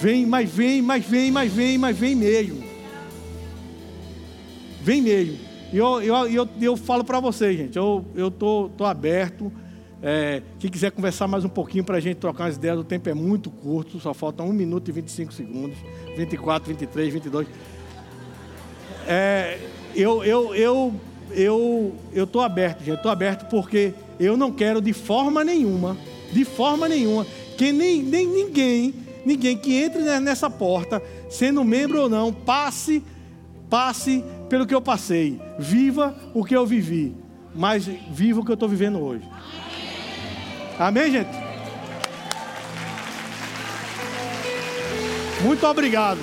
Vem, 0.00 0.26
mas 0.26 0.50
vem, 0.50 0.82
mas 0.82 1.04
vem, 1.04 1.30
mas 1.30 1.52
vem, 1.52 1.78
mas 1.78 1.96
vem 1.96 2.14
mesmo. 2.14 2.62
Vem 4.82 5.02
mesmo. 5.02 5.38
E 5.72 5.76
eu, 5.76 6.02
eu, 6.02 6.26
eu, 6.28 6.48
eu 6.60 6.76
falo 6.76 7.04
para 7.04 7.20
vocês, 7.20 7.56
gente, 7.56 7.76
eu, 7.76 8.04
eu 8.14 8.30
tô, 8.30 8.70
tô 8.76 8.84
aberto 8.84 9.52
é, 10.02 10.40
quem 10.58 10.70
quiser 10.70 10.90
conversar 10.92 11.28
mais 11.28 11.44
um 11.44 11.48
pouquinho 11.48 11.84
para 11.84 11.98
a 11.98 12.00
gente 12.00 12.16
trocar 12.16 12.46
as 12.46 12.56
ideias, 12.56 12.78
o 12.78 12.84
tempo 12.84 13.08
é 13.10 13.14
muito 13.14 13.50
curto, 13.50 14.00
só 14.00 14.14
falta 14.14 14.42
1 14.42 14.50
minuto 14.52 14.88
e 14.88 14.92
25 14.92 15.32
segundos, 15.32 15.76
24, 16.16 16.68
23, 16.68 17.12
22. 17.12 17.46
É, 19.06 19.58
eu 19.94 20.24
eu 20.24 20.54
eu 20.54 20.94
eu 21.32 21.94
eu 22.14 22.26
tô 22.26 22.40
aberto, 22.40 22.82
gente, 22.82 22.96
estou 22.96 23.10
aberto 23.10 23.48
porque 23.50 23.92
eu 24.18 24.38
não 24.38 24.50
quero 24.50 24.80
de 24.80 24.94
forma 24.94 25.44
nenhuma, 25.44 25.98
de 26.32 26.46
forma 26.46 26.88
nenhuma, 26.88 27.26
que 27.58 27.70
nem, 27.70 28.02
nem 28.02 28.26
ninguém, 28.26 28.94
ninguém 29.24 29.56
que 29.56 29.74
entre 29.74 30.02
né, 30.02 30.20
nessa 30.20 30.48
porta, 30.48 31.02
sendo 31.28 31.64
membro 31.64 32.02
ou 32.02 32.08
não, 32.08 32.32
passe, 32.32 33.02
passe 33.68 34.24
pelo 34.48 34.66
que 34.66 34.74
eu 34.74 34.80
passei, 34.80 35.40
viva 35.58 36.14
o 36.34 36.44
que 36.44 36.56
eu 36.56 36.66
vivi, 36.66 37.14
mas 37.54 37.86
viva 37.86 38.40
o 38.40 38.44
que 38.44 38.50
eu 38.50 38.54
estou 38.54 38.68
vivendo 38.68 38.98
hoje. 39.00 39.28
Amém, 40.78 41.10
gente? 41.10 41.30
Muito 45.42 45.66
obrigado. 45.66 46.18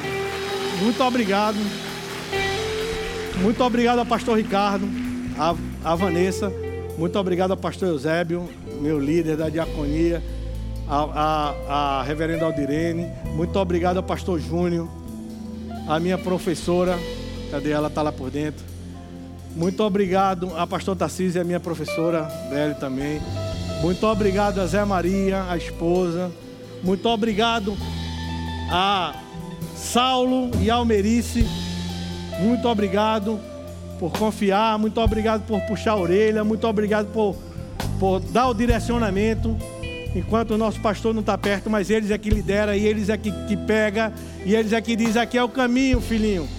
Muito 0.81 1.03
obrigado. 1.03 1.57
Muito 3.41 3.63
obrigado 3.63 3.99
ao 3.99 4.05
pastor 4.05 4.37
Ricardo, 4.37 4.87
a 5.83 5.95
Vanessa. 5.95 6.51
Muito 6.97 7.17
obrigado 7.19 7.51
ao 7.51 7.57
pastor 7.57 7.89
Eusébio, 7.89 8.49
meu 8.81 8.99
líder 8.99 9.37
da 9.37 9.49
diaconia 9.49 10.23
a, 10.87 11.53
a, 11.67 11.99
a 11.99 12.03
reverenda 12.03 12.45
Aldirene. 12.45 13.07
Muito 13.35 13.57
obrigado 13.59 13.97
ao 13.97 14.03
pastor 14.03 14.39
Júnior, 14.39 14.87
a 15.87 15.99
minha 15.99 16.17
professora. 16.17 16.97
Cadê 17.51 17.71
ela? 17.71 17.87
Está 17.87 18.01
lá 18.01 18.11
por 18.11 18.29
dentro. 18.29 18.63
Muito 19.55 19.83
obrigado 19.83 20.51
a 20.55 20.67
pastor 20.67 20.95
Tarcísio, 20.95 21.41
a 21.41 21.43
minha 21.43 21.59
professora 21.59 22.23
dele 22.49 22.75
também. 22.75 23.19
Muito 23.81 24.05
obrigado 24.05 24.59
a 24.59 24.67
Zé 24.67 24.83
Maria, 24.85 25.45
a 25.49 25.57
esposa. 25.57 26.31
Muito 26.83 27.07
obrigado 27.09 27.75
a 28.69 29.15
Saulo 29.75 30.51
e 30.61 30.69
Almerice. 30.69 31.45
Muito 32.39 32.67
obrigado 32.67 33.39
por 33.99 34.11
confiar, 34.11 34.77
muito 34.77 35.01
obrigado 35.01 35.45
por 35.47 35.59
puxar 35.61 35.91
a 35.91 35.95
orelha, 35.95 36.43
muito 36.43 36.67
obrigado 36.67 37.07
por, 37.11 37.35
por 37.99 38.19
dar 38.19 38.47
o 38.49 38.53
direcionamento. 38.53 39.57
Enquanto 40.17 40.51
o 40.51 40.57
nosso 40.57 40.79
pastor 40.79 41.13
não 41.13 41.21
está 41.21 41.37
perto, 41.37 41.69
mas 41.69 41.91
eles 41.91 42.09
é 42.09 42.17
que 42.17 42.31
lidera 42.31 42.75
e 42.75 42.83
eles 42.83 43.07
é 43.07 43.15
que, 43.15 43.31
que 43.45 43.55
pega 43.55 44.11
e 44.43 44.55
eles 44.55 44.73
é 44.73 44.81
que 44.81 44.95
diz 44.95 45.15
aqui 45.15 45.37
é 45.37 45.43
o 45.43 45.47
caminho, 45.47 46.01
filhinho. 46.01 46.49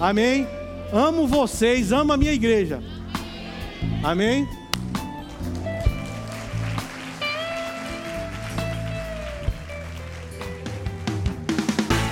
Amém? 0.00 0.48
Amo 0.90 1.26
vocês, 1.26 1.92
amo 1.92 2.14
a 2.14 2.16
minha 2.16 2.32
igreja. 2.32 2.82
Amém? 4.02 4.48